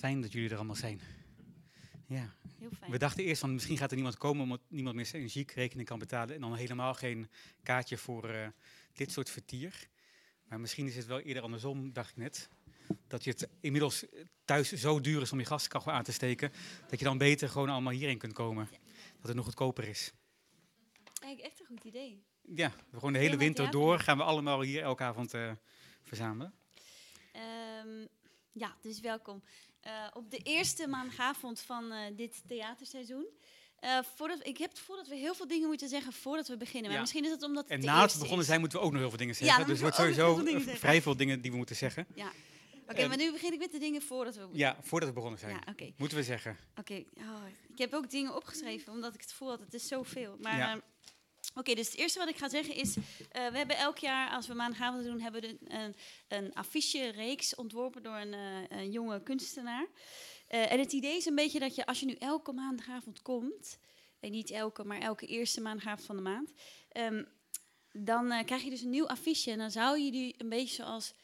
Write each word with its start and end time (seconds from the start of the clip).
fijn 0.00 0.20
dat 0.20 0.32
jullie 0.32 0.50
er 0.50 0.56
allemaal 0.56 0.76
zijn. 0.76 1.00
Ja. 2.06 2.34
Heel 2.58 2.70
fijn. 2.78 2.90
We 2.90 2.98
dachten 2.98 3.24
eerst 3.24 3.40
van 3.40 3.54
misschien 3.54 3.76
gaat 3.76 3.90
er 3.90 3.96
niemand 3.96 4.16
komen 4.16 4.42
omdat 4.42 4.60
niemand 4.68 4.96
meer 4.96 5.06
zijn 5.06 5.22
energierekening 5.22 5.88
kan 5.88 5.98
betalen. 5.98 6.34
En 6.34 6.40
dan 6.40 6.54
helemaal 6.54 6.94
geen 6.94 7.28
kaartje 7.62 7.96
voor 7.96 8.28
eh, 8.28 8.48
dit 8.92 9.12
soort 9.12 9.30
vertier. 9.30 9.88
Maar 10.48 10.60
misschien 10.60 10.86
is 10.86 10.96
het 10.96 11.06
wel 11.06 11.20
eerder 11.20 11.42
andersom, 11.42 11.92
dacht 11.92 12.10
ik 12.10 12.16
net. 12.16 12.48
Dat 13.06 13.24
je 13.24 13.30
het 13.30 13.48
inmiddels 13.60 14.04
thuis 14.44 14.72
zo 14.72 15.00
duur 15.00 15.22
is 15.22 15.32
om 15.32 15.38
je 15.38 15.44
gaskachel 15.44 15.92
aan 15.92 16.02
te 16.02 16.12
steken. 16.12 16.52
Dat 16.88 16.98
je 16.98 17.04
dan 17.04 17.18
beter 17.18 17.48
gewoon 17.48 17.68
allemaal 17.68 17.92
hierheen 17.92 18.18
kunt 18.18 18.32
komen. 18.32 18.68
Dat 19.16 19.26
het 19.26 19.36
nog 19.36 19.44
goedkoper 19.44 19.88
is. 19.88 20.12
Eigenlijk 21.22 21.52
echt 21.52 21.60
een 21.60 21.66
goed 21.66 21.84
idee. 21.84 22.22
Ja, 22.54 22.72
we 22.90 22.96
gewoon 22.96 23.12
de 23.12 23.18
hele 23.18 23.36
winter 23.36 23.70
door 23.70 23.98
gaan 23.98 24.16
we 24.16 24.22
allemaal 24.22 24.60
hier 24.60 24.82
elke 24.82 25.02
avond 25.02 25.34
eh, 25.34 25.52
verzamelen. 26.02 26.54
Ehm, 28.60 28.68
ja, 28.70 28.76
dus 28.82 29.00
welkom. 29.00 29.42
Eh, 29.80 29.92
op 30.12 30.30
de 30.30 30.38
eerste 30.38 30.88
maandagavond 30.88 31.60
van 31.60 31.92
eh, 31.92 31.98
dit 32.16 32.42
theaterseizoen. 32.46 33.26
Eh, 33.80 33.98
voordat, 34.16 34.46
ik 34.46 34.58
heb 34.58 34.70
het 34.70 34.78
gevoel 34.78 34.96
dat 34.96 35.08
we 35.08 35.14
heel 35.14 35.34
veel 35.34 35.46
dingen 35.46 35.68
moeten 35.68 35.88
zeggen 35.88 36.12
voordat 36.12 36.48
we 36.48 36.56
beginnen. 36.56 36.82
Maar 36.84 36.92
Ja. 36.94 37.00
misschien 37.00 37.24
is 37.24 37.30
het 37.30 37.42
omdat 37.42 37.62
het 37.62 37.72
En 37.72 37.80
de 37.80 37.86
na 37.86 37.92
het 37.92 38.02
eerste 38.02 38.18
begonnen 38.18 38.46
zijn 38.46 38.60
moeten 38.60 38.78
we 38.78 38.84
ook 38.84 38.90
nog 38.90 39.00
heel 39.00 39.08
veel 39.08 39.18
dingen 39.18 39.34
Ja, 39.38 39.40
zeggen. 39.44 39.58
dan 39.60 39.68
dus 39.68 39.76
er 39.76 39.82
wordt 39.82 39.96
we 39.96 40.02
sowieso 40.02 40.60
veel 40.62 40.74
vrij 40.76 41.02
veel 41.02 41.16
dingen 41.16 41.40
die 41.40 41.50
we 41.50 41.56
moeten 41.56 41.76
zeggen. 41.76 42.06
Ja. 42.14 42.32
Oké, 42.88 42.98
Ehm, 42.98 43.08
maar 43.08 43.16
nu 43.16 43.32
begin 43.32 43.52
ik 43.52 43.58
met 43.58 43.72
de 43.72 43.78
dingen 43.78 44.02
voordat 44.02 44.36
we... 44.36 44.48
Ja, 44.52 44.76
voordat 44.82 45.08
we 45.08 45.14
begonnen 45.14 45.38
zijn. 45.40 45.62
Ja. 45.76 45.86
Moeten 45.96 46.18
we 46.18 46.24
zeggen. 46.24 46.56
Oké, 46.76 47.04
oh, 47.18 47.42
ik 47.72 47.78
heb 47.78 47.92
ook 47.94 48.10
dingen 48.10 48.34
opgeschreven, 48.36 48.92
omdat 48.92 49.14
ik 49.14 49.20
het 49.20 49.30
gevoel 49.30 49.48
had, 49.48 49.60
het 49.60 49.74
is 49.74 49.88
zoveel. 49.88 50.36
Maar 50.40 50.80
Oké, 51.54 51.74
dus 51.74 51.86
het 51.86 51.96
eerste 51.96 52.18
wat 52.18 52.28
ik 52.28 52.36
ga 52.36 52.48
zeggen 52.48 52.74
is, 52.74 52.96
eh, 52.96 53.02
we 53.48 53.56
hebben 53.56 53.76
elk 53.76 53.98
jaar, 53.98 54.30
als 54.30 54.46
we 54.46 54.54
maandagavond 54.54 55.04
doen, 55.04 55.20
hebben 55.20 55.40
we 55.40 55.48
een, 55.48 55.80
een, 55.80 55.94
een 56.28 56.54
affiche-reeks 56.54 57.54
ontworpen 57.54 58.02
door 58.02 58.16
een, 58.16 58.34
eh, 58.34 58.78
een 58.78 58.90
jonge 58.90 59.22
kunstenaar. 59.22 59.86
Eh, 60.46 60.72
en 60.72 60.78
het 60.78 60.92
idee 60.92 61.16
is 61.16 61.26
een 61.26 61.34
beetje 61.34 61.58
dat 61.58 61.74
je, 61.74 61.86
als 61.86 62.00
je 62.00 62.06
nu 62.06 62.14
elke 62.14 62.52
maandagavond 62.52 63.22
komt, 63.22 63.78
en 64.20 64.30
niet 64.30 64.50
elke, 64.50 64.84
maar 64.84 65.00
elke 65.00 65.26
eerste 65.26 65.60
maandagavond 65.60 66.06
van 66.06 66.16
de 66.16 66.22
maand, 66.22 66.52
ehm, 66.92 67.24
dan 67.92 68.44
krijg 68.44 68.62
je 68.62 68.70
dus 68.70 68.82
een 68.82 68.90
nieuw 68.90 69.06
affiche. 69.06 69.50
En 69.50 69.58
dan 69.58 69.70
zou 69.70 69.98
je 69.98 70.10
die 70.10 70.34
een 70.38 70.48
beetje 70.48 70.74
zoals, 70.74 71.14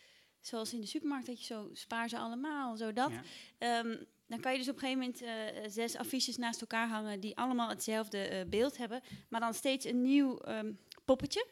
zoals 0.41 0.73
in 0.73 0.81
de 0.81 0.87
supermarkt, 0.87 1.27
dat 1.27 1.39
je 1.39 1.45
zo 1.45 1.71
spaar 1.73 2.09
ze 2.09 2.19
allemaal, 2.19 2.77
zo 2.77 2.93
dat. 2.93 3.11
Ja. 3.11 3.23
Ehm, 3.59 3.97
dan 4.29 4.41
kan 4.41 4.53
je 4.53 4.59
dus 4.59 4.69
op 4.69 4.75
een 4.75 4.81
gegeven 4.81 5.01
moment 5.01 5.23
eh, 5.23 5.71
zes 5.71 5.97
affiches 5.97 6.37
naast 6.37 6.61
elkaar 6.61 6.89
hangen 6.89 7.21
die 7.21 7.37
allemaal 7.37 7.69
hetzelfde 7.69 8.19
eh, 8.19 8.45
beeld 8.47 8.77
hebben, 8.77 9.01
maar 9.29 9.41
dan 9.41 9.55
steeds 9.55 9.85
een 9.85 10.03
nieuw 10.03 10.39
ehm, 10.39 10.73
poppetje. 11.05 11.47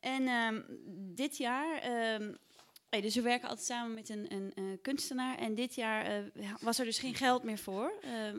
En 0.00 0.26
ehm, 0.26 0.62
dit 1.14 1.36
jaar, 1.36 1.80
hey, 2.88 3.00
dus 3.00 3.14
we 3.14 3.20
werken 3.22 3.48
altijd 3.48 3.66
samen 3.66 3.94
met 3.94 4.08
een, 4.08 4.32
een 4.32 4.52
eh, 4.54 4.64
kunstenaar. 4.82 5.38
En 5.38 5.54
dit 5.54 5.74
jaar 5.74 6.04
eh, 6.06 6.52
was 6.60 6.78
er 6.78 6.84
dus 6.84 6.98
geen 6.98 7.14
geld 7.14 7.42
meer 7.42 7.58
voor, 7.58 7.92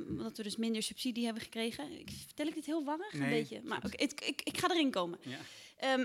omdat 0.10 0.38
we 0.38 0.44
dus 0.44 0.56
minder 0.56 0.84
subsidie 0.84 1.26
hebben 1.26 1.44
gekregen. 1.44 2.00
Ik, 2.00 2.10
vertel 2.26 2.48
ik 2.48 2.54
dit 2.54 2.66
heel 2.66 2.84
warrig? 2.84 3.14
Een 3.14 3.20
beetje. 3.30 3.62
Maar 3.64 3.82
het- 3.82 4.02
ik, 4.26 4.42
ik 4.44 4.58
ga 4.58 4.70
erin 4.70 4.92
komen. 4.92 5.20
Ja. 5.22 6.00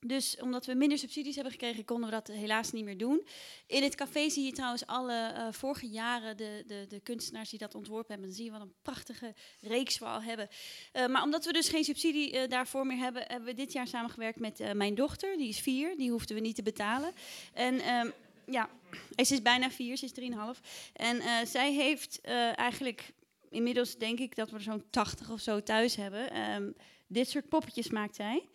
Dus 0.00 0.36
omdat 0.40 0.66
we 0.66 0.74
minder 0.74 0.98
subsidies 0.98 1.34
hebben 1.34 1.52
gekregen, 1.52 1.84
konden 1.84 2.10
we 2.10 2.14
dat 2.14 2.26
helaas 2.26 2.72
niet 2.72 2.84
meer 2.84 2.98
doen. 2.98 3.26
In 3.66 3.82
het 3.82 3.94
café 3.94 4.28
zie 4.28 4.44
je 4.44 4.52
trouwens 4.52 4.86
alle 4.86 5.14
eh, 5.14 5.46
vorige 5.50 5.88
jaren 5.88 6.36
de, 6.36 6.64
de, 6.66 6.84
de 6.88 7.00
kunstenaars 7.00 7.50
die 7.50 7.58
dat 7.58 7.74
ontworpen 7.74 8.10
hebben. 8.10 8.26
Dan 8.26 8.36
zie 8.36 8.44
je 8.44 8.50
wat 8.50 8.60
een 8.60 8.74
prachtige 8.82 9.34
reeks 9.60 9.98
we 9.98 10.04
al 10.04 10.22
hebben. 10.22 10.48
Eh, 10.92 11.06
maar 11.06 11.22
omdat 11.22 11.44
we 11.44 11.52
dus 11.52 11.68
geen 11.68 11.84
subsidie 11.84 12.32
eh, 12.32 12.48
daarvoor 12.48 12.86
meer 12.86 12.98
hebben, 12.98 13.22
hebben 13.26 13.48
we 13.48 13.54
dit 13.54 13.72
jaar 13.72 13.86
samengewerkt 13.86 14.38
met 14.38 14.74
mijn 14.74 14.94
dochter. 14.94 15.36
Die 15.36 15.48
is 15.48 15.60
vier, 15.60 15.96
die 15.96 16.10
hoefden 16.10 16.36
we 16.36 16.42
niet 16.42 16.54
te 16.54 16.62
betalen. 16.62 17.12
En 17.52 17.80
ehm, 17.80 18.10
ja, 18.46 18.68
ze 19.26 19.34
is 19.34 19.42
bijna 19.42 19.70
vier, 19.70 19.96
ze 19.96 20.04
is 20.04 20.12
drieënhalf. 20.12 20.60
En 20.92 21.46
zij 21.46 21.72
heeft 21.72 22.20
eigenlijk 22.54 23.12
inmiddels 23.50 23.96
denk 23.96 24.18
ik 24.18 24.36
dat 24.36 24.50
we 24.50 24.56
er 24.56 24.62
zo'n 24.62 24.84
80 24.90 25.30
of 25.30 25.40
zo 25.40 25.62
thuis 25.62 25.96
hebben. 25.96 26.30
Ehm, 26.30 26.70
dit 27.06 27.28
soort 27.28 27.48
poppetjes 27.48 27.90
maakt 27.90 28.16
zij. 28.16 28.48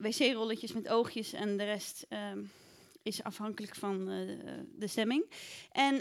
Wc-rolletjes 0.00 0.72
met 0.72 0.88
oogjes 0.88 1.32
en 1.32 1.56
de 1.56 1.64
rest 1.64 2.06
ehm, 2.08 2.42
is 3.02 3.22
afhankelijk 3.22 3.74
van 3.74 4.08
eh, 4.08 4.52
de 4.74 4.86
stemming. 4.86 5.30
En 5.70 6.00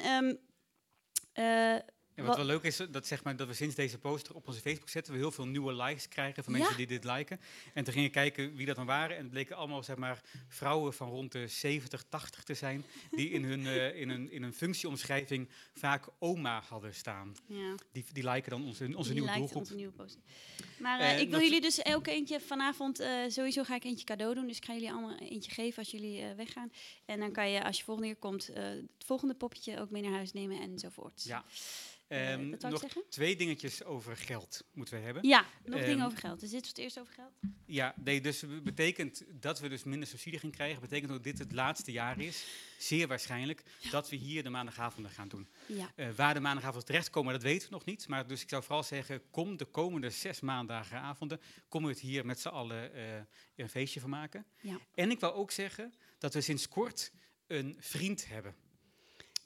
eh, 1.33 1.75
En 2.19 2.25
Wat- 2.25 2.35
wel 2.35 2.45
leuk 2.45 2.63
is, 2.63 2.81
dat, 2.91 3.07
zeg 3.07 3.23
maar, 3.23 3.35
dat 3.35 3.47
we 3.47 3.53
sinds 3.53 3.75
deze 3.75 3.97
poster 3.97 4.35
op 4.35 4.47
onze 4.47 4.59
Facebook 4.59 4.89
zetten, 4.89 5.13
we 5.13 5.19
heel 5.19 5.31
veel 5.31 5.45
nieuwe 5.47 5.73
likes 5.73 6.07
krijgen 6.07 6.43
van 6.43 6.53
Ja. 6.53 6.59
mensen 6.59 6.77
die 6.77 6.87
dit 6.87 7.03
liken. 7.03 7.39
En 7.73 7.83
toen 7.83 7.93
gingen 7.93 8.11
kijken 8.11 8.55
wie 8.55 8.65
dat 8.65 8.75
dan 8.75 8.85
waren. 8.85 9.15
En 9.15 9.21
het 9.21 9.31
bleken 9.31 9.55
allemaal 9.55 9.83
zeg 9.83 9.95
maar, 9.95 10.21
vrouwen 10.47 10.93
van 10.93 11.09
rond 11.09 11.31
de 11.31 11.47
70, 11.47 12.03
80 12.09 12.43
te 12.43 12.53
zijn, 12.53 12.83
die 13.11 13.29
in 13.29 13.43
hun, 13.43 13.65
eh, 13.67 13.95
in 14.01 14.09
hun, 14.09 14.31
in 14.31 14.41
hun 14.43 14.53
functieomschrijving 14.53 15.49
vaak 15.73 16.07
oma 16.19 16.61
hadden 16.67 16.93
staan. 16.95 17.35
ja, 17.47 17.75
Die, 17.91 18.05
die 18.13 18.29
liken 18.29 18.49
dan 18.51 18.63
onze, 18.65 18.83
onze 18.95 19.13
die 19.13 19.21
nieuwe 19.21 19.37
doelgroep. 19.37 19.57
onze 19.61 19.75
nieuwe 19.75 19.91
poster. 19.93 20.21
Maar 20.79 20.99
eh, 20.99 21.11
Eh, 21.13 21.19
ik 21.19 21.29
wil 21.29 21.39
jullie 21.41 21.61
dus 21.61 21.79
elk 21.81 22.07
eentje 22.07 22.39
vanavond, 22.39 23.03
sowieso 23.27 23.63
ga 23.63 23.75
ik 23.75 23.83
eentje 23.83 24.05
cadeau 24.05 24.33
doen. 24.33 24.47
Dus 24.47 24.57
ik 24.57 24.65
ga 24.65 24.73
jullie 24.73 24.91
allemaal 24.91 25.17
eentje 25.17 25.51
geven 25.51 25.77
als 25.77 25.91
jullie 25.91 26.33
weggaan. 26.35 26.71
En 27.05 27.19
dan 27.19 27.31
kan 27.31 27.49
je, 27.49 27.63
als 27.63 27.77
je 27.77 27.83
volgende 27.83 28.09
keer 28.09 28.19
komt, 28.19 28.47
het 28.53 29.05
volgende 29.05 29.33
poppetje 29.33 29.79
ook 29.79 29.89
mee 29.89 30.01
naar 30.01 30.11
huis 30.11 30.33
nemen 30.33 30.61
enzovoort. 30.61 31.23
Ja. 31.23 31.45
Dat 32.09 32.61
wou 32.61 32.73
nog 32.73 32.83
twee 33.09 33.35
dingetjes 33.35 33.83
over 33.83 34.17
geld 34.17 34.63
moeten 34.73 34.97
we 34.97 35.03
hebben. 35.03 35.27
Ja, 35.27 35.45
nog 35.65 35.79
dingen 35.79 35.97
Ehm, 35.97 36.05
over 36.05 36.17
geld. 36.17 36.39
Dus 36.39 36.49
dit 36.49 36.67
het 36.67 36.77
eerst 36.77 36.99
over 36.99 37.13
geld? 37.13 37.31
Ja, 37.65 37.93
nee, 38.03 38.21
dus 38.21 38.39
be- 38.39 38.61
betekent 38.61 39.23
dat 39.29 39.59
we 39.59 39.69
dus 39.69 39.83
minder 39.83 40.07
subsidie 40.07 40.39
gaan 40.39 40.51
krijgen, 40.51 40.81
betekent 40.81 41.11
ook 41.11 41.15
dat 41.23 41.23
dit 41.23 41.37
het 41.39 41.51
laatste 41.51 41.91
jaar 41.91 42.19
is, 42.21 42.45
zeer 42.77 43.07
waarschijnlijk, 43.07 43.63
dat 43.91 44.09
we 44.09 44.15
hier 44.15 44.43
de 44.43 44.49
maandagavonden 44.49 45.11
gaan 45.11 45.27
doen. 45.27 45.47
Ja. 45.65 45.91
Eh, 45.95 46.09
waar 46.15 46.33
de 46.33 46.39
maandagavonden 46.39 46.85
terechtkomen, 46.87 47.33
dat 47.33 47.41
weten 47.43 47.67
we 47.69 47.73
nog 47.73 47.85
niet. 47.85 48.07
Maar 48.07 48.27
dus 48.27 48.41
ik 48.41 48.49
zou 48.49 48.63
vooral 48.63 48.83
zeggen, 48.83 49.21
kom 49.31 49.57
de 49.57 49.65
komende 49.65 50.09
zes 50.09 50.39
maandagavonden, 50.39 51.41
kom 51.67 51.83
we 51.83 51.89
het 51.89 51.99
hier 51.99 52.25
met 52.25 52.39
z'n 52.39 52.47
allen 52.47 52.91
een 53.55 53.69
feestje 53.69 53.99
van 53.99 54.09
maken. 54.09 54.45
Ja. 54.61 54.79
En 54.95 55.11
ik 55.11 55.19
wou 55.19 55.33
ook 55.33 55.51
zeggen 55.51 55.93
dat 56.17 56.33
we 56.33 56.41
sinds 56.41 56.67
kort 56.67 57.11
een 57.47 57.77
vriend 57.79 58.27
hebben. 58.27 58.55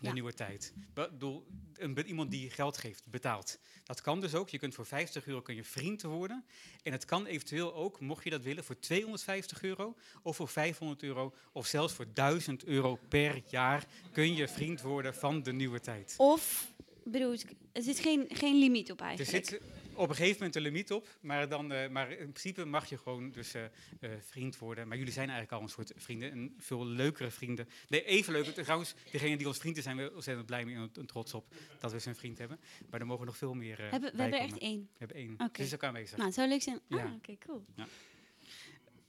De 0.04 0.10
Ja. 0.10 0.14
nieuwe 0.16 0.34
tijd. 0.34 0.74
Be- 0.94 1.10
bedoel, 1.12 1.46
een, 1.74 2.06
iemand 2.08 2.32
die 2.32 2.50
geld 2.50 2.78
geeft, 2.78 3.08
betaalt. 3.10 3.60
Dat 3.84 4.02
kan 4.02 4.22
dus 4.22 4.36
ook. 4.36 4.50
Je 4.50 4.58
kunt 4.60 4.76
voor 4.76 4.86
50 4.86 5.28
euro 5.28 5.42
kun 5.42 5.56
je 5.56 5.64
vriend 5.64 6.02
worden. 6.02 6.46
En 6.84 6.92
het 6.92 7.06
kan 7.06 7.26
eventueel 7.26 7.74
ook, 7.74 8.00
mocht 8.00 8.24
je 8.24 8.30
dat 8.30 8.44
willen, 8.44 8.64
voor 8.64 8.80
250 8.80 9.64
euro 9.64 9.96
of 10.24 10.36
voor 10.36 10.48
500 10.48 11.04
euro 11.04 11.34
of 11.52 11.68
zelfs 11.68 11.94
voor 11.94 12.06
1000 12.14 12.64
euro 12.66 13.00
per 13.08 13.42
jaar 13.50 13.86
kun 14.12 14.36
je 14.36 14.48
vriend 14.48 14.82
worden 14.82 15.16
van 15.16 15.44
de 15.44 15.54
nieuwe 15.54 15.80
tijd. 15.80 16.14
Of, 16.18 16.74
bedoel, 17.04 17.36
er 17.72 17.82
zit 17.82 18.00
geen, 18.00 18.26
geen 18.30 18.58
limiet 18.60 18.92
op 18.92 19.00
Er 19.00 19.06
eigenlijk. 19.06 19.48
zit 19.50 19.62
op 19.96 20.10
een 20.10 20.16
gegeven 20.16 20.38
moment 20.38 20.56
een 20.56 20.62
limiet 20.62 20.92
op, 20.92 21.08
maar, 21.22 21.50
dan, 21.50 21.72
eh, 21.72 21.90
maar 21.90 22.12
in 22.12 22.18
principe 22.18 22.66
mag 22.66 22.90
je 22.90 22.98
gewoon 22.98 23.32
dus 23.32 23.54
eh, 23.54 23.64
eh, 23.64 24.12
vriend 24.20 24.58
worden. 24.58 24.88
Maar 24.88 24.98
jullie 24.98 25.14
zijn 25.14 25.30
eigenlijk 25.30 25.58
al 25.58 25.62
een 25.68 25.74
soort 25.74 25.94
vrienden, 25.96 26.32
en 26.32 26.54
veel 26.58 26.86
leukere 26.86 27.32
vrienden. 27.32 27.68
Nee, 27.88 28.04
even 28.04 28.34
leuk. 28.34 28.46
Trouwens, 28.46 28.94
degene 29.12 29.38
die 29.38 29.48
ons 29.48 29.58
vrienden 29.58 29.84
zijn, 29.84 29.98
we 29.98 30.14
ontzettend 30.14 30.46
blij 30.46 30.66
mee 30.66 30.76
en 30.76 31.06
trots 31.06 31.34
op 31.34 31.54
dat 31.80 31.92
we 31.92 32.00
zo'n 32.00 32.16
vriend 32.16 32.38
hebben. 32.38 32.60
Maar 32.90 33.00
er 33.00 33.06
mogen 33.06 33.26
nog 33.26 33.38
veel 33.38 33.54
meer 33.54 33.82
hebben, 33.82 34.12
we 34.16 34.22
hebben 34.22 34.40
er 34.40 34.46
echt 34.46 34.58
één. 34.58 34.82
We 34.82 34.98
hebben 34.98 35.18
één. 35.18 35.34
Oké. 35.34 35.50
Dus 35.52 35.66
is 35.66 35.74
ook 35.74 35.84
aanwezig. 35.84 36.16
Nou, 36.16 36.26
het 36.26 36.36
zou 36.36 36.48
leuk 36.48 36.62
zijn. 36.62 36.80
Ja. 36.88 37.04
Ah, 37.04 37.14
oké, 37.14 37.38
cool. 37.38 37.66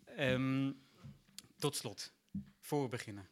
Ehm, 0.05 0.73
tot 1.59 1.77
slot, 1.77 2.13
voor 2.61 2.83
we 2.83 2.89
beginnen. 2.89 3.29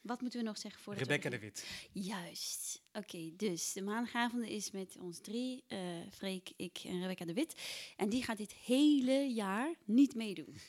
Wat 0.00 0.20
moeten 0.20 0.40
we 0.40 0.46
nog 0.46 0.58
zeggen 0.58 0.82
voordat 0.82 1.02
Rebecca 1.02 1.28
de 1.30 1.38
Wit. 1.38 1.66
Juist. 1.92 2.82
Oké, 2.92 3.30
dus 3.36 3.72
de 3.72 3.82
maandagavond 3.82 4.44
is 4.46 4.70
met 4.70 4.96
ons 5.00 5.18
drie, 5.20 5.64
eh 5.68 5.78
Freek, 6.12 6.50
ik 6.56 6.78
en 6.86 7.00
Rebecca 7.00 7.24
de 7.24 7.32
Wit. 7.32 7.54
En 7.96 8.08
die 8.08 8.22
gaat 8.22 8.36
dit 8.36 8.52
hele 8.64 9.32
jaar 9.32 9.74
niet 9.84 10.14
meedoen. 10.14 10.54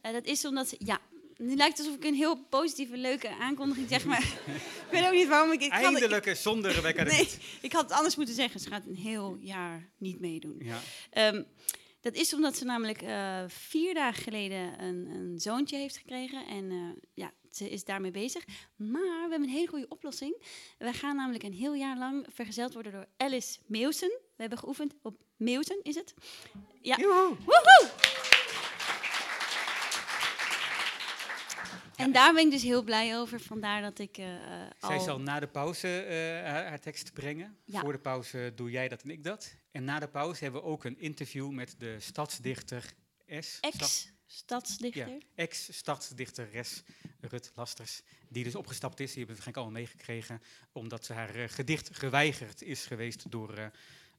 Eh, 0.00 0.12
dat 0.12 0.24
is 0.26 0.44
omdat 0.44 0.68
ze, 0.68 0.76
ja, 0.78 1.00
nu 1.36 1.56
lijkt 1.56 1.78
het 1.78 1.86
alsof 1.86 2.00
ik 2.02 2.08
een 2.08 2.14
heel 2.16 2.36
positieve, 2.44 2.96
leuke 2.96 3.28
aankondiging 3.28 3.88
zeg, 3.88 4.04
maar 4.04 4.22
ik 4.86 4.88
weet 4.90 5.06
ook 5.06 5.12
niet 5.12 5.28
waarom 5.28 5.52
ik... 5.52 5.62
ik 5.62 5.70
kan- 5.70 5.78
Eindelijk 5.94 6.36
zonder 6.36 6.72
Rebecca 6.72 7.04
de 7.04 7.10
nee, 7.10 7.18
Wit. 7.18 7.38
ik 7.60 7.72
had 7.72 7.82
het 7.82 7.92
anders 7.92 8.16
moeten 8.16 8.34
zeggen. 8.34 8.60
Ze 8.60 8.68
gaat 8.68 8.86
een 8.86 8.96
heel 8.96 9.36
jaar 9.40 9.88
niet 9.96 10.20
meedoen. 10.20 10.56
Ja. 10.58 10.80
Ehm, 11.10 11.42
dat 12.00 12.14
is 12.14 12.34
omdat 12.34 12.56
ze 12.56 12.64
namelijk 12.64 13.02
eh, 13.02 13.44
vier 13.48 13.94
dagen 13.94 14.22
geleden 14.22 14.82
een, 14.82 15.06
een 15.06 15.38
zoontje 15.40 15.76
heeft 15.76 15.96
gekregen. 15.96 16.46
En 16.46 16.94
ja, 17.14 17.32
ze 17.50 17.70
is 17.70 17.84
daarmee 17.84 18.10
bezig. 18.10 18.44
Maar 18.76 19.00
we 19.02 19.28
hebben 19.30 19.42
een 19.42 19.54
hele 19.54 19.68
goede 19.68 19.88
oplossing. 19.88 20.42
We 20.78 20.92
gaan 20.92 21.16
namelijk 21.16 21.44
een 21.44 21.52
heel 21.52 21.74
jaar 21.74 21.98
lang 21.98 22.26
vergezeld 22.32 22.72
worden 22.72 22.92
door 22.92 23.06
Alice 23.16 23.58
Meeuwsen. 23.66 24.08
We 24.08 24.44
hebben 24.44 24.58
geoefend 24.58 24.94
op 25.02 25.16
Meeuwsen, 25.36 25.80
is 25.82 25.94
het? 25.94 26.14
Ja. 26.80 26.96
Joehoe. 26.96 27.36
Woehoe! 27.44 27.90
En 31.98 32.12
daar 32.12 32.34
ben 32.34 32.44
ik 32.44 32.50
dus 32.50 32.62
heel 32.62 32.82
blij 32.82 33.18
over. 33.18 33.40
Vandaar 33.40 33.82
dat 33.82 33.98
ik 33.98 34.18
eh, 34.18 34.34
eh, 34.34 34.70
al... 34.80 34.90
Zij 34.90 34.98
zal 34.98 35.20
na 35.20 35.40
de 35.40 35.46
pauze 35.46 36.02
eh, 36.02 36.50
haar, 36.50 36.66
haar 36.66 36.80
tekst 36.80 37.12
brengen. 37.12 37.56
Ja. 37.64 37.80
Voor 37.80 37.92
de 37.92 37.98
pauze 37.98 38.52
doe 38.54 38.70
jij 38.70 38.88
dat 38.88 39.02
en 39.02 39.10
ik 39.10 39.24
dat. 39.24 39.54
En 39.70 39.84
na 39.84 39.98
de 39.98 40.08
pauze 40.08 40.42
hebben 40.42 40.62
we 40.62 40.66
ook 40.66 40.84
een 40.84 40.98
interview 40.98 41.50
met 41.50 41.74
de 41.78 41.96
stadsdichter 42.00 42.92
S. 43.26 43.58
Ex, 43.60 44.12
Stadsdichter. 44.30 45.08
Ja, 45.08 45.18
ex-stadsdichteres 45.34 46.82
Rut 47.20 47.52
Lasters, 47.54 48.02
die 48.28 48.44
dus 48.44 48.54
opgestapt 48.54 49.00
is. 49.00 49.12
Die 49.12 49.24
hebben 49.24 49.36
we 49.36 49.42
waarschijnlijk 49.42 49.56
allemaal 49.56 49.80
meegekregen, 49.82 50.42
omdat 50.72 51.04
ze 51.04 51.12
haar 51.12 51.34
eh, 51.34 51.48
gedicht 51.48 51.96
geweigerd 51.96 52.62
is 52.62 52.86
geweest 52.86 53.30
door 53.30 53.54
eh, 53.54 53.66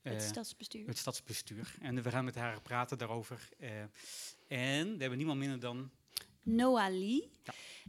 het 0.02 0.22
eh, 0.22 0.28
stadsbestuur. 0.28 0.88
het 0.88 0.98
stadsbestuur. 0.98 1.76
En 1.82 2.04
we 2.04 2.10
gaan 2.10 2.26
met 2.26 2.36
haar 2.36 2.62
praten 2.62 2.98
daarover. 2.98 3.50
en 4.48 4.94
we 4.94 5.00
hebben 5.00 5.18
niemand 5.18 5.40
minder 5.40 5.60
dan... 5.60 5.92
Noah 6.50 6.90
Lee. 6.90 7.30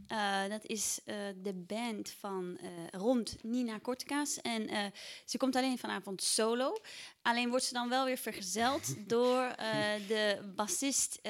Eh, 0.07 0.47
dat 0.49 0.65
is 0.65 0.99
eh, 1.05 1.15
de 1.43 1.53
band 1.53 2.09
van 2.09 2.57
eh, 2.57 2.69
rond 2.91 3.37
Nina 3.43 3.77
Kortekaas. 3.77 4.41
En 4.41 4.93
ze 5.25 5.37
komt 5.37 5.55
alleen 5.55 5.77
vanavond 5.77 6.23
solo. 6.23 6.77
Alleen 7.21 7.49
wordt 7.49 7.65
ze 7.65 7.73
dan 7.73 7.89
wel 7.89 8.05
weer 8.05 8.17
vergezeld 8.17 8.95
door 9.09 9.55
de 10.07 10.51
bassist 10.55 11.21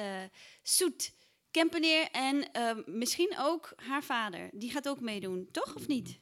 Soet 0.62 1.12
Kempeneer. 1.50 2.08
En 2.10 2.50
misschien 2.86 3.34
ook 3.38 3.72
haar 3.76 4.02
vader. 4.02 4.50
Die 4.52 4.70
gaat 4.70 4.88
ook 4.88 5.00
meedoen, 5.00 5.48
toch 5.50 5.74
of 5.74 5.86
niet? 5.86 6.18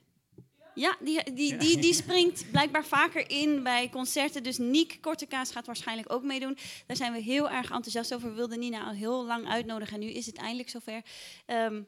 Ja, 0.75 0.96
die, 1.00 1.32
die, 1.32 1.56
die, 1.56 1.78
die 1.78 1.94
springt 1.94 2.50
blijkbaar 2.50 2.84
vaker 2.84 3.31
in 3.31 3.62
bij 3.62 3.88
concerten. 3.88 4.43
Dus 4.43 4.58
Niek 4.58 4.99
Kortekaas 5.00 5.50
gaat 5.50 5.67
waarschijnlijk 5.67 6.12
ook 6.12 6.22
meedoen. 6.22 6.56
Daar 6.87 6.96
zijn 6.96 7.12
we 7.12 7.19
heel 7.19 7.50
erg 7.50 7.70
enthousiast 7.70 8.14
over. 8.14 8.28
We 8.28 8.34
wilden 8.34 8.58
Nina 8.58 8.84
al 8.84 8.93
heel 8.93 9.26
lang 9.26 9.49
uitnodigen. 9.49 9.94
En 9.94 10.00
nu 10.00 10.06
is 10.06 10.26
het 10.26 10.37
eindelijk 10.37 10.69
zover. 10.69 11.02
Ehm, 11.46 11.82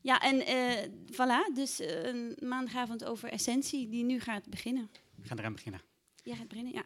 ja, 0.00 0.20
en 0.20 0.46
eh 0.46 0.88
voilà. 1.12 1.54
Dus 1.54 1.80
eh, 1.80 2.04
een 2.04 2.36
maandagavond 2.40 3.04
over 3.04 3.28
Essentie, 3.28 3.88
die 3.88 4.04
nu 4.04 4.20
gaat 4.20 4.48
beginnen. 4.48 4.90
We 5.14 5.26
gaan 5.26 5.38
eraan 5.38 5.52
beginnen. 5.52 5.80
Jij 6.22 6.36
gaat 6.36 6.48
beginnen? 6.48 6.72
Ja. 6.72 6.84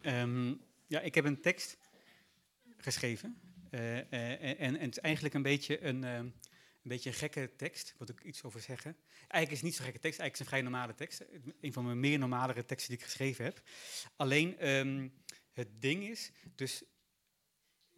Ehm, 0.00 0.54
ja, 0.86 1.00
ik 1.00 1.14
heb 1.14 1.24
een 1.24 1.40
tekst 1.40 1.78
geschreven. 2.76 3.40
Eh, 3.70 3.96
en, 4.12 4.58
en 4.58 4.74
het 4.74 4.96
is 4.96 4.98
eigenlijk 4.98 5.34
een 5.34 5.42
beetje 5.42 5.84
een, 5.84 6.04
ehm, 6.04 6.24
een 6.24 6.32
beetje 6.88 7.10
een 7.10 7.16
gekke 7.16 7.50
tekst. 7.56 7.94
Wil 7.98 8.08
ik 8.10 8.24
iets 8.24 8.42
over 8.42 8.60
zeggen. 8.60 8.96
Eigenlijk 9.18 9.50
is 9.50 9.56
het 9.56 9.62
niet 9.62 9.74
zo'n 9.74 9.84
gekke 9.84 10.00
tekst. 10.00 10.18
Eigenlijk 10.18 10.32
is 10.32 10.38
het 10.38 10.40
een 10.40 10.46
vrij 10.46 10.62
normale 10.62 10.94
tekst. 10.94 11.24
Een 11.60 11.72
van 11.72 11.84
mijn 11.84 12.00
meer 12.00 12.18
normalere 12.18 12.64
teksten 12.64 12.90
die 12.90 12.98
ik 12.98 13.04
geschreven 13.04 13.44
heb. 13.44 13.62
Alleen 14.16 14.58
ehm, 14.58 15.08
het 15.52 15.80
ding 15.80 16.08
is, 16.08 16.30
dus 16.54 16.82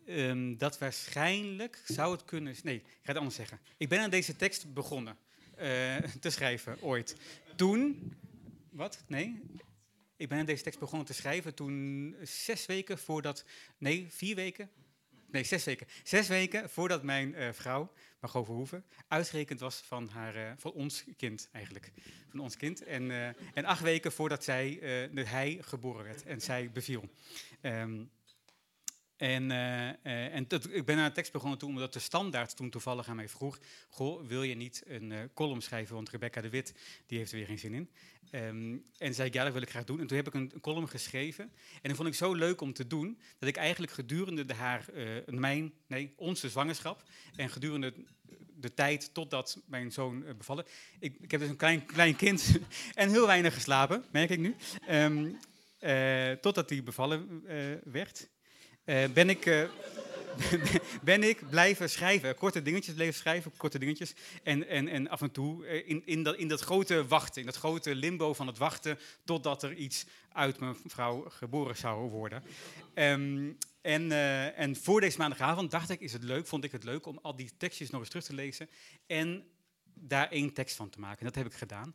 ehm, 0.07 0.57
dat 0.57 0.79
waarschijnlijk 0.79 1.83
zou 1.87 2.13
het 2.13 2.25
kunnen. 2.25 2.55
Nee, 2.63 2.77
ik 2.77 2.85
ga 2.85 2.99
het 3.03 3.17
anders 3.17 3.37
zeggen. 3.37 3.61
Ik 3.77 3.89
ben 3.89 4.01
aan 4.01 4.11
deze 4.11 4.37
tekst 4.37 4.75
begonnen 4.75 5.19
eh, 5.57 5.97
te 6.21 6.31
schrijven 6.31 6.83
ooit. 6.83 7.17
Toen. 7.57 8.13
Wat? 8.71 9.05
Nee? 9.07 9.43
Ik 10.17 10.29
ben 10.29 10.39
aan 10.39 10.47
deze 10.47 10.63
tekst 10.63 10.81
begonnen 10.81 11.07
te 11.07 11.13
schrijven 11.13 11.55
toen 11.55 12.17
zes 12.23 12.67
weken 12.67 12.99
voordat. 12.99 13.45
Nee, 13.79 14.07
vier 14.11 14.35
weken. 14.35 14.71
Nee, 15.31 15.45
zes 15.45 15.65
weken. 15.65 15.87
Zes 16.03 16.29
weken 16.29 16.71
voordat 16.71 17.03
mijn 17.03 17.35
eh, 17.35 17.53
vrouw, 17.53 17.93
Margot 18.21 18.45
Verhoeven, 18.45 18.85
uitgerekend 19.09 19.61
was 19.61 19.77
van, 19.77 20.09
haar, 20.09 20.35
eh, 20.35 20.53
van 20.57 20.73
ons 20.73 21.05
kind 21.17 21.49
eigenlijk. 21.53 21.93
Van 22.29 22.41
ons 22.41 22.57
kind. 22.57 22.85
En, 22.85 23.11
eh, 23.11 23.27
en 23.55 23.65
acht 23.65 23.83
weken 23.83 24.13
voordat 24.13 24.45
zij, 24.45 24.79
eh, 24.81 25.25
hij 25.27 25.59
geboren 25.61 26.05
werd 26.05 26.25
en 26.25 26.41
zij 26.41 26.71
beviel. 26.71 27.09
Ehm, 27.61 28.05
en, 29.19 29.51
eh, 29.51 29.89
eh, 29.89 30.35
en 30.35 30.49
dat, 30.49 30.69
ik 30.71 30.85
ben 30.85 30.99
aan 30.99 31.09
de 31.09 31.15
tekst 31.15 31.33
begonnen 31.33 31.59
toen, 31.59 31.69
omdat 31.69 31.93
de 31.93 31.99
standaard 31.99 32.57
toen 32.57 32.71
toevallig 32.71 33.09
aan 33.09 33.17
mij 33.17 33.29
vroeg: 33.29 33.59
Goh, 33.89 34.27
wil 34.27 34.43
je 34.43 34.55
niet 34.55 34.83
een 34.87 35.13
eh, 35.13 35.19
column 35.35 35.61
schrijven? 35.61 35.95
Want 35.95 36.09
Rebecca 36.09 36.41
de 36.41 36.49
Wit 36.49 36.75
die 37.07 37.19
heeft 37.19 37.31
er 37.31 37.37
weer 37.37 37.47
geen 37.47 37.59
zin 37.59 37.75
in. 37.75 37.91
Ehm, 38.31 38.77
en 38.99 39.15
zei 39.15 39.29
ik: 39.29 39.35
Ja, 39.35 39.45
dat 39.45 39.53
wil 39.53 39.63
ik 39.63 39.71
graag 39.71 39.85
doen. 39.85 40.01
En 40.01 40.07
toen 40.07 40.17
heb 40.17 40.27
ik 40.27 40.35
een, 40.35 40.51
een 40.55 40.61
column 40.61 40.89
geschreven. 40.89 41.45
En 41.83 41.89
dat 41.89 41.97
vond 41.97 42.09
ik 42.09 42.15
zo 42.15 42.35
leuk 42.35 42.61
om 42.61 42.73
te 42.73 42.87
doen, 42.87 43.19
dat 43.39 43.49
ik 43.49 43.57
eigenlijk 43.57 43.93
gedurende 43.93 44.45
de 44.45 44.55
haar, 44.55 44.85
mijn, 45.27 45.73
nee, 45.87 46.13
onze 46.17 46.49
zwangerschap 46.49 47.03
en 47.37 47.51
gedurende 47.51 47.95
de 48.55 48.75
tijd 48.75 49.15
totdat 49.15 49.63
mijn 49.67 49.93
zoon 49.93 50.25
bevallen. 50.37 50.65
Ik, 50.99 51.17
ik 51.21 51.31
heb 51.31 51.41
dus 51.41 51.49
een 51.49 51.57
klein, 51.57 51.87
klein 51.87 52.17
kind 52.17 52.59
en 52.95 53.11
heel 53.11 53.27
weinig 53.27 53.55
geslapen, 53.55 54.05
merk 54.11 54.31
ik 54.31 54.39
nu. 54.39 54.57
Eh, 55.79 56.33
totdat 56.33 56.71
hij 56.71 56.83
bevallen 56.83 57.43
werd. 57.85 58.29
Eh, 58.89 59.05
ben, 59.09 59.29
ik, 59.31 59.47
eh, 59.47 59.65
ben 61.03 61.23
ik 61.23 61.49
blijven 61.51 61.91
schrijven, 61.91 62.35
korte 62.35 62.63
dingetjes 62.63 62.95
blijven 62.95 63.15
schrijven, 63.15 63.57
korte 63.57 63.79
dingetjes. 63.79 64.15
En, 64.43 64.69
en, 64.69 64.89
en 64.89 65.09
af 65.09 65.21
en 65.21 65.31
toe 65.31 65.67
eh, 65.67 65.89
in, 65.89 66.03
in, 66.05 66.23
dat, 66.23 66.37
in 66.37 66.49
dat 66.49 66.61
grote 66.61 67.07
wachten, 67.07 67.41
in 67.41 67.47
dat 67.47 67.57
grote 67.57 67.95
limbo 67.95 68.35
van 68.35 68.47
het 68.47 68.59
wachten 68.59 68.99
totdat 69.25 69.63
er 69.63 69.75
iets 69.75 70.07
uit 70.33 70.61
mijn 70.61 70.77
vrouw 70.87 71.25
geboren 71.29 71.77
zou 71.77 72.11
worden. 72.11 72.43
Ehm, 72.95 73.51
en, 73.81 74.13
en 74.57 74.77
voor 74.77 75.01
deze 75.01 75.19
maandagavond 75.19 75.71
dacht 75.71 75.91
ik, 75.91 76.01
is 76.01 76.13
het 76.13 76.23
leuk, 76.23 76.47
vond 76.47 76.65
ik 76.65 76.73
het 76.73 76.85
leuk 76.85 77.07
om 77.07 77.19
al 77.23 77.37
die 77.37 77.51
tekstjes 77.57 77.91
nog 77.91 78.01
eens 78.01 78.09
terug 78.09 78.25
te 78.25 78.35
lezen 78.35 78.69
en 79.07 79.45
daar 79.95 80.31
één 80.31 80.53
tekst 80.53 80.77
van 80.77 80.91
te 80.91 81.01
maken. 81.01 81.19
En 81.19 81.27
dat 81.27 81.35
heb 81.35 81.47
ik 81.47 81.55
gedaan. 81.55 81.95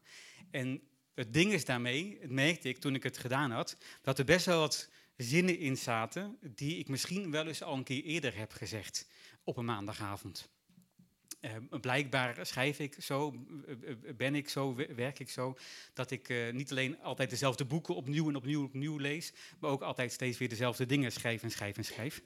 En 0.51 0.81
het 1.15 1.33
ding 1.33 1.53
is 1.53 1.65
daarmee, 1.65 2.19
merkte 2.27 2.69
ik 2.69 2.77
toen 2.77 2.95
ik 2.95 3.03
het 3.03 3.17
gedaan 3.17 3.51
had, 3.51 3.77
dat 4.01 4.19
er 4.19 4.25
best 4.25 4.45
wel 4.45 4.59
wat 4.59 4.89
zinnen 5.17 5.57
in 5.57 5.77
zaten 5.77 6.37
die 6.41 6.77
ik 6.77 6.87
misschien 6.87 7.31
wel 7.31 7.47
eens 7.47 7.63
al 7.63 7.73
een 7.75 7.83
keer 7.83 8.03
eerder 8.03 8.37
heb 8.37 8.51
gezegd 8.51 9.07
op 9.43 9.57
een 9.57 9.65
maandagavond. 9.65 10.51
Eh, 11.39 11.51
blijkbaar 11.81 12.45
schrijf 12.45 12.79
ik 12.79 12.95
zo, 12.99 13.45
eh, 13.67 13.89
eh, 13.91 14.15
ben 14.15 14.35
ik 14.35 14.49
zo, 14.49 14.75
we- 14.75 14.93
werk 14.95 15.19
ik 15.19 15.29
zo, 15.29 15.57
dat 15.93 16.11
ik 16.11 16.29
eh, 16.29 16.51
niet 16.53 16.71
alleen 16.71 17.01
altijd 17.01 17.29
dezelfde 17.29 17.65
boeken 17.65 17.95
opnieuw 17.95 18.29
en 18.29 18.35
opnieuw 18.35 18.59
en 18.59 18.65
opnieuw 18.65 18.97
lees, 18.97 19.33
maar 19.59 19.69
ook 19.71 19.81
altijd 19.81 20.11
steeds 20.11 20.37
weer 20.37 20.49
dezelfde 20.49 20.85
dingen 20.85 21.11
schrijf 21.11 21.43
en 21.43 21.51
schrijf 21.51 21.77
en 21.77 21.85
schrijf. 21.85 22.21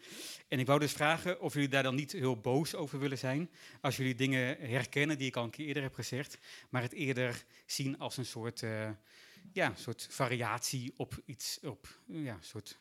En 0.48 0.60
ik 0.60 0.66
wou 0.68 0.80
dus 0.80 0.92
vragen 0.92 1.42
of 1.42 1.54
jullie 1.54 1.69
daar 1.69 1.84
dan 1.84 1.95
niet 1.95 2.12
heel 2.12 2.39
boos 2.39 2.75
over 2.75 3.00
willen 3.00 3.18
zijn, 3.18 3.50
als 3.81 3.98
jullie 3.98 4.16
dingen 4.16 4.57
herkennen 4.60 5.18
die 5.18 5.28
ik 5.28 5.36
al 5.36 5.44
een 5.44 5.50
keer 5.50 5.66
eerder 5.68 5.84
heb 5.84 5.94
gezegd, 5.94 6.38
maar 6.69 6.81
het 6.81 6.94
eerder 6.94 7.45
zien 7.66 7.98
als 8.00 8.18
een 8.18 8.25
soort, 8.25 8.63
ja, 9.54 9.76
soort 9.76 10.08
variatie 10.10 10.94
op 10.98 11.22
iets, 11.26 11.60
op 11.60 12.00
ja, 12.06 12.34
een 12.34 12.44
soort 12.44 12.80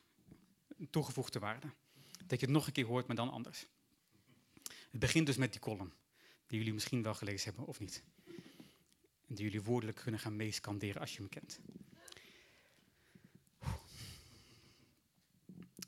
toegevoegde 0.90 1.38
waarde. 1.38 1.66
Dat 2.26 2.40
je 2.40 2.46
het 2.46 2.54
nog 2.54 2.66
een 2.66 2.72
keer 2.72 2.86
hoort, 2.86 3.06
maar 3.06 3.16
dan 3.16 3.30
anders. 3.30 3.66
Het 4.90 5.00
begint 5.00 5.26
dus 5.26 5.36
met 5.36 5.52
die 5.52 5.60
column, 5.60 5.92
die 6.46 6.58
jullie 6.58 6.74
misschien 6.74 7.02
wel 7.02 7.14
gelezen 7.14 7.48
hebben 7.48 7.66
of 7.66 7.80
niet. 7.80 8.02
En 9.26 9.34
die 9.34 9.44
jullie 9.44 9.62
woordelijk 9.62 9.98
kunnen 9.98 10.20
gaan 10.20 10.36
meeskanderen 10.36 11.00
als 11.00 11.16
je 11.16 11.22
me 11.22 11.28
kent. 11.28 11.60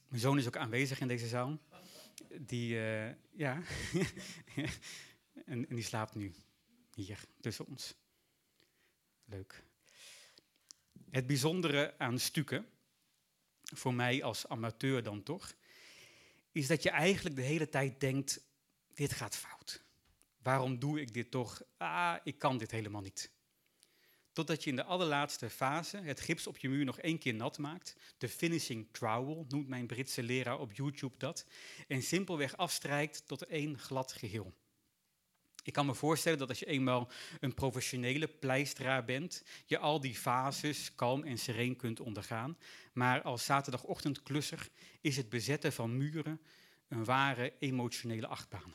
Mijn 0.08 0.20
zoon 0.20 0.38
is 0.38 0.46
ook 0.46 0.56
aanwezig 0.56 1.00
in 1.00 1.08
deze 1.08 1.28
zaal. 1.28 1.58
Die, 2.40 2.80
eh, 2.80 3.14
ja, 3.30 3.62
en, 5.44 5.68
en 5.68 5.74
die 5.74 5.84
slaapt 5.84 6.14
nu 6.14 6.34
hier 6.94 7.24
tussen 7.40 7.66
ons. 7.66 7.94
Leuk. 9.24 9.67
Het 11.10 11.26
bijzondere 11.26 11.94
aan 11.98 12.18
stukken, 12.18 12.66
voor 13.62 13.94
mij 13.94 14.22
als 14.22 14.48
amateur 14.48 15.02
dan 15.02 15.22
toch, 15.22 15.54
is 16.52 16.66
dat 16.66 16.82
je 16.82 16.90
eigenlijk 16.90 17.36
de 17.36 17.42
hele 17.42 17.68
tijd 17.68 18.00
denkt, 18.00 18.40
dit 18.94 19.12
gaat 19.12 19.36
fout. 19.36 19.84
Waarom 20.42 20.78
doe 20.78 21.00
ik 21.00 21.14
dit 21.14 21.30
toch? 21.30 21.62
Ah, 21.76 22.16
ik 22.24 22.38
kan 22.38 22.58
dit 22.58 22.70
helemaal 22.70 23.00
niet. 23.00 23.30
Totdat 24.32 24.64
je 24.64 24.70
in 24.70 24.76
de 24.76 24.84
allerlaatste 24.84 25.50
fase 25.50 25.96
het 25.96 26.20
gips 26.20 26.46
op 26.46 26.56
je 26.56 26.68
muur 26.68 26.84
nog 26.84 26.98
één 26.98 27.18
keer 27.18 27.34
nat 27.34 27.58
maakt. 27.58 27.96
De 28.18 28.28
finishing 28.28 28.88
trowel 28.92 29.44
noemt 29.48 29.68
mijn 29.68 29.86
Britse 29.86 30.22
leraar 30.22 30.58
op 30.58 30.72
YouTube 30.72 31.14
dat. 31.18 31.46
En 31.88 32.02
simpelweg 32.02 32.56
afstrijkt 32.56 33.26
tot 33.26 33.46
één 33.46 33.78
glad 33.78 34.12
geheel. 34.12 34.54
Ik 35.68 35.74
kan 35.74 35.86
me 35.86 35.94
voorstellen 35.94 36.38
dat 36.38 36.48
als 36.48 36.58
je 36.58 36.66
eenmaal 36.66 37.08
een 37.40 37.54
professionele 37.54 38.28
pleisteraar 38.28 39.04
bent, 39.04 39.42
je 39.66 39.78
al 39.78 40.00
die 40.00 40.14
fases 40.14 40.94
kalm 40.94 41.24
en 41.24 41.38
sereen 41.38 41.76
kunt 41.76 42.00
ondergaan. 42.00 42.58
Maar 42.92 43.22
als 43.22 43.44
zaterdagochtendklusser 43.44 44.68
is 45.00 45.16
het 45.16 45.28
bezetten 45.28 45.72
van 45.72 45.96
muren 45.96 46.40
een 46.88 47.04
ware 47.04 47.52
emotionele 47.58 48.26
achtbaan. 48.26 48.74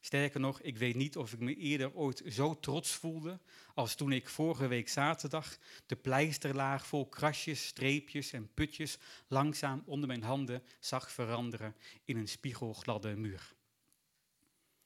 Sterker 0.00 0.40
nog, 0.40 0.60
ik 0.60 0.78
weet 0.78 0.94
niet 0.94 1.16
of 1.16 1.32
ik 1.32 1.38
me 1.38 1.56
eerder 1.56 1.94
ooit 1.94 2.22
zo 2.26 2.60
trots 2.60 2.92
voelde 2.92 3.40
als 3.74 3.94
toen 3.94 4.12
ik 4.12 4.28
vorige 4.28 4.66
week 4.66 4.88
zaterdag 4.88 5.56
de 5.86 5.96
pleisterlaag 5.96 6.86
vol 6.86 7.06
krasjes, 7.06 7.66
streepjes 7.66 8.32
en 8.32 8.50
putjes 8.54 8.98
langzaam 9.28 9.82
onder 9.86 10.08
mijn 10.08 10.22
handen 10.22 10.62
zag 10.80 11.12
veranderen 11.12 11.76
in 12.04 12.16
een 12.16 12.28
spiegelgladde 12.28 13.16
muur. 13.16 13.54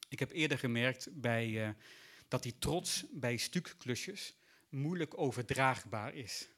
Ik 0.09 0.19
heb 0.19 0.31
eerder 0.31 0.59
gemerkt 0.59 1.09
bij, 1.13 1.67
eh, 1.67 1.71
dat 2.29 2.43
die 2.43 2.59
trots 2.59 3.05
bij 3.11 3.37
stukklusjes 3.37 4.35
moeilijk 4.69 5.19
overdraagbaar 5.19 6.15
is. 6.15 6.49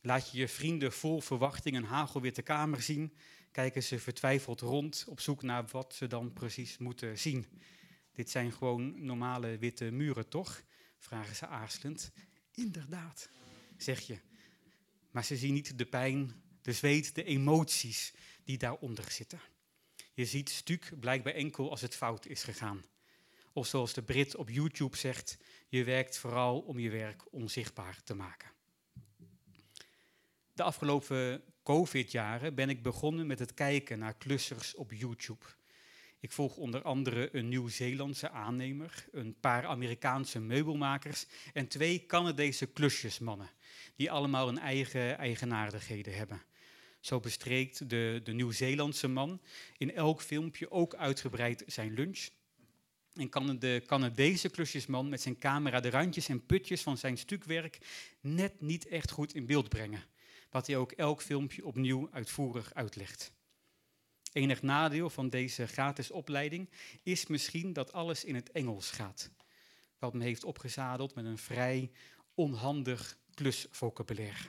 Laat 0.00 0.30
je 0.30 0.38
je 0.38 0.48
vrienden 0.48 0.92
vol 0.92 1.20
verwachting 1.20 1.76
een 1.76 1.84
hagelwitte 1.84 2.42
kamer 2.42 2.82
zien, 2.82 3.16
kijken 3.52 3.82
ze 3.82 3.98
vertwijfeld 3.98 4.60
rond 4.60 5.04
op 5.08 5.20
zoek 5.20 5.42
naar 5.42 5.64
wat 5.70 5.94
ze 5.94 6.06
dan 6.06 6.32
precies 6.32 6.78
moeten 6.78 7.18
zien. 7.18 7.46
Dit 8.12 8.30
zijn 8.30 8.52
gewoon 8.52 9.04
normale 9.04 9.58
witte 9.58 9.90
muren, 9.90 10.28
toch? 10.28 10.62
vragen 10.98 11.36
ze 11.36 11.46
aarzelend. 11.46 12.12
Inderdaad, 12.54 13.30
zeg 13.76 14.00
je. 14.00 14.18
Maar 15.10 15.24
ze 15.24 15.36
zien 15.36 15.52
niet 15.52 15.78
de 15.78 15.86
pijn, 15.86 16.42
de 16.62 16.72
zweet, 16.72 17.14
de 17.14 17.24
emoties 17.24 18.12
die 18.44 18.58
daaronder 18.58 19.10
zitten. 19.10 19.40
Je 20.16 20.24
ziet 20.24 20.50
stuk 20.50 20.92
blijkbaar 21.00 21.32
enkel 21.32 21.70
als 21.70 21.80
het 21.80 21.94
fout 21.94 22.26
is 22.26 22.42
gegaan. 22.42 22.84
Of 23.52 23.66
zoals 23.66 23.92
de 23.92 24.02
Brit 24.02 24.36
op 24.36 24.50
YouTube 24.50 24.96
zegt, 24.96 25.38
je 25.68 25.84
werkt 25.84 26.18
vooral 26.18 26.60
om 26.60 26.78
je 26.78 26.90
werk 26.90 27.32
onzichtbaar 27.32 28.02
te 28.04 28.14
maken. 28.14 28.50
De 30.52 30.62
afgelopen 30.62 31.42
COVID-jaren 31.62 32.54
ben 32.54 32.68
ik 32.68 32.82
begonnen 32.82 33.26
met 33.26 33.38
het 33.38 33.54
kijken 33.54 33.98
naar 33.98 34.16
klussers 34.16 34.74
op 34.74 34.92
YouTube. 34.92 35.44
Ik 36.20 36.32
volg 36.32 36.56
onder 36.56 36.82
andere 36.82 37.36
een 37.36 37.48
Nieuw-Zeelandse 37.48 38.30
aannemer, 38.30 39.08
een 39.12 39.40
paar 39.40 39.66
Amerikaanse 39.66 40.40
meubelmakers 40.40 41.26
en 41.52 41.68
twee 41.68 42.06
Canadese 42.06 42.66
klusjesmannen, 42.66 43.50
die 43.96 44.10
allemaal 44.10 44.46
hun 44.46 44.58
eigen 44.58 45.18
eigenaardigheden 45.18 46.14
hebben. 46.14 46.42
Zo 47.06 47.20
bestreekt 47.20 47.90
de, 47.90 48.20
de 48.24 48.32
Nieuw-Zeelandse 48.32 49.08
man 49.08 49.40
in 49.76 49.94
elk 49.94 50.22
filmpje 50.22 50.70
ook 50.70 50.94
uitgebreid 50.94 51.62
zijn 51.66 51.92
lunch. 51.92 52.28
En 53.14 53.28
kan 53.28 53.58
de 53.58 53.82
Canadese 53.86 54.48
klusjesman 54.48 55.08
met 55.08 55.20
zijn 55.20 55.38
camera 55.38 55.80
de 55.80 55.90
randjes 55.90 56.28
en 56.28 56.46
putjes 56.46 56.82
van 56.82 56.98
zijn 56.98 57.18
stukwerk 57.18 57.78
net 58.20 58.60
niet 58.60 58.86
echt 58.88 59.10
goed 59.10 59.34
in 59.34 59.46
beeld 59.46 59.68
brengen. 59.68 60.04
Wat 60.50 60.66
hij 60.66 60.76
ook 60.76 60.92
elk 60.92 61.22
filmpje 61.22 61.66
opnieuw 61.66 62.08
uitvoerig 62.10 62.74
uitlegt. 62.74 63.32
Enig 64.32 64.62
nadeel 64.62 65.10
van 65.10 65.28
deze 65.28 65.66
gratis 65.66 66.10
opleiding 66.10 66.70
is 67.02 67.26
misschien 67.26 67.72
dat 67.72 67.92
alles 67.92 68.24
in 68.24 68.34
het 68.34 68.50
Engels 68.50 68.90
gaat. 68.90 69.30
Wat 69.98 70.14
me 70.14 70.24
heeft 70.24 70.44
opgezadeld 70.44 71.14
met 71.14 71.24
een 71.24 71.38
vrij 71.38 71.90
onhandig 72.34 73.18
klusvocabulaire. 73.34 74.48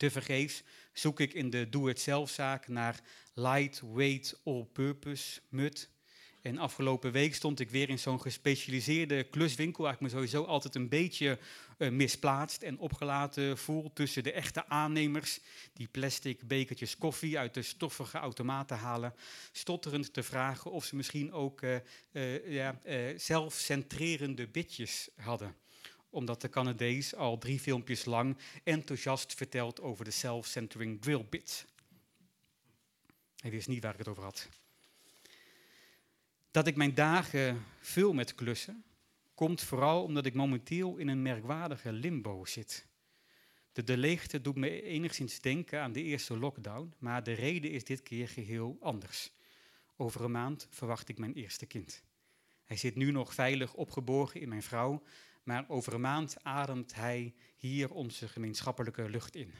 Tevergeefs 0.00 0.62
zoek 0.92 1.20
ik 1.20 1.34
in 1.34 1.50
de 1.50 1.68
doe-het-zelfzaak 1.68 2.68
naar 2.68 3.00
lightweight 3.34 4.40
all-purpose 4.44 5.40
mut. 5.48 5.90
En 6.42 6.58
afgelopen 6.58 7.12
week 7.12 7.34
stond 7.34 7.60
ik 7.60 7.70
weer 7.70 7.88
in 7.88 7.98
zo'n 7.98 8.20
gespecialiseerde 8.20 9.24
kluswinkel, 9.24 9.84
waar 9.84 9.92
ik 9.92 10.00
me 10.00 10.08
sowieso 10.08 10.44
altijd 10.44 10.74
een 10.74 10.88
beetje 10.88 11.38
uh, 11.78 11.90
misplaatst 11.90 12.62
en 12.62 12.78
opgelaten 12.78 13.58
voel 13.58 13.92
tussen 13.92 14.22
de 14.22 14.32
echte 14.32 14.66
aannemers, 14.68 15.40
die 15.72 15.88
plastic 15.88 16.48
bekertjes 16.48 16.98
koffie 16.98 17.38
uit 17.38 17.54
de 17.54 17.62
stoffige 17.62 18.18
automaten 18.18 18.76
halen, 18.76 19.14
stotterend 19.52 20.12
te 20.12 20.22
vragen 20.22 20.70
of 20.70 20.84
ze 20.84 20.96
misschien 20.96 21.32
ook 21.32 21.62
uh, 21.62 21.76
uh, 22.12 22.52
ja, 22.52 22.80
zelfcentrerende 23.16 24.48
bitjes 24.48 25.08
hadden 25.16 25.54
omdat 26.10 26.40
de 26.40 26.48
Canadees 26.48 27.14
al 27.14 27.38
drie 27.38 27.60
filmpjes 27.60 28.04
lang 28.04 28.36
enthousiast 28.64 29.34
vertelt 29.34 29.80
over 29.80 30.04
de 30.04 30.10
self-centering 30.10 31.00
drill 31.00 31.26
bit. 31.30 31.66
Hij 33.36 33.50
wist 33.50 33.68
niet 33.68 33.82
waar 33.82 33.92
ik 33.92 33.98
het 33.98 34.08
over 34.08 34.22
had. 34.22 34.48
Dat 36.50 36.66
ik 36.66 36.76
mijn 36.76 36.94
dagen 36.94 37.64
vul 37.80 38.12
met 38.12 38.34
klussen, 38.34 38.84
komt 39.34 39.62
vooral 39.62 40.02
omdat 40.02 40.26
ik 40.26 40.34
momenteel 40.34 40.96
in 40.96 41.08
een 41.08 41.22
merkwaardige 41.22 41.92
limbo 41.92 42.44
zit. 42.44 42.86
De, 43.72 43.84
de 43.84 43.96
leegte 43.96 44.40
doet 44.40 44.56
me 44.56 44.82
enigszins 44.82 45.40
denken 45.40 45.80
aan 45.80 45.92
de 45.92 46.02
eerste 46.02 46.38
lockdown, 46.38 46.94
maar 46.98 47.22
de 47.22 47.32
reden 47.32 47.70
is 47.70 47.84
dit 47.84 48.02
keer 48.02 48.28
geheel 48.28 48.76
anders. 48.80 49.32
Over 49.96 50.24
een 50.24 50.30
maand 50.30 50.66
verwacht 50.70 51.08
ik 51.08 51.18
mijn 51.18 51.34
eerste 51.34 51.66
kind. 51.66 52.02
Hij 52.64 52.76
zit 52.76 52.94
nu 52.94 53.10
nog 53.10 53.34
veilig 53.34 53.74
opgeborgen 53.74 54.40
in 54.40 54.48
mijn 54.48 54.62
vrouw, 54.62 55.02
maar 55.42 55.68
over 55.68 55.94
een 55.94 56.00
maand 56.00 56.44
ademt 56.44 56.94
hij 56.94 57.34
hier 57.56 57.92
onze 57.92 58.28
gemeenschappelijke 58.28 59.08
lucht 59.08 59.36
in. 59.36 59.54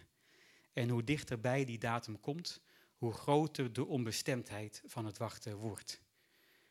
En 0.73 0.89
hoe 0.89 1.05
dichterbij 1.05 1.65
die 1.65 1.79
datum 1.79 2.21
komt, 2.21 2.63
hoe 2.97 3.13
groter 3.13 3.73
de 3.73 3.87
onbestemdheid 3.87 4.83
van 4.87 5.05
het 5.05 5.19
wachten 5.19 5.57
wordt. 5.57 6.03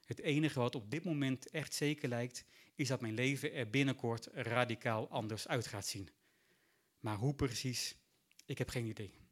Het 0.06 0.20
enige 0.20 0.60
wat 0.60 0.75
op 0.75 0.92
dit 0.92 1.04
moment 1.04 1.50
echt 1.50 1.74
zeker 1.74 2.10
lijkt, 2.10 2.46
is 2.75 2.88
dat 2.88 3.01
mijn 3.01 3.13
leven 3.13 3.54
er 3.54 3.70
binnenkort 3.70 4.28
radicaal 4.32 5.10
anders 5.10 5.48
uit 5.48 5.68
gaat 5.68 5.86
zien. 5.86 6.10
Maar 7.00 7.18
hoe 7.18 7.34
precies, 7.36 7.96
ik 8.46 8.58
heb 8.58 8.70
geen 8.70 8.86
idee. 8.86 9.28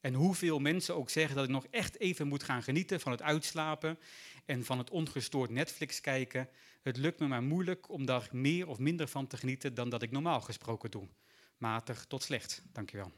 En 0.00 0.14
hoeveel 0.14 0.58
mensen 0.58 0.94
ook 0.94 1.10
zeggen 1.10 1.36
dat 1.36 1.44
ik 1.44 1.50
nog 1.50 1.66
echt 1.70 1.98
even 1.98 2.26
moet 2.26 2.42
gaan 2.42 2.62
genieten 2.62 3.00
van 3.00 3.12
het 3.12 3.22
uitslapen 3.22 3.98
en 4.44 4.64
van 4.64 4.78
het 4.78 4.90
ongestoord 4.90 5.50
Netflix 5.50 6.00
kijken, 6.00 6.48
het 6.82 6.96
lukt 6.96 7.20
me 7.20 7.26
maar 7.26 7.42
moeilijk 7.42 7.90
om 7.90 8.06
daar 8.06 8.28
meer 8.32 8.68
of 8.68 8.78
minder 8.78 9.08
van 9.08 9.26
te 9.26 9.36
genieten 9.36 9.74
dan 9.74 9.88
dat 9.88 10.02
ik 10.02 10.10
normaal 10.10 10.40
gesproken 10.40 10.90
doe. 10.90 11.08
Matig 11.56 12.04
tot 12.04 12.22
slecht, 12.22 12.62
dankjewel. 12.72 13.12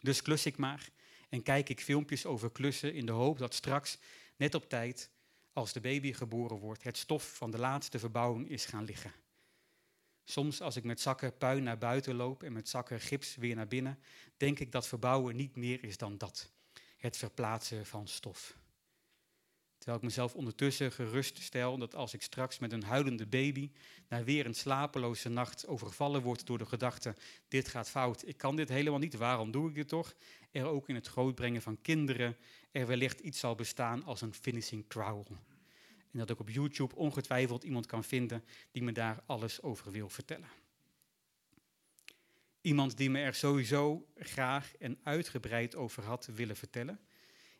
Dus 0.00 0.22
klus 0.22 0.46
ik 0.46 0.56
maar 0.56 0.88
en 1.28 1.42
kijk 1.42 1.68
ik 1.68 1.80
filmpjes 1.80 2.26
over 2.26 2.50
klussen 2.50 2.94
in 2.94 3.06
de 3.06 3.12
hoop 3.12 3.38
dat 3.38 3.54
straks, 3.54 3.98
net 4.36 4.54
op 4.54 4.68
tijd, 4.68 5.10
als 5.52 5.72
de 5.72 5.80
baby 5.80 6.12
geboren 6.12 6.56
wordt, 6.56 6.82
het 6.82 6.96
stof 6.96 7.36
van 7.36 7.50
de 7.50 7.58
laatste 7.58 7.98
verbouwing 7.98 8.48
is 8.48 8.64
gaan 8.64 8.84
liggen. 8.84 9.12
Soms 10.30 10.60
als 10.60 10.76
ik 10.76 10.84
met 10.84 11.00
zakken 11.00 11.36
puin 11.36 11.62
naar 11.62 11.78
buiten 11.78 12.14
loop 12.14 12.42
en 12.42 12.52
met 12.52 12.68
zakken 12.68 13.00
gips 13.00 13.36
weer 13.36 13.54
naar 13.54 13.66
binnen, 13.66 13.98
denk 14.36 14.58
ik 14.58 14.72
dat 14.72 14.86
verbouwen 14.88 15.36
niet 15.36 15.56
meer 15.56 15.84
is 15.84 15.96
dan 15.96 16.18
dat. 16.18 16.50
Het 16.96 17.16
verplaatsen 17.16 17.86
van 17.86 18.08
stof. 18.08 18.58
Terwijl 19.78 19.98
ik 19.98 20.04
mezelf 20.04 20.34
ondertussen 20.34 20.92
gerust 20.92 21.42
stel 21.42 21.78
dat 21.78 21.94
als 21.94 22.14
ik 22.14 22.22
straks 22.22 22.58
met 22.58 22.72
een 22.72 22.82
huilende 22.82 23.26
baby 23.26 23.70
na 24.08 24.24
weer 24.24 24.46
een 24.46 24.54
slapeloze 24.54 25.28
nacht 25.28 25.66
overvallen 25.66 26.22
word 26.22 26.46
door 26.46 26.58
de 26.58 26.66
gedachte, 26.66 27.14
dit 27.48 27.68
gaat 27.68 27.90
fout, 27.90 28.26
ik 28.26 28.36
kan 28.36 28.56
dit 28.56 28.68
helemaal 28.68 28.98
niet, 28.98 29.14
waarom 29.14 29.50
doe 29.50 29.68
ik 29.68 29.74
dit 29.74 29.88
toch? 29.88 30.14
Er 30.50 30.64
ook 30.64 30.88
in 30.88 30.94
het 30.94 31.06
grootbrengen 31.06 31.62
van 31.62 31.80
kinderen 31.80 32.36
er 32.72 32.86
wellicht 32.86 33.20
iets 33.20 33.38
zal 33.38 33.54
bestaan 33.54 34.04
als 34.04 34.20
een 34.20 34.34
finishing 34.34 34.84
trowel. 34.88 35.26
En 36.12 36.18
dat 36.18 36.30
ik 36.30 36.40
op 36.40 36.48
YouTube 36.48 36.96
ongetwijfeld 36.96 37.64
iemand 37.64 37.86
kan 37.86 38.04
vinden 38.04 38.44
die 38.70 38.82
me 38.82 38.92
daar 38.92 39.22
alles 39.26 39.62
over 39.62 39.90
wil 39.90 40.08
vertellen. 40.08 40.48
Iemand 42.60 42.96
die 42.96 43.10
me 43.10 43.18
er 43.20 43.34
sowieso 43.34 44.06
graag 44.16 44.76
en 44.76 44.98
uitgebreid 45.02 45.76
over 45.76 46.04
had 46.04 46.26
willen 46.26 46.56
vertellen, 46.56 47.00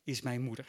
is 0.04 0.20
mijn 0.20 0.40
moeder. 0.40 0.66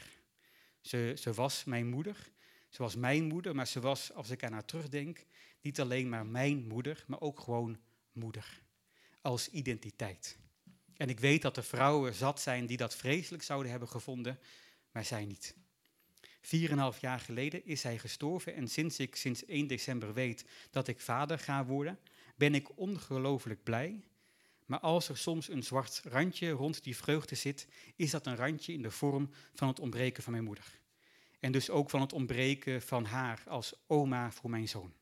Ze, 0.82 1.14
ze 1.20 1.34
was 1.34 1.64
mijn 1.64 1.88
moeder, 1.88 2.32
ze 2.70 2.82
was 2.82 2.96
mijn 2.96 3.24
moeder, 3.24 3.56
maar 3.56 3.68
ze 3.68 3.80
was, 3.80 4.14
als 4.14 4.30
ik 4.30 4.44
aan 4.44 4.54
haar 4.54 4.66
terugdenk, 4.66 5.26
niet 5.62 5.80
alleen 5.80 6.10
maar 6.10 6.26
mijn 6.26 6.68
moeder, 6.68 7.04
maar 7.08 7.22
ook 7.22 7.40
gewoon 7.40 7.80
moeder. 8.12 8.62
Als 9.22 9.50
identiteit. 9.50 10.38
En 10.98 11.10
ik 11.10 11.20
weet 11.20 11.42
dat 11.42 11.58
er 11.58 11.64
vrouwen 11.64 12.14
zat 12.14 12.42
zijn 12.42 12.66
die 12.66 12.78
dat 12.78 12.96
vreselijk 12.96 13.44
zouden 13.44 13.72
hebben 13.72 13.90
gevonden, 13.90 14.40
maar 14.92 15.06
zij 15.06 15.26
niet. 15.26 15.56
Vier 16.42 16.66
en 16.66 16.72
een 16.72 16.82
half 16.82 17.02
jaar 17.02 17.20
geleden 17.20 17.66
is 17.66 17.84
hij 17.84 17.98
gestorven 17.98 18.56
en 18.56 18.68
sinds 18.68 19.00
ik 19.00 19.16
sinds 19.16 19.46
1 19.46 19.68
december 19.68 20.14
weet 20.14 20.46
dat 20.70 20.88
ik 20.88 21.00
vader 21.00 21.40
ga 21.40 21.66
worden, 21.66 22.00
ben 22.36 22.56
ik 22.56 22.78
ongelooflijk 22.78 23.64
blij. 23.64 24.04
Maar 24.66 24.80
als 24.80 25.10
er 25.10 25.18
soms 25.18 25.50
een 25.50 25.64
zwart 25.64 26.02
randje 26.04 26.50
rond 26.50 26.84
die 26.84 26.98
vreugde 26.98 27.36
zit, 27.36 27.68
is 27.96 28.12
dat 28.12 28.26
een 28.26 28.36
randje 28.36 28.74
in 28.74 28.82
de 28.82 28.92
vorm 28.92 29.30
van 29.54 29.68
het 29.68 29.80
ontbreken 29.80 30.24
van 30.24 30.32
mijn 30.32 30.44
moeder. 30.44 30.80
En 31.40 31.52
dus 31.52 31.70
ook 31.70 31.90
van 31.90 32.02
het 32.02 32.14
ontbreken 32.14 32.82
van 32.82 33.06
haar 33.06 33.44
als 33.48 33.74
oma 33.88 34.32
voor 34.32 34.50
mijn 34.50 34.68
zoon. 34.68 34.94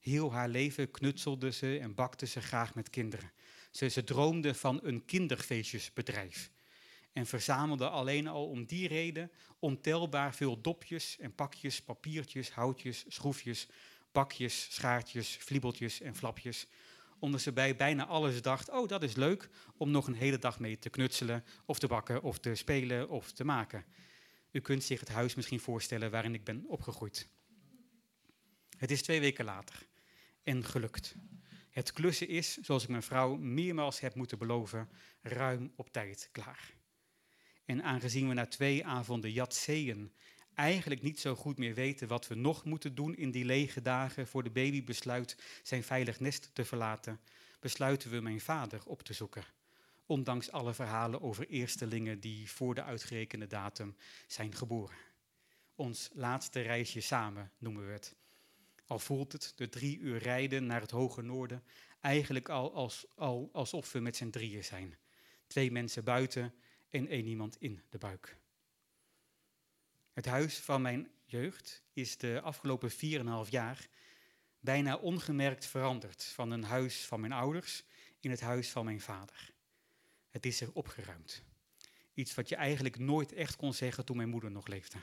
Heel 0.00 0.32
haar 0.32 0.48
leven 0.48 0.90
knutselde 0.90 1.52
ze 1.52 1.78
en 1.78 1.94
bakte 1.94 2.26
ze 2.26 2.40
graag 2.40 2.74
met 2.74 2.90
kinderen. 2.90 3.32
Ze, 3.70 3.88
ze 3.88 4.04
droomde 4.04 4.54
van 4.54 4.80
een 4.82 5.04
kinderfeestjesbedrijf 5.04 6.50
en 7.18 7.26
verzamelde 7.26 7.88
alleen 7.88 8.26
al 8.26 8.48
om 8.48 8.64
die 8.64 8.88
reden 8.88 9.30
ontelbaar 9.58 10.34
veel 10.34 10.60
dopjes 10.60 11.18
en 11.18 11.34
pakjes, 11.34 11.82
papiertjes, 11.82 12.50
houtjes, 12.50 13.04
schroefjes, 13.08 13.68
bakjes, 14.12 14.74
schaartjes, 14.74 15.36
vliebeltjes 15.36 16.00
en 16.00 16.16
flapjes. 16.16 16.66
Omdat 17.18 17.40
ze 17.40 17.52
bij 17.52 17.76
bijna 17.76 18.06
alles 18.06 18.42
dacht, 18.42 18.70
oh 18.70 18.88
dat 18.88 19.02
is 19.02 19.14
leuk 19.14 19.48
om 19.76 19.90
nog 19.90 20.06
een 20.06 20.14
hele 20.14 20.38
dag 20.38 20.60
mee 20.60 20.78
te 20.78 20.90
knutselen 20.90 21.44
of 21.64 21.78
te 21.78 21.86
bakken 21.86 22.22
of 22.22 22.38
te 22.38 22.54
spelen 22.54 23.08
of 23.08 23.32
te 23.32 23.44
maken. 23.44 23.84
U 24.50 24.60
kunt 24.60 24.84
zich 24.84 25.00
het 25.00 25.08
huis 25.08 25.34
misschien 25.34 25.60
voorstellen 25.60 26.10
waarin 26.10 26.34
ik 26.34 26.44
ben 26.44 26.64
opgegroeid. 26.66 27.28
Het 28.76 28.90
is 28.90 29.02
twee 29.02 29.20
weken 29.20 29.44
later 29.44 29.86
en 30.42 30.64
gelukt. 30.64 31.14
Het 31.70 31.92
klussen 31.92 32.28
is, 32.28 32.56
zoals 32.56 32.82
ik 32.82 32.88
mijn 32.88 33.02
vrouw 33.02 33.36
meermaals 33.36 34.00
heb 34.00 34.14
moeten 34.14 34.38
beloven, 34.38 34.88
ruim 35.22 35.72
op 35.76 35.92
tijd 35.92 36.28
klaar. 36.32 36.77
En 37.68 37.82
aangezien 37.82 38.28
we 38.28 38.34
na 38.34 38.46
twee 38.46 38.86
avonden 38.86 39.32
jatseeën 39.32 40.12
eigenlijk 40.54 41.02
niet 41.02 41.20
zo 41.20 41.34
goed 41.34 41.58
meer 41.58 41.74
weten 41.74 42.08
wat 42.08 42.26
we 42.26 42.34
nog 42.34 42.64
moeten 42.64 42.94
doen 42.94 43.16
in 43.16 43.30
die 43.30 43.44
lege 43.44 43.82
dagen 43.82 44.26
voor 44.26 44.42
de 44.42 44.50
baby 44.50 44.84
besluit 44.84 45.36
zijn 45.62 45.82
veilig 45.82 46.20
nest 46.20 46.50
te 46.52 46.64
verlaten, 46.64 47.20
besluiten 47.60 48.10
we 48.10 48.20
mijn 48.20 48.40
vader 48.40 48.80
op 48.84 49.02
te 49.02 49.12
zoeken. 49.12 49.44
Ondanks 50.06 50.50
alle 50.50 50.74
verhalen 50.74 51.22
over 51.22 51.48
eerstelingen 51.48 52.20
die 52.20 52.50
voor 52.50 52.74
de 52.74 52.82
uitgerekende 52.82 53.46
datum 53.46 53.96
zijn 54.26 54.54
geboren. 54.54 54.96
Ons 55.74 56.10
laatste 56.12 56.60
reisje 56.60 57.00
samen 57.00 57.52
noemen 57.58 57.86
we 57.86 57.92
het. 57.92 58.14
Al 58.86 58.98
voelt 58.98 59.32
het, 59.32 59.52
de 59.56 59.68
drie 59.68 59.98
uur 59.98 60.18
rijden 60.18 60.66
naar 60.66 60.80
het 60.80 60.90
hoge 60.90 61.22
noorden, 61.22 61.62
eigenlijk 62.00 62.48
al, 62.48 62.74
als, 62.74 63.06
al 63.14 63.48
alsof 63.52 63.92
we 63.92 64.00
met 64.00 64.16
z'n 64.16 64.30
drieën 64.30 64.64
zijn. 64.64 64.96
Twee 65.46 65.70
mensen 65.70 66.04
buiten 66.04 66.54
en 66.90 67.08
één 67.08 67.26
iemand 67.26 67.56
in 67.60 67.82
de 67.88 67.98
buik. 67.98 68.36
Het 70.12 70.26
huis 70.26 70.58
van 70.58 70.82
mijn 70.82 71.10
jeugd 71.24 71.82
is 71.92 72.16
de 72.16 72.40
afgelopen 72.40 72.90
4,5 72.90 73.50
jaar 73.50 73.88
bijna 74.60 74.96
ongemerkt 74.96 75.66
veranderd 75.66 76.24
van 76.24 76.50
een 76.50 76.64
huis 76.64 77.06
van 77.06 77.20
mijn 77.20 77.32
ouders 77.32 77.84
in 78.20 78.30
het 78.30 78.40
huis 78.40 78.70
van 78.70 78.84
mijn 78.84 79.00
vader. 79.00 79.52
Het 80.30 80.46
is 80.46 80.60
er 80.60 80.72
opgeruimd. 80.72 81.42
Iets 82.14 82.34
wat 82.34 82.48
je 82.48 82.56
eigenlijk 82.56 82.98
nooit 82.98 83.32
echt 83.32 83.56
kon 83.56 83.74
zeggen 83.74 84.04
toen 84.04 84.16
mijn 84.16 84.28
moeder 84.28 84.50
nog 84.50 84.66
leefde. 84.66 84.98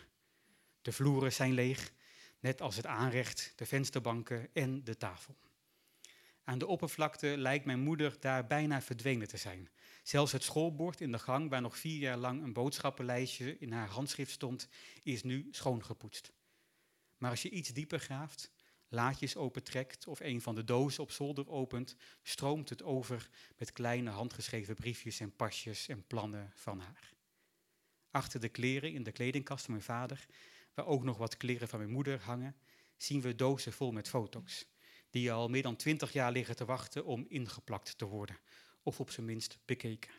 De 0.82 0.92
vloeren 0.92 1.34
zijn 1.34 1.54
leeg, 1.54 1.94
net 2.39 2.62
als 2.62 2.75
het 2.75 2.86
aanrecht, 2.86 3.54
de 3.56 3.65
vensterbanken 3.65 4.50
en 4.54 4.84
de 4.84 4.98
tafel. 4.98 5.36
Aan 6.48 6.58
de 6.58 6.68
oppervlakte 6.68 7.38
lijkt 7.38 7.66
mijn 7.66 7.80
moeder 7.80 8.20
daar 8.20 8.48
bijna 8.48 8.82
verdwenen 8.82 9.28
te 9.28 9.38
zijn. 9.38 9.70
Zelfs 10.04 10.32
het 10.32 10.44
schoolbord 10.44 11.02
in 11.02 11.12
de 11.12 11.20
gang, 11.20 11.50
waar 11.50 11.62
nog 11.62 11.78
vier 11.78 12.00
jaar 12.00 12.18
lang 12.18 12.44
een 12.44 12.54
boodschappenlijstje 12.54 13.58
in 13.58 13.72
haar 13.72 13.88
handschrift 13.88 14.32
stond, 14.32 14.68
is 15.04 15.24
nu 15.24 15.48
schoongepoetst. 15.52 16.32
Maar 17.18 17.30
als 17.30 17.42
je 17.42 17.50
iets 17.50 17.70
dieper 17.70 18.00
graaft, 18.00 18.52
laadjes 18.88 19.36
opentrekt 19.36 20.08
of 20.08 20.20
een 20.20 20.42
van 20.42 20.56
de 20.56 20.64
dozen 20.64 21.04
op 21.04 21.12
zolder 21.12 21.50
opent, 21.50 21.96
stroomt 22.24 22.70
het 22.70 22.84
over 22.84 23.30
met 23.58 23.72
kleine 23.72 24.10
handgeschreven 24.10 24.75
briefjes 24.75 25.20
en 25.20 25.36
pasjes 25.36 25.88
en 25.88 26.08
plannen 26.08 26.52
van 26.56 26.80
haar. 26.80 27.14
Achter 28.12 28.40
de 28.40 28.50
kleren 28.50 28.94
in 28.94 29.04
de 29.04 29.12
kledingkast 29.12 29.66
van 29.66 29.74
mijn 29.74 29.86
vader, 29.86 30.25
waar 30.74 30.86
ook 30.86 31.04
nog 31.04 31.18
wat 31.18 31.38
kleren 31.38 31.68
van 31.68 31.80
mijn 31.80 31.92
moeder 31.92 32.22
hangen, 32.22 32.56
zien 32.98 33.22
we 33.22 33.36
dozen 33.36 33.74
vol 33.74 33.92
met 33.92 34.10
foto's, 34.10 34.66
die 35.15 35.31
al 35.31 35.48
meer 35.48 35.62
dan 35.62 35.75
twintig 35.75 36.13
jaar 36.13 36.31
liggen 36.31 36.55
te 36.55 36.65
wachten 36.65 37.05
om 37.05 37.25
ingeplakt 37.27 37.98
te 37.98 38.05
worden, 38.05 38.38
of 38.84 39.00
op 39.00 39.10
zijn 39.10 39.25
minst 39.25 39.57
bekeken. 39.65 40.12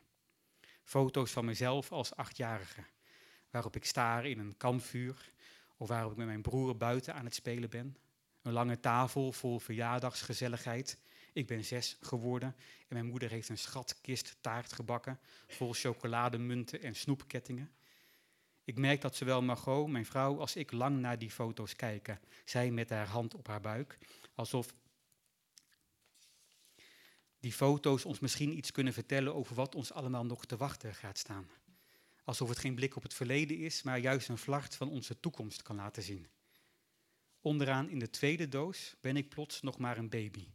Foto's 0.82 1.30
van 1.30 1.44
mezelf 1.44 1.92
als 1.92 2.14
achtjarige, 2.14 2.84
waarop 3.50 3.76
ik 3.76 3.84
staar 3.84 4.26
in 4.26 4.38
een 4.38 4.56
kampvuur, 4.56 5.32
of 5.76 5.88
waarop 5.88 6.10
ik 6.10 6.16
met 6.16 6.26
mijn 6.26 6.42
broer 6.42 6.76
buiten 6.76 7.14
aan 7.14 7.24
het 7.24 7.34
spelen 7.34 7.70
ben, 7.70 7.96
een 8.42 8.52
lange 8.52 8.80
tafel 8.80 9.32
vol 9.32 9.58
verjaardagsgezelligheid. 9.58 10.98
Ik 11.32 11.46
ben 11.46 11.64
zes 11.64 11.96
geworden 12.00 12.56
en 12.78 12.94
mijn 12.94 13.06
moeder 13.06 13.30
heeft 13.30 13.48
een 13.48 13.58
schatkist 13.58 14.36
taart 14.40 14.72
gebakken 14.72 15.18
vol 15.46 15.72
chocolademunten 15.72 16.82
en 16.82 16.94
snoepkettingen. 16.94 17.70
Ik 18.64 18.78
merk 18.78 19.00
dat 19.00 19.16
zowel 19.16 19.42
Margot, 19.42 19.88
mijn 19.88 20.06
vrouw, 20.06 20.40
als 20.40 20.56
ik 20.56 20.72
lang 20.72 20.98
naar 20.98 21.18
die 21.18 21.30
foto's 21.30 21.76
kijken. 21.76 22.20
Zij 22.44 22.70
met 22.70 22.90
haar 22.90 23.08
hand 23.08 23.34
op 23.34 23.46
haar 23.46 23.60
buik, 23.60 23.98
alsof 24.34 24.74
die 27.46 27.54
foto's 27.54 28.04
ons 28.04 28.18
misschien 28.18 28.56
iets 28.56 28.72
kunnen 28.72 28.92
vertellen 28.92 29.34
over 29.34 29.54
wat 29.54 29.74
ons 29.74 29.92
allemaal 29.92 30.26
nog 30.26 30.44
te 30.44 30.56
wachten 30.56 30.94
gaat 30.94 31.18
staan. 31.18 31.50
Alsof 32.24 32.48
het 32.48 32.58
geen 32.58 32.74
blik 32.74 32.96
op 32.96 33.02
het 33.02 33.14
verleden 33.14 33.58
is, 33.58 33.82
maar 33.82 33.98
juist 33.98 34.28
een 34.28 34.38
vlacht 34.38 34.74
van 34.74 34.90
onze 34.90 35.20
toekomst 35.20 35.62
kan 35.62 35.76
laten 35.76 36.02
zien. 36.02 36.26
Onderaan 37.40 37.88
in 37.88 37.98
de 37.98 38.10
tweede 38.10 38.48
doos 38.48 38.94
ben 39.00 39.16
ik 39.16 39.28
plots 39.28 39.62
nog 39.62 39.78
maar 39.78 39.98
een 39.98 40.08
baby. 40.08 40.48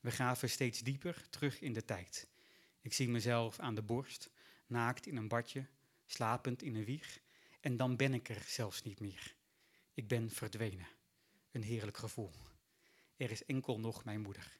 We 0.00 0.10
graven 0.10 0.50
steeds 0.50 0.80
dieper 0.80 1.28
terug 1.30 1.60
in 1.60 1.72
de 1.72 1.84
tijd. 1.84 2.28
Ik 2.80 2.92
zie 2.92 3.08
mezelf 3.08 3.58
aan 3.58 3.74
de 3.74 3.82
borst, 3.82 4.30
naakt 4.66 5.06
in 5.06 5.16
een 5.16 5.28
badje, 5.28 5.66
slapend 6.06 6.62
in 6.62 6.74
een 6.74 6.84
wieg, 6.84 7.20
en 7.60 7.76
dan 7.76 7.96
ben 7.96 8.14
ik 8.14 8.28
er 8.28 8.42
zelfs 8.46 8.82
niet 8.82 9.00
meer. 9.00 9.34
Ik 9.94 10.08
ben 10.08 10.30
verdwenen. 10.30 10.88
Een 11.50 11.62
heerlijk 11.62 11.96
gevoel. 11.96 12.32
Er 13.16 13.30
is 13.30 13.44
enkel 13.44 13.78
nog 13.78 14.04
mijn 14.04 14.20
moeder. 14.20 14.59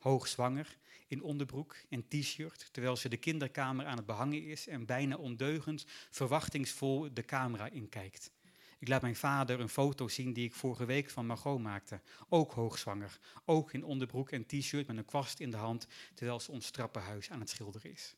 Hoogzwanger, 0.00 0.78
in 1.06 1.22
onderbroek 1.22 1.76
en 1.88 2.08
t-shirt, 2.08 2.68
terwijl 2.72 2.96
ze 2.96 3.08
de 3.08 3.16
kinderkamer 3.16 3.86
aan 3.86 3.96
het 3.96 4.06
behangen 4.06 4.44
is 4.44 4.66
en 4.66 4.86
bijna 4.86 5.16
ondeugend, 5.16 5.84
verwachtingsvol 6.10 7.14
de 7.14 7.24
camera 7.24 7.68
inkijkt. 7.68 8.32
Ik 8.78 8.88
laat 8.88 9.02
mijn 9.02 9.16
vader 9.16 9.60
een 9.60 9.68
foto 9.68 10.08
zien 10.08 10.32
die 10.32 10.44
ik 10.44 10.54
vorige 10.54 10.84
week 10.84 11.10
van 11.10 11.26
Margot 11.26 11.60
maakte. 11.60 12.00
Ook 12.28 12.52
hoogzwanger, 12.52 13.18
ook 13.44 13.72
in 13.72 13.84
onderbroek 13.84 14.30
en 14.30 14.46
t-shirt 14.46 14.86
met 14.86 14.96
een 14.96 15.04
kwast 15.04 15.40
in 15.40 15.50
de 15.50 15.56
hand, 15.56 15.86
terwijl 16.14 16.40
ze 16.40 16.50
ons 16.50 16.70
trappenhuis 16.70 17.30
aan 17.30 17.40
het 17.40 17.50
schilderen 17.50 17.90
is. 17.90 18.16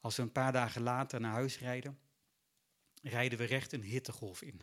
Als 0.00 0.16
we 0.16 0.22
een 0.22 0.32
paar 0.32 0.52
dagen 0.52 0.82
later 0.82 1.20
naar 1.20 1.32
huis 1.32 1.58
rijden, 1.58 1.98
rijden 3.02 3.38
we 3.38 3.44
recht 3.44 3.72
een 3.72 3.82
hittegolf 3.82 4.42
in. 4.42 4.60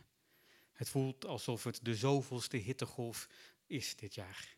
Het 0.74 0.90
voelt 0.90 1.26
alsof 1.26 1.64
het 1.64 1.80
de 1.84 1.96
zoveelste 1.96 2.58
hittegolf 2.58 3.28
is 3.66 3.96
dit 3.96 4.16
jaar. 4.16 4.56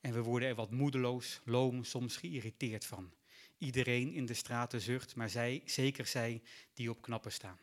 En 0.00 0.12
we 0.12 0.22
worden 0.22 0.48
er 0.48 0.54
wat 0.54 0.70
moedeloos, 0.70 1.40
loom, 1.44 1.84
soms 1.84 2.16
geïrriteerd 2.16 2.86
van. 2.86 3.12
Iedereen 3.58 4.12
in 4.12 4.26
de 4.26 4.34
straten 4.34 4.80
zucht, 4.80 5.14
maar 5.14 5.30
zij, 5.30 5.62
zeker 5.64 6.06
zij 6.06 6.42
die 6.74 6.90
op 6.90 7.02
knappen 7.02 7.32
staan. 7.32 7.58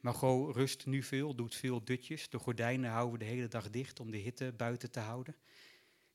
Margot 0.00 0.56
rust 0.56 0.86
nu 0.86 1.02
veel, 1.02 1.34
doet 1.34 1.54
veel 1.54 1.84
dutjes. 1.84 2.28
De 2.28 2.38
gordijnen 2.38 2.90
houden 2.90 3.18
we 3.18 3.24
de 3.24 3.30
hele 3.30 3.48
dag 3.48 3.70
dicht 3.70 4.00
om 4.00 4.10
de 4.10 4.16
hitte 4.16 4.52
buiten 4.56 4.90
te 4.90 5.00
houden. 5.00 5.36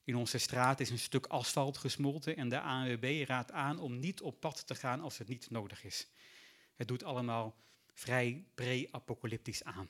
In 0.03 0.15
onze 0.15 0.37
straat 0.37 0.79
is 0.79 0.89
een 0.89 0.99
stuk 0.99 1.25
asfalt 1.25 1.77
gesmolten 1.77 2.35
en 2.35 2.49
de 2.49 2.59
ANWB 2.59 3.23
raadt 3.27 3.51
aan 3.51 3.79
om 3.79 3.99
niet 3.99 4.21
op 4.21 4.39
pad 4.39 4.67
te 4.67 4.75
gaan 4.75 5.01
als 5.01 5.17
het 5.17 5.27
niet 5.27 5.49
nodig 5.49 5.83
is. 5.83 6.07
Het 6.75 6.87
doet 6.87 7.03
allemaal 7.03 7.55
vrij 7.93 8.45
pre-apocalyptisch 8.55 9.63
aan. 9.63 9.87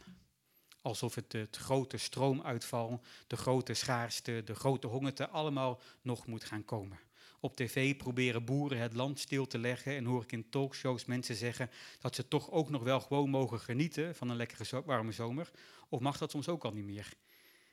Alsof 0.81 1.15
het, 1.15 1.31
het 1.31 1.57
grote 1.57 1.97
stroomuitval, 1.97 3.01
de 3.27 3.37
grote 3.37 3.73
schaarste, 3.73 4.41
de 4.45 4.55
grote 4.55 4.87
hongerte 4.87 5.29
allemaal 5.29 5.81
nog 6.01 6.27
moet 6.27 6.43
gaan 6.43 6.65
komen. 6.65 6.99
Op 7.39 7.55
tv 7.55 7.97
proberen 7.97 8.45
boeren 8.45 8.77
het 8.77 8.93
land 8.93 9.19
stil 9.19 9.47
te 9.47 9.59
leggen 9.59 9.95
en 9.95 10.05
hoor 10.05 10.23
ik 10.23 10.31
in 10.31 10.49
talkshows 10.49 11.05
mensen 11.05 11.35
zeggen 11.35 11.69
dat 11.99 12.15
ze 12.15 12.27
toch 12.27 12.51
ook 12.51 12.69
nog 12.69 12.83
wel 12.83 12.99
gewoon 12.99 13.29
mogen 13.29 13.59
genieten 13.59 14.15
van 14.15 14.29
een 14.29 14.35
lekkere 14.35 14.83
warme 14.85 15.11
zomer. 15.11 15.51
Of 15.89 15.99
mag 15.99 16.17
dat 16.17 16.31
soms 16.31 16.47
ook 16.47 16.63
al 16.63 16.71
niet 16.71 16.85
meer? 16.85 17.13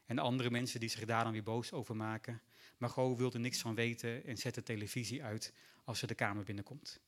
En 0.07 0.19
andere 0.19 0.51
mensen 0.51 0.81
die 0.81 0.89
zich 0.89 1.05
daar 1.05 1.25
dan 1.25 1.33
weer 1.33 1.43
boos 1.43 1.73
over 1.73 1.97
maken. 1.97 2.43
Margot 2.79 3.19
wilde 3.19 3.39
niks 3.39 3.61
van 3.61 3.75
weten 3.75 4.25
en 4.25 4.37
zet 4.37 4.55
de 4.55 4.63
televisie 4.63 5.25
uit 5.25 5.53
als 5.85 5.99
ze 5.99 6.07
de 6.07 6.15
kamer 6.15 6.45
binnenkomt. 6.45 7.01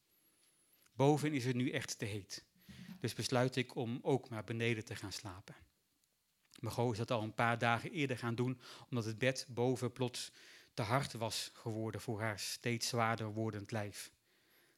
Boven 0.94 1.32
is 1.32 1.44
het 1.44 1.56
nu 1.56 1.70
echt 1.70 1.98
te 1.98 2.04
heet. 2.04 2.44
Dus 3.00 3.14
besluit 3.14 3.56
ik 3.56 3.74
om 3.74 3.98
ook 4.02 4.28
maar 4.28 4.44
beneden 4.44 4.84
te 4.84 4.96
gaan 4.96 5.12
slapen. 5.12 5.54
Margot 6.60 6.92
is 6.92 6.98
dat 6.98 7.10
al 7.10 7.22
een 7.22 7.34
paar 7.34 7.58
dagen 7.58 7.90
eerder 7.90 8.18
gaan 8.18 8.34
doen, 8.34 8.60
omdat 8.90 9.04
het 9.04 9.18
bed 9.18 9.46
boven 9.48 9.92
plots 9.92 10.32
te 10.74 10.82
hard 10.82 11.12
was 11.12 11.50
geworden 11.54 12.00
voor 12.00 12.20
haar 12.20 12.38
steeds 12.38 12.88
zwaarder 12.88 13.32
wordend 13.32 13.70
lijf. 13.70 14.12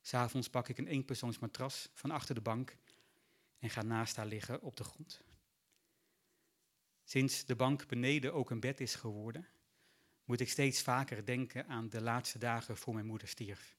S'avonds 0.03 0.51
pak 0.51 0.69
ik 0.69 0.79
een 0.79 0.87
eenpersoonsmatras 0.87 1.89
van 1.95 2.11
achter 2.11 2.35
de 2.35 2.41
bank 2.41 2.77
en 3.59 3.71
ga 3.71 3.83
naast 3.83 4.17
haar 4.17 4.27
liggen 4.27 4.63
op 4.63 4.77
de 4.77 4.85
grond. 4.85 5.23
Sinds 7.05 7.45
de 7.45 7.57
bank 7.57 7.87
beneden 7.87 8.35
ook 8.35 8.51
een 8.51 8.61
bed 8.61 8.81
is 8.81 8.95
geworden, 8.95 9.47
moet 10.25 10.41
ik 10.41 10.49
steeds 10.49 10.83
vaker 10.83 11.25
denken 11.25 11.67
aan 11.67 11.89
de 11.89 12.01
laatste 12.01 12.39
dagen 12.39 12.77
voor 12.77 12.95
mijn 12.95 13.07
moeder 13.07 13.29
stierf. 13.29 13.77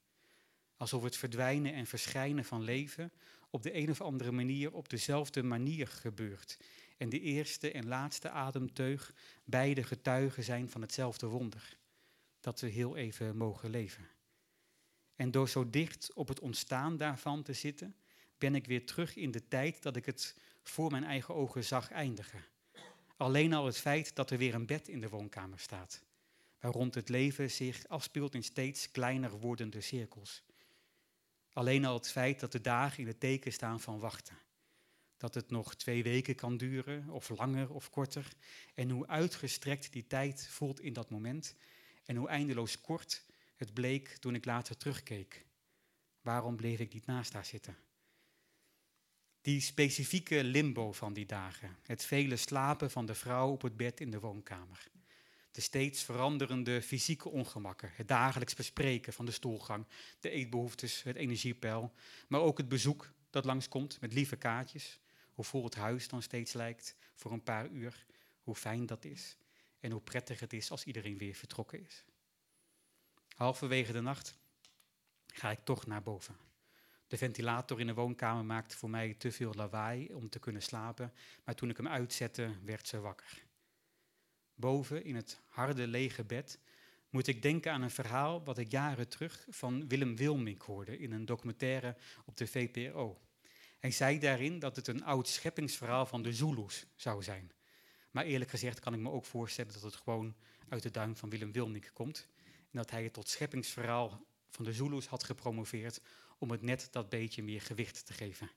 Alsof 0.78 1.04
het 1.04 1.18
verdwijnen 1.18 1.74
en 1.74 1.86
verschijnen 1.86 2.46
van 2.46 2.62
leven 2.62 3.12
op 3.50 3.64
de 3.64 3.76
een 3.76 3.90
of 3.90 4.02
andere 4.02 4.32
manier 4.32 4.74
op 4.74 4.90
dezelfde 4.90 5.44
manier 5.44 5.88
gebeurt. 5.88 6.58
En 7.04 7.10
de 7.10 7.20
eerste 7.20 7.72
en 7.72 7.88
laatste 7.88 8.30
ademteug 8.30 9.14
beide 9.44 9.84
getuigen 9.84 10.44
zijn 10.44 10.70
van 10.70 10.82
hetzelfde 10.82 11.28
wonder 11.28 11.78
dat 12.40 12.60
we 12.60 12.68
heel 12.68 12.96
even 12.96 13.38
mogen 13.38 13.70
leven. 13.70 14.08
En 15.16 15.32
door 15.32 15.50
zo 15.50 15.70
dicht 15.70 16.14
op 16.14 16.28
het 16.28 16.40
ontstaan 16.40 16.98
daarvan 16.98 17.44
te 17.44 17.54
zitten, 17.54 17.96
ben 18.38 18.56
ik 18.56 18.66
weer 18.66 18.86
terug 18.86 19.16
in 19.16 19.32
de 19.32 19.48
tijd 19.48 19.82
dat 19.82 19.96
ik 19.96 20.06
het 20.06 20.38
voor 20.62 20.92
mijn 20.92 21.04
eigen 21.04 21.36
ogen 21.36 21.64
zag 21.64 21.92
eindigen. 21.92 22.46
Alleen 23.18 23.54
al 23.54 23.66
het 23.66 23.78
feit 23.78 24.16
dat 24.16 24.32
er 24.32 24.38
weer 24.38 24.54
een 24.54 24.66
bed 24.66 24.88
in 24.88 25.02
de 25.02 25.10
woonkamer 25.10 25.60
staat, 25.60 26.04
waar 26.60 26.72
rond 26.72 26.96
het 26.96 27.10
leven 27.10 27.52
zich 27.52 27.88
afspeelt 27.88 28.36
in 28.36 28.44
steeds 28.44 28.92
kleiner 28.92 29.32
wordende 29.32 29.82
cirkels. 29.82 30.44
Alleen 31.54 31.86
al 31.86 31.94
het 31.94 32.12
feit 32.12 32.40
dat 32.40 32.52
de 32.52 32.62
dagen 32.62 33.00
in 33.00 33.08
het 33.08 33.20
teken 33.20 33.54
staan 33.54 33.82
van 33.82 34.00
wachten. 34.00 34.38
Dat 35.24 35.34
het 35.34 35.50
nog 35.50 35.76
twee 35.76 36.04
weken 36.04 36.36
kan 36.36 36.58
duren, 36.58 37.10
of 37.10 37.30
langer 37.30 37.74
of 37.74 37.90
korter. 37.90 38.28
En 38.74 38.90
hoe 38.90 39.08
uitgestrekt 39.08 39.94
die 39.94 40.08
tijd 40.08 40.48
voelt 40.48 40.80
in 40.80 40.94
dat 40.94 41.10
moment, 41.10 41.56
en 42.06 42.16
hoe 42.16 42.28
eindeloos 42.28 42.82
kort 42.82 43.26
het 43.56 43.74
bleek 43.74 44.08
toen 44.08 44.36
ik 44.36 44.46
later 44.46 44.78
terugkeek. 44.78 45.46
Waarom 46.22 46.56
bleef 46.56 46.80
ik 46.80 46.94
niet 46.94 47.06
naast 47.06 47.34
haar 47.34 47.46
zitten? 47.46 47.78
Die 49.42 49.62
specifieke 49.62 50.44
limbo 50.44 50.92
van 50.92 51.14
die 51.14 51.26
dagen, 51.26 51.78
het 51.82 52.06
vele 52.06 52.36
slapen 52.36 52.92
van 52.92 53.06
de 53.06 53.16
vrouw 53.16 53.52
op 53.52 53.62
het 53.62 53.78
bed 53.78 54.00
in 54.00 54.12
de 54.12 54.20
woonkamer. 54.20 54.88
De 55.52 55.62
steeds 55.62 56.04
veranderende 56.04 56.82
fysieke 56.82 57.30
ongemakken, 57.30 57.92
het 57.94 58.08
dagelijks 58.08 58.54
bespreken 58.54 59.14
van 59.14 59.26
de 59.26 59.32
stoelgang, 59.32 59.86
de 60.20 60.30
eetbehoeftes, 60.30 61.04
het 61.04 61.16
energiepeil, 61.16 61.94
maar 62.28 62.42
ook 62.42 62.58
het 62.58 62.70
bezoek 62.70 63.14
dat 63.30 63.46
langskomt 63.46 64.02
met 64.02 64.14
lieve 64.14 64.36
kaartjes, 64.36 65.02
hoe 65.34 65.46
vol 65.46 65.64
het 65.64 65.76
huis 65.76 66.08
dan 66.08 66.22
steeds 66.22 66.54
lijkt 66.54 66.96
voor 67.16 67.32
een 67.32 67.44
paar 67.44 67.70
uur, 67.70 68.06
hoe 68.42 68.56
fijn 68.56 68.86
dat 68.86 69.06
is 69.06 69.38
en 69.80 69.92
hoe 69.92 70.02
prettig 70.02 70.40
het 70.40 70.54
is 70.54 70.72
als 70.72 70.84
iedereen 70.84 71.18
weer 71.18 71.36
vertrokken 71.36 71.86
is. 71.86 72.06
Halverwege 73.36 73.92
de 73.92 74.02
nacht 74.02 74.38
ga 75.28 75.52
ik 75.52 75.60
toch 75.64 75.86
naar 75.86 76.04
boven. 76.04 76.38
De 77.08 77.18
ventilator 77.18 77.80
in 77.80 77.88
de 77.88 77.94
woonkamer 77.94 78.46
maakte 78.46 78.78
voor 78.78 78.90
mij 78.90 79.14
te 79.14 79.32
veel 79.32 79.54
lawaai 79.54 80.14
om 80.14 80.30
te 80.30 80.40
kunnen 80.40 80.62
slapen, 80.62 81.14
maar 81.44 81.56
toen 81.56 81.70
ik 81.70 81.78
hem 81.78 81.88
uitzette, 81.88 82.56
werd 82.64 82.88
ze 82.88 83.00
wakker. 83.00 83.44
Boven 84.56 85.04
in 85.04 85.16
het 85.16 85.42
harde 85.48 85.88
lege 85.88 86.24
bed 86.24 86.60
moet 87.10 87.28
ik 87.28 87.42
denken 87.42 87.72
aan 87.72 87.82
een 87.82 87.92
verhaal 87.92 88.44
wat 88.44 88.58
ik 88.58 88.72
jaren 88.72 89.08
terug 89.08 89.46
van 89.50 89.88
Willem 89.88 90.16
Wilmink 90.16 90.62
hoorde 90.62 90.98
in 90.98 91.12
een 91.12 91.26
documentaire 91.26 91.96
op 92.26 92.38
de 92.38 92.48
VPRO. 92.48 93.22
Hij 93.84 93.92
zei 93.92 94.20
daarin 94.20 94.60
dat 94.60 94.76
het 94.76 94.88
een 94.88 95.04
oud 95.04 95.28
scheppingsverhaal 95.28 96.06
van 96.06 96.22
de 96.22 96.34
Zulus 96.34 96.86
zou 96.96 97.24
zijn. 97.24 97.52
Maar 98.12 98.26
eerlijk 98.26 98.50
gezegd 98.50 98.80
kan 98.80 98.94
ik 98.94 99.00
me 99.00 99.10
ook 99.10 99.26
voorstellen 99.26 99.74
dat 99.74 99.82
het 99.82 99.96
gewoon 99.96 100.36
uit 100.70 100.84
de 100.84 100.92
duim 100.92 101.16
van 101.16 101.30
Willem 101.30 101.52
Wilmink 101.52 101.92
komt. 101.94 102.28
En 102.46 102.72
dat 102.72 102.92
hij 102.92 103.04
het 103.04 103.14
tot 103.14 103.30
scheppingsverhaal 103.30 104.26
van 104.50 104.66
de 104.66 104.74
Zulus 104.74 105.08
had 105.08 105.24
gepromoveerd 105.24 106.02
om 106.38 106.52
het 106.52 106.62
net 106.62 106.88
dat 106.92 107.10
beetje 107.10 107.44
meer 107.44 107.62
gewicht 107.62 108.06
te 108.06 108.14
geven. 108.14 108.52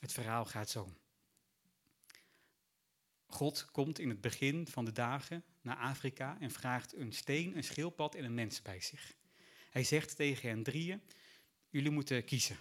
Het 0.00 0.12
verhaal 0.12 0.44
gaat 0.44 0.70
zo. 0.70 0.92
God 3.26 3.70
komt 3.70 3.98
in 3.98 4.08
het 4.08 4.20
begin 4.20 4.66
van 4.66 4.84
de 4.84 4.92
dagen 4.92 5.44
naar 5.60 5.76
Afrika 5.76 6.36
en 6.40 6.50
vraagt 6.50 6.94
een 6.94 7.12
steen, 7.12 7.56
een 7.56 7.64
schildpad 7.64 8.14
en 8.14 8.24
een 8.24 8.34
mens 8.34 8.62
bij 8.62 8.80
zich. 8.80 9.14
Hij 9.70 9.84
zegt 9.84 10.16
tegen 10.16 10.48
hen 10.48 10.62
drieën, 10.62 11.02
jullie 11.68 11.90
moeten 11.90 12.24
kiezen. 12.24 12.56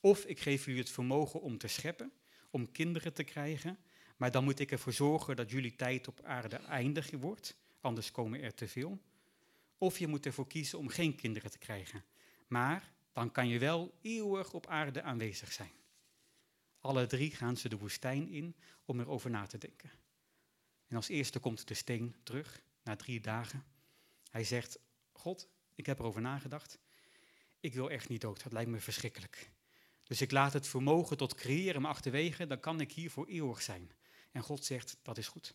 Of 0.00 0.24
ik 0.24 0.40
geef 0.40 0.64
jullie 0.64 0.80
het 0.80 0.90
vermogen 0.90 1.40
om 1.40 1.58
te 1.58 1.68
scheppen, 1.68 2.12
om 2.50 2.72
kinderen 2.72 3.12
te 3.12 3.24
krijgen, 3.24 3.78
maar 4.16 4.30
dan 4.30 4.44
moet 4.44 4.58
ik 4.58 4.70
ervoor 4.70 4.92
zorgen 4.92 5.36
dat 5.36 5.50
jullie 5.50 5.76
tijd 5.76 6.08
op 6.08 6.20
aarde 6.22 6.56
eindig 6.56 7.10
wordt, 7.10 7.56
anders 7.80 8.10
komen 8.10 8.42
er 8.42 8.54
te 8.54 8.68
veel. 8.68 9.00
Of 9.78 9.98
je 9.98 10.06
moet 10.06 10.26
ervoor 10.26 10.46
kiezen 10.46 10.78
om 10.78 10.88
geen 10.88 11.14
kinderen 11.14 11.50
te 11.50 11.58
krijgen, 11.58 12.04
maar 12.46 12.92
dan 13.12 13.32
kan 13.32 13.48
je 13.48 13.58
wel 13.58 13.94
eeuwig 14.02 14.52
op 14.52 14.66
aarde 14.66 15.02
aanwezig 15.02 15.52
zijn. 15.52 15.72
Alle 16.80 17.06
drie 17.06 17.30
gaan 17.30 17.56
ze 17.56 17.68
de 17.68 17.78
woestijn 17.78 18.28
in 18.28 18.56
om 18.84 19.00
erover 19.00 19.30
na 19.30 19.46
te 19.46 19.58
denken. 19.58 19.90
En 20.86 20.96
als 20.96 21.08
eerste 21.08 21.38
komt 21.38 21.68
de 21.68 21.74
steen 21.74 22.14
terug, 22.22 22.62
na 22.82 22.96
drie 22.96 23.20
dagen. 23.20 23.64
Hij 24.30 24.44
zegt, 24.44 24.78
God, 25.12 25.48
ik 25.74 25.86
heb 25.86 25.98
erover 25.98 26.20
nagedacht. 26.20 26.78
Ik 27.60 27.74
wil 27.74 27.90
echt 27.90 28.08
niet 28.08 28.20
dood, 28.20 28.42
dat 28.42 28.52
lijkt 28.52 28.70
me 28.70 28.80
verschrikkelijk. 28.80 29.50
Dus 30.08 30.20
ik 30.20 30.30
laat 30.30 30.52
het 30.52 30.66
vermogen 30.66 31.16
tot 31.16 31.34
creëren 31.34 31.82
me 31.82 31.88
achterwege, 31.88 32.46
dan 32.46 32.60
kan 32.60 32.80
ik 32.80 32.92
hier 32.92 33.10
voor 33.10 33.26
eeuwig 33.26 33.62
zijn. 33.62 33.90
En 34.32 34.42
God 34.42 34.64
zegt, 34.64 34.96
dat 35.02 35.18
is 35.18 35.28
goed. 35.28 35.54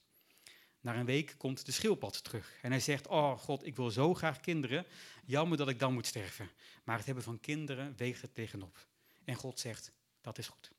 Na 0.80 0.96
een 0.96 1.06
week 1.06 1.36
komt 1.38 1.66
de 1.66 1.72
schildpad 1.72 2.24
terug. 2.24 2.58
En 2.62 2.72
hij 2.72 2.80
zegt, 2.80 3.08
oh 3.08 3.38
God, 3.38 3.66
ik 3.66 3.76
wil 3.76 3.92
zo 3.92 4.14
graag 4.14 4.40
kinderen. 4.40 4.86
Jammer 5.26 5.58
dat 5.58 5.70
ik 5.70 5.80
dan 5.80 5.94
moet 5.94 6.08
sterven. 6.08 6.50
Maar 6.84 6.98
het 6.98 7.06
hebben 7.06 7.24
van 7.24 7.40
kinderen 7.40 7.98
weegt 7.98 8.22
het 8.22 8.34
tegenop. 8.34 8.88
En 9.24 9.36
God 9.36 9.60
zegt, 9.60 9.92
dat 10.22 10.38
is 10.38 10.48
goed. 10.48 10.72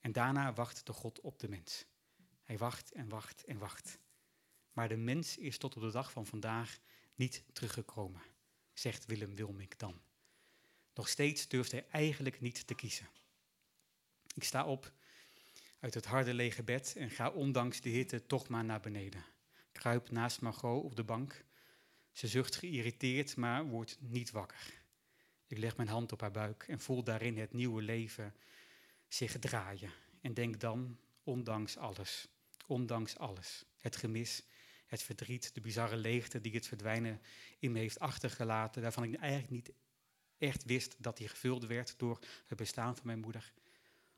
En 0.00 0.12
daarna 0.12 0.52
wacht 0.52 0.86
de 0.86 0.92
God 0.92 1.20
op 1.20 1.38
de 1.38 1.48
mens. 1.48 1.84
Hij 2.44 2.58
wacht 2.58 2.92
en 2.92 3.08
wacht 3.08 3.44
en 3.44 3.58
wacht. 3.58 3.98
Maar 4.72 4.88
de 4.88 4.96
mens 4.96 5.36
is 5.36 5.58
tot 5.58 5.76
op 5.76 5.82
de 5.82 5.90
dag 5.90 6.12
van 6.12 6.26
vandaag 6.26 6.78
niet 7.14 7.44
teruggekomen, 7.52 8.22
zegt 8.72 9.06
Willem 9.06 9.34
Wilmink 9.34 9.78
dan. 9.78 10.00
Nog 10.94 11.08
steeds 11.08 11.48
durft 11.48 11.72
hij 11.72 11.86
eigenlijk 11.90 12.40
niet 12.40 12.66
te 12.66 12.74
kiezen. 12.74 13.08
Ik 14.34 14.44
sta 14.44 14.64
op 14.64 14.92
uit 15.80 15.94
het 15.94 16.04
harde 16.04 16.34
lege 16.34 16.62
bed 16.62 16.94
en 16.96 17.10
ga 17.10 17.30
ondanks 17.30 17.80
de 17.80 17.88
hitte 17.88 18.26
toch 18.26 18.48
maar 18.48 18.64
naar 18.64 18.80
beneden. 18.80 19.24
Kruip 19.72 20.10
naast 20.10 20.40
Margot 20.40 20.84
op 20.84 20.96
de 20.96 21.04
bank. 21.04 21.44
Ze 22.12 22.28
zucht 22.28 22.56
geïrriteerd, 22.56 23.36
maar 23.36 23.64
wordt 23.64 23.96
niet 24.00 24.30
wakker. 24.30 24.80
Ik 25.46 25.58
leg 25.58 25.76
mijn 25.76 25.88
hand 25.88 26.12
op 26.12 26.20
haar 26.20 26.30
buik 26.30 26.64
en 26.68 26.80
voel 26.80 27.02
daarin 27.02 27.38
het 27.38 27.52
nieuwe 27.52 27.82
leven 27.82 28.34
zich 29.08 29.38
draaien. 29.38 29.90
En 30.20 30.34
denk 30.34 30.60
dan, 30.60 30.98
ondanks 31.22 31.76
alles, 31.76 32.28
ondanks 32.66 33.18
alles, 33.18 33.64
het 33.80 33.96
gemis, 33.96 34.42
het 34.86 35.02
verdriet, 35.02 35.54
de 35.54 35.60
bizarre 35.60 35.96
leegte 35.96 36.40
die 36.40 36.54
het 36.54 36.66
verdwijnen 36.66 37.20
in 37.58 37.72
me 37.72 37.78
heeft 37.78 37.98
achtergelaten, 37.98 38.82
waarvan 38.82 39.04
ik 39.04 39.14
eigenlijk 39.14 39.50
niet 39.52 39.72
echt 40.40 40.64
wist 40.64 40.96
dat 40.98 41.16
die 41.16 41.28
gevuld 41.28 41.66
werd 41.66 41.94
door 41.98 42.18
het 42.46 42.58
bestaan 42.58 42.96
van 42.96 43.06
mijn 43.06 43.20
moeder. 43.20 43.52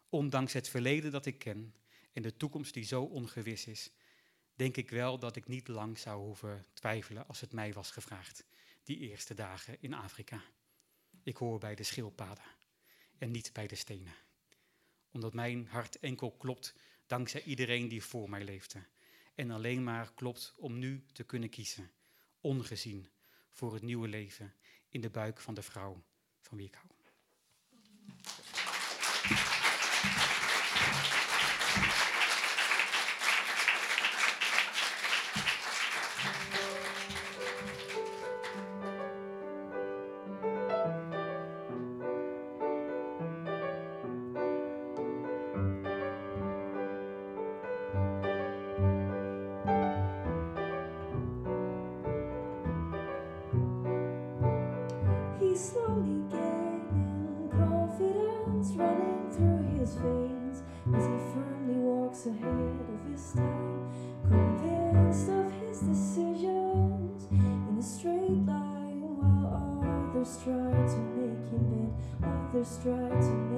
Ondanks 0.09 0.53
het 0.53 0.69
verleden 0.69 1.11
dat 1.11 1.27
ik 1.27 1.39
ken 1.39 1.75
en 2.13 2.23
de 2.23 2.37
toekomst 2.37 2.75
die 2.75 2.85
zo 2.85 3.03
ongewis 3.03 3.67
is, 3.67 3.91
denk 4.55 4.77
ik 4.77 4.91
wel 4.91 5.19
dat 5.19 5.37
ik 5.37 5.47
niet 5.47 5.69
lang 5.69 5.99
zou 5.99 6.23
hoeven 6.25 6.67
twijfelen 6.73 7.29
als 7.29 7.41
het 7.41 7.53
mij 7.53 7.73
was 7.73 7.91
gevraagd, 7.91 8.45
die 8.83 8.99
eerste 8.99 9.35
dagen 9.35 9.77
in 9.81 9.95
Afrika. 9.95 10.43
Ik 11.23 11.37
hoor 11.37 11.59
bij 11.59 11.75
de 11.75 11.83
schildpaden 11.83 12.45
en 13.19 13.31
niet 13.31 13.53
bij 13.53 13.67
de 13.67 13.75
stenen. 13.75 14.15
Omdat 15.11 15.35
mijn 15.35 15.67
hart 15.67 15.99
enkel 15.99 16.31
klopt 16.31 16.75
dankzij 17.07 17.43
iedereen 17.43 17.89
die 17.89 18.03
voor 18.03 18.31
mij 18.31 18.45
leefde. 18.45 18.85
En 19.35 19.51
alleen 19.51 19.85
maar 19.85 20.13
klopt 20.15 20.55
om 20.57 20.79
nu 20.79 21.05
te 21.13 21.25
kunnen 21.25 21.49
kiezen, 21.49 21.91
ongezien, 22.41 23.09
voor 23.51 23.75
het 23.75 23.83
nieuwe 23.83 24.09
leven 24.09 24.55
in 24.89 25.01
de 25.01 25.11
buik 25.11 25.41
van 25.41 25.55
de 25.55 25.63
vrouw 25.63 26.03
고백하고 26.51 26.93
slowly 55.55 56.12
as 60.95 61.07
he 61.07 61.19
firmly 61.33 61.79
walks 61.79 62.27
ahead 62.27 62.81
of 62.93 63.11
his 63.11 63.33
time, 63.33 63.91
convinced 64.29 65.29
of 65.29 65.51
his 65.53 65.81
decisions 65.81 67.27
in 67.31 67.77
a 67.79 67.83
straight 67.83 68.45
line, 68.47 69.01
while 69.01 70.11
others 70.11 70.39
try 70.45 70.71
to 70.93 70.99
make 71.17 71.45
him 71.51 71.65
bend, 71.71 71.95
others 72.23 72.79
try 72.83 73.09
to 73.09 73.52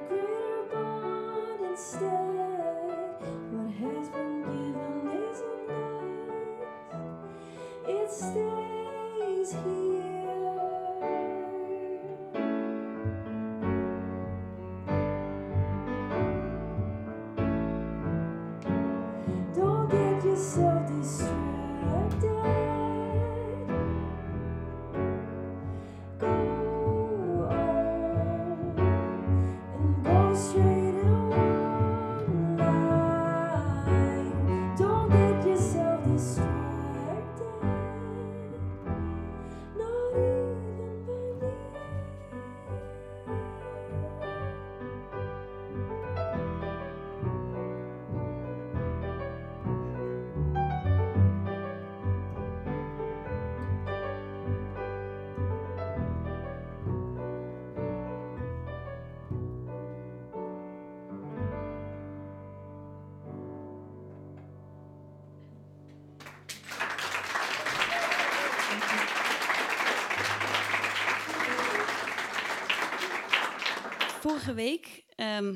Vorige 74.47 74.69
week 74.69 75.03
ehm, 75.15 75.55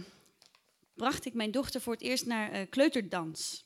bracht 0.94 1.26
ik 1.26 1.34
mijn 1.34 1.52
dochter 1.52 1.82
voor 1.82 1.94
het 1.94 2.02
eerst 2.02 2.26
naar 2.26 2.54
uh, 2.54 2.70
kleuterdans. 2.70 3.66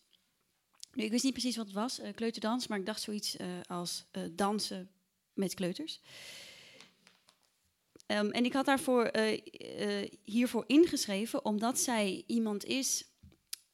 Ik 0.93 1.11
wist 1.11 1.23
niet 1.23 1.33
precies 1.33 1.55
wat 1.55 1.65
het 1.65 1.75
was, 1.75 1.99
uh, 1.99 2.13
kleuterdans, 2.15 2.67
maar 2.67 2.79
ik 2.79 2.85
dacht 2.85 3.01
zoiets 3.01 3.35
uh, 3.35 3.47
als 3.67 4.05
dansen 4.31 4.89
met 5.33 5.53
kleuters. 5.53 6.01
Um, 8.07 8.31
en 8.31 8.45
ik 8.45 8.53
had 8.53 8.65
daarvoor 8.65 9.11
hiervoor 10.23 10.63
ingeschreven, 10.67 11.45
omdat 11.45 11.79
zij 11.79 12.23
iemand 12.27 12.65
is, 12.65 13.05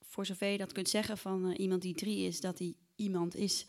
voor 0.01 0.25
zover 0.25 0.47
je 0.47 0.57
dat 0.57 0.71
kunt 0.71 0.89
zeggen 0.89 1.17
van 1.17 1.51
iemand 1.51 1.81
die 1.81 1.95
drie 1.95 2.27
is, 2.27 2.39
dat 2.39 2.59
hij 2.59 2.73
iemand 2.95 3.35
is. 3.35 3.65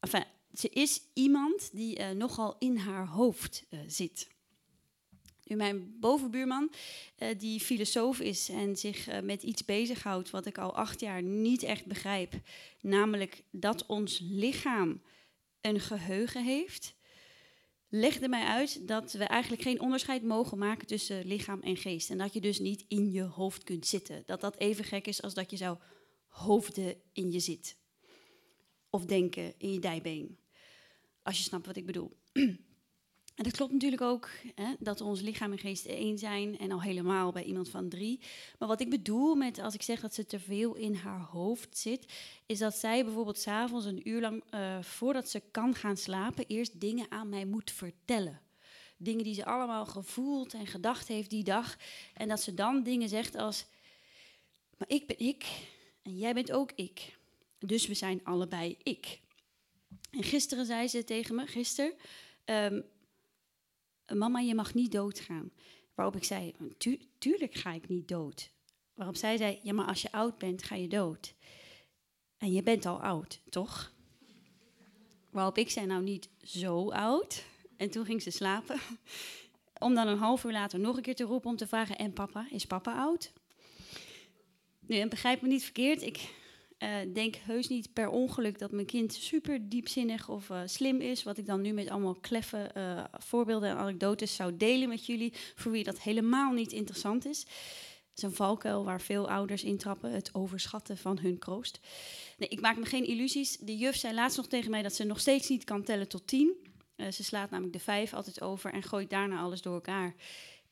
Enfin, 0.00 0.24
ze 0.52 0.68
is 0.68 1.02
iemand 1.14 1.70
die 1.72 2.02
nogal 2.02 2.56
in 2.58 2.76
haar 2.76 3.06
hoofd 3.06 3.66
zit. 3.86 4.28
Nu, 5.48 5.56
mijn 5.56 5.98
bovenbuurman, 6.00 6.72
uh, 7.18 7.28
die 7.38 7.60
filosoof 7.60 8.20
is 8.20 8.48
en 8.48 8.76
zich 8.76 9.08
uh, 9.08 9.20
met 9.20 9.42
iets 9.42 9.64
bezighoudt 9.64 10.30
wat 10.30 10.46
ik 10.46 10.58
al 10.58 10.74
acht 10.74 11.00
jaar 11.00 11.22
niet 11.22 11.62
echt 11.62 11.86
begrijp, 11.86 12.32
namelijk 12.80 13.42
dat 13.50 13.86
ons 13.86 14.20
lichaam 14.22 15.02
een 15.60 15.80
geheugen 15.80 16.44
heeft, 16.44 16.94
legde 17.88 18.28
mij 18.28 18.44
uit 18.44 18.88
dat 18.88 19.12
we 19.12 19.24
eigenlijk 19.24 19.62
geen 19.62 19.80
onderscheid 19.80 20.22
mogen 20.22 20.58
maken 20.58 20.86
tussen 20.86 21.26
lichaam 21.26 21.60
en 21.60 21.76
geest. 21.76 22.10
En 22.10 22.18
dat 22.18 22.32
je 22.32 22.40
dus 22.40 22.58
niet 22.58 22.84
in 22.88 23.12
je 23.12 23.22
hoofd 23.22 23.64
kunt 23.64 23.86
zitten. 23.86 24.22
Dat 24.26 24.40
dat 24.40 24.58
even 24.58 24.84
gek 24.84 25.06
is 25.06 25.22
als 25.22 25.34
dat 25.34 25.50
je 25.50 25.56
zou 25.56 25.78
hoofden 26.26 27.00
in 27.12 27.30
je 27.30 27.40
zit. 27.40 27.76
Of 28.90 29.04
denken 29.04 29.54
in 29.58 29.72
je 29.72 29.78
dijbeen. 29.78 30.38
Als 31.22 31.36
je 31.36 31.42
snapt 31.42 31.66
wat 31.66 31.76
ik 31.76 31.86
bedoel. 31.86 32.16
En 33.38 33.44
dat 33.44 33.52
klopt 33.52 33.72
natuurlijk 33.72 34.02
ook, 34.02 34.28
hè, 34.54 34.74
dat 34.78 35.00
ons 35.00 35.20
lichaam 35.20 35.52
en 35.52 35.58
geest 35.58 35.86
één 35.86 36.18
zijn 36.18 36.58
en 36.58 36.72
al 36.72 36.82
helemaal 36.82 37.32
bij 37.32 37.42
iemand 37.42 37.68
van 37.68 37.88
drie. 37.88 38.20
Maar 38.58 38.68
wat 38.68 38.80
ik 38.80 38.90
bedoel 38.90 39.34
met 39.34 39.58
als 39.58 39.74
ik 39.74 39.82
zeg 39.82 40.00
dat 40.00 40.14
ze 40.14 40.26
te 40.26 40.40
veel 40.40 40.74
in 40.74 40.94
haar 40.94 41.20
hoofd 41.20 41.78
zit, 41.78 42.12
is 42.46 42.58
dat 42.58 42.76
zij 42.76 43.04
bijvoorbeeld 43.04 43.38
s'avonds 43.38 43.84
een 43.86 44.08
uur 44.08 44.20
lang 44.20 44.42
uh, 44.54 44.82
voordat 44.82 45.28
ze 45.28 45.42
kan 45.50 45.74
gaan 45.74 45.96
slapen, 45.96 46.44
eerst 46.46 46.80
dingen 46.80 47.10
aan 47.10 47.28
mij 47.28 47.44
moet 47.44 47.70
vertellen. 47.70 48.40
Dingen 48.96 49.24
die 49.24 49.34
ze 49.34 49.44
allemaal 49.44 49.86
gevoeld 49.86 50.54
en 50.54 50.66
gedacht 50.66 51.08
heeft 51.08 51.30
die 51.30 51.44
dag. 51.44 51.76
En 52.14 52.28
dat 52.28 52.40
ze 52.40 52.54
dan 52.54 52.82
dingen 52.82 53.08
zegt 53.08 53.34
als, 53.34 53.66
maar 54.76 54.88
ik 54.88 55.06
ben 55.06 55.18
ik 55.18 55.46
en 56.02 56.16
jij 56.16 56.34
bent 56.34 56.52
ook 56.52 56.72
ik. 56.74 57.18
Dus 57.58 57.86
we 57.86 57.94
zijn 57.94 58.20
allebei 58.24 58.76
ik. 58.82 59.20
En 60.10 60.22
gisteren 60.22 60.66
zei 60.66 60.88
ze 60.88 61.04
tegen 61.04 61.34
me, 61.34 61.46
gisteren, 61.46 61.92
um, 62.44 62.84
mama, 64.14 64.38
je 64.38 64.54
mag 64.54 64.74
niet 64.74 64.92
doodgaan. 64.92 65.50
Waarop 65.94 66.16
ik 66.16 66.24
zei, 66.24 66.54
tuurlijk 67.18 67.54
ga 67.54 67.72
ik 67.72 67.88
niet 67.88 68.08
dood. 68.08 68.50
Waarop 68.94 69.16
zij 69.16 69.36
zei, 69.36 69.58
ja, 69.62 69.72
maar 69.72 69.86
als 69.86 70.02
je 70.02 70.12
oud 70.12 70.38
bent, 70.38 70.62
ga 70.62 70.74
je 70.74 70.88
dood. 70.88 71.34
En 72.38 72.52
je 72.52 72.62
bent 72.62 72.86
al 72.86 73.02
oud, 73.02 73.40
toch? 73.50 73.92
Waarop 75.30 75.58
ik 75.58 75.70
zei, 75.70 75.86
nou 75.86 76.02
niet 76.02 76.28
zo 76.42 76.90
oud. 76.90 77.44
En 77.76 77.90
toen 77.90 78.04
ging 78.04 78.22
ze 78.22 78.30
slapen. 78.30 78.80
Om 79.78 79.94
dan 79.94 80.08
een 80.08 80.18
half 80.18 80.44
uur 80.44 80.52
later 80.52 80.78
nog 80.78 80.96
een 80.96 81.02
keer 81.02 81.14
te 81.14 81.24
roepen 81.24 81.50
om 81.50 81.56
te 81.56 81.66
vragen, 81.66 81.98
en 81.98 82.12
papa, 82.12 82.46
is 82.50 82.66
papa 82.66 82.98
oud? 82.98 83.32
Nu, 84.80 84.98
en 84.98 85.08
begrijp 85.08 85.40
me 85.40 85.48
niet 85.48 85.62
verkeerd, 85.62 86.02
ik 86.02 86.34
uh, 86.78 86.96
denk 87.12 87.34
heus 87.36 87.68
niet 87.68 87.92
per 87.92 88.08
ongeluk 88.08 88.58
dat 88.58 88.70
mijn 88.70 88.86
kind 88.86 89.12
super 89.12 89.68
diepzinnig 89.68 90.28
of 90.28 90.48
uh, 90.48 90.60
slim 90.64 91.00
is. 91.00 91.22
Wat 91.22 91.38
ik 91.38 91.46
dan 91.46 91.60
nu 91.60 91.72
met 91.72 91.88
allemaal 91.88 92.14
kleffe 92.14 92.70
uh, 92.76 93.04
voorbeelden 93.12 93.68
en 93.68 93.76
anekdotes 93.76 94.34
zou 94.34 94.56
delen 94.56 94.88
met 94.88 95.06
jullie. 95.06 95.32
Voor 95.54 95.72
wie 95.72 95.84
dat 95.84 96.00
helemaal 96.00 96.52
niet 96.52 96.72
interessant 96.72 97.26
is. 97.26 97.38
Het 97.38 98.16
is 98.16 98.22
een 98.22 98.34
valkuil 98.34 98.84
waar 98.84 99.00
veel 99.00 99.28
ouders 99.28 99.64
intrappen. 99.64 100.12
Het 100.12 100.34
overschatten 100.34 100.96
van 100.96 101.18
hun 101.18 101.38
kroost. 101.38 101.80
Nee, 102.36 102.48
ik 102.48 102.60
maak 102.60 102.76
me 102.76 102.84
geen 102.84 103.06
illusies. 103.06 103.56
De 103.56 103.76
juf 103.76 103.96
zei 103.96 104.14
laatst 104.14 104.36
nog 104.36 104.46
tegen 104.46 104.70
mij 104.70 104.82
dat 104.82 104.94
ze 104.94 105.04
nog 105.04 105.20
steeds 105.20 105.48
niet 105.48 105.64
kan 105.64 105.82
tellen 105.82 106.08
tot 106.08 106.26
tien. 106.26 106.56
ze 106.96 107.24
slaat 107.24 107.50
namelijk 107.50 107.76
de 107.76 107.82
vijf 107.82 108.14
altijd 108.14 108.40
over 108.40 108.72
en 108.72 108.82
gooit 108.82 109.10
daarna 109.10 109.38
alles 109.40 109.62
door 109.62 109.74
elkaar. 109.74 110.14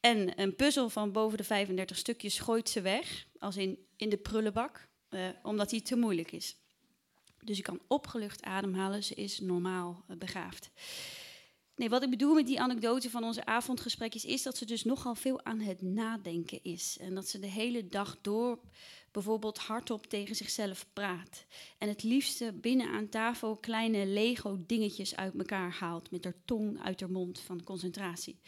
En 0.00 0.40
een 0.40 0.56
puzzel 0.56 0.88
van 0.88 1.12
boven 1.12 1.38
de 1.38 1.44
35 1.44 1.96
stukjes 1.96 2.38
gooit 2.38 2.68
ze 2.68 2.80
weg. 2.80 3.26
Als 3.38 3.56
in, 3.56 3.78
in 3.96 4.08
de 4.08 4.16
prullenbak. 4.16 4.88
Uh, 5.16 5.28
omdat 5.42 5.70
die 5.70 5.82
te 5.82 5.96
moeilijk 5.96 6.32
is. 6.32 6.56
Dus 7.40 7.56
je 7.56 7.62
kan 7.62 7.80
opgelucht 7.86 8.42
ademhalen, 8.42 9.04
ze 9.04 9.14
is 9.14 9.40
normaal 9.40 10.04
uh, 10.10 10.16
begaafd. 10.16 10.70
Nee, 11.76 11.88
wat 11.88 12.02
ik 12.02 12.10
bedoel 12.10 12.34
met 12.34 12.46
die 12.46 12.60
anekdote 12.60 13.10
van 13.10 13.24
onze 13.24 13.44
avondgesprekjes 13.44 14.24
is 14.24 14.42
dat 14.42 14.56
ze 14.56 14.64
dus 14.64 14.84
nogal 14.84 15.14
veel 15.14 15.44
aan 15.44 15.60
het 15.60 15.82
nadenken 15.82 16.62
is. 16.62 16.96
En 17.00 17.14
dat 17.14 17.28
ze 17.28 17.38
de 17.38 17.46
hele 17.46 17.86
dag 17.86 18.18
door 18.20 18.58
bijvoorbeeld 19.10 19.58
hardop 19.58 20.06
tegen 20.06 20.36
zichzelf 20.36 20.86
praat. 20.92 21.44
En 21.78 21.88
het 21.88 22.02
liefste 22.02 22.52
binnen 22.52 22.88
aan 22.88 23.08
tafel 23.08 23.56
kleine 23.56 24.06
Lego-dingetjes 24.06 25.16
uit 25.16 25.34
elkaar 25.38 25.72
haalt 25.72 26.10
met 26.10 26.24
haar 26.24 26.36
tong 26.44 26.82
uit 26.82 27.00
haar 27.00 27.10
mond 27.10 27.40
van 27.40 27.64
concentratie. 27.64 28.40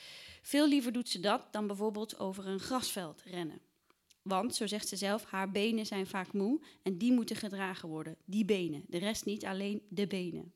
Veel 0.43 0.69
liever 0.69 0.93
doet 0.93 1.09
ze 1.09 1.21
dat 1.21 1.49
dan 1.51 1.67
bijvoorbeeld 1.67 2.19
over 2.19 2.47
een 2.47 2.61
grasveld 2.61 3.23
rennen. 3.25 3.68
Want, 4.29 4.55
zo 4.55 4.67
zegt 4.67 4.89
ze 4.89 4.97
zelf, 4.97 5.25
haar 5.25 5.51
benen 5.51 5.87
zijn 5.87 6.07
vaak 6.07 6.33
moe 6.33 6.61
en 6.83 6.99
die 6.99 7.13
moeten 7.13 7.37
gedragen 7.37 7.89
worden. 7.89 8.17
Die 8.25 8.45
benen. 8.45 8.85
De 8.89 8.99
rest 8.99 9.25
niet, 9.25 9.45
alleen 9.45 9.83
de 9.89 10.07
benen. 10.07 10.53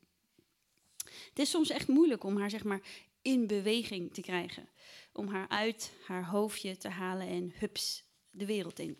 Het 1.29 1.39
is 1.39 1.49
soms 1.49 1.69
echt 1.69 1.87
moeilijk 1.87 2.23
om 2.23 2.37
haar 2.37 2.49
zeg 2.49 2.63
maar 2.63 2.81
in 3.21 3.47
beweging 3.47 4.13
te 4.13 4.21
krijgen. 4.21 4.69
Om 5.13 5.27
haar 5.27 5.49
uit 5.49 5.91
haar 6.05 6.25
hoofdje 6.25 6.77
te 6.77 6.89
halen 6.89 7.27
en 7.27 7.53
hups 7.55 8.03
de 8.31 8.45
wereld 8.45 8.79
in. 8.79 8.97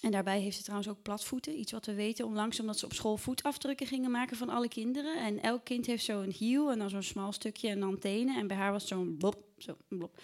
En 0.00 0.10
daarbij 0.10 0.40
heeft 0.40 0.56
ze 0.56 0.62
trouwens 0.62 0.90
ook 0.90 1.02
platvoeten. 1.02 1.58
Iets 1.58 1.72
wat 1.72 1.86
we 1.86 1.94
weten 1.94 2.26
onlangs, 2.26 2.60
omdat 2.60 2.78
ze 2.78 2.84
op 2.84 2.92
school 2.92 3.16
voetafdrukken 3.16 3.86
gingen 3.86 4.10
maken 4.10 4.36
van 4.36 4.48
alle 4.48 4.68
kinderen. 4.68 5.24
En 5.24 5.42
elk 5.42 5.64
kind 5.64 5.86
heeft 5.86 6.04
zo'n 6.04 6.30
hiel 6.30 6.70
en 6.70 6.78
dan 6.78 6.90
zo'n 6.90 7.02
smal 7.02 7.32
stukje 7.32 7.68
en 7.68 7.82
antenne. 7.82 8.38
En 8.38 8.46
bij 8.46 8.56
haar 8.56 8.72
was 8.72 8.86
zo'n 8.86 9.16
blop, 9.18 9.44
zo, 9.58 9.76
blop 9.88 10.18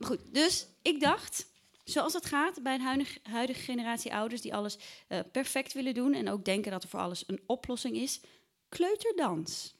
goed, 0.00 0.18
dus 0.32 0.66
ik 0.82 1.00
dacht, 1.00 1.46
zoals 1.84 2.12
het 2.12 2.26
gaat 2.26 2.62
bij 2.62 2.74
een 2.74 3.06
huidige, 3.22 3.60
generatie 3.60 4.14
ouders 4.14 4.40
die 4.40 4.54
alles 4.54 4.78
uh, 5.08 5.18
perfect 5.32 5.72
willen 5.72 5.94
doen 5.94 6.14
en 6.14 6.28
ook 6.28 6.44
denken 6.44 6.70
dat 6.70 6.82
er 6.82 6.88
voor 6.88 7.00
alles 7.00 7.24
een 7.26 7.40
oplossing 7.46 7.96
is, 7.96 8.20
kleuterdans. 8.68 9.74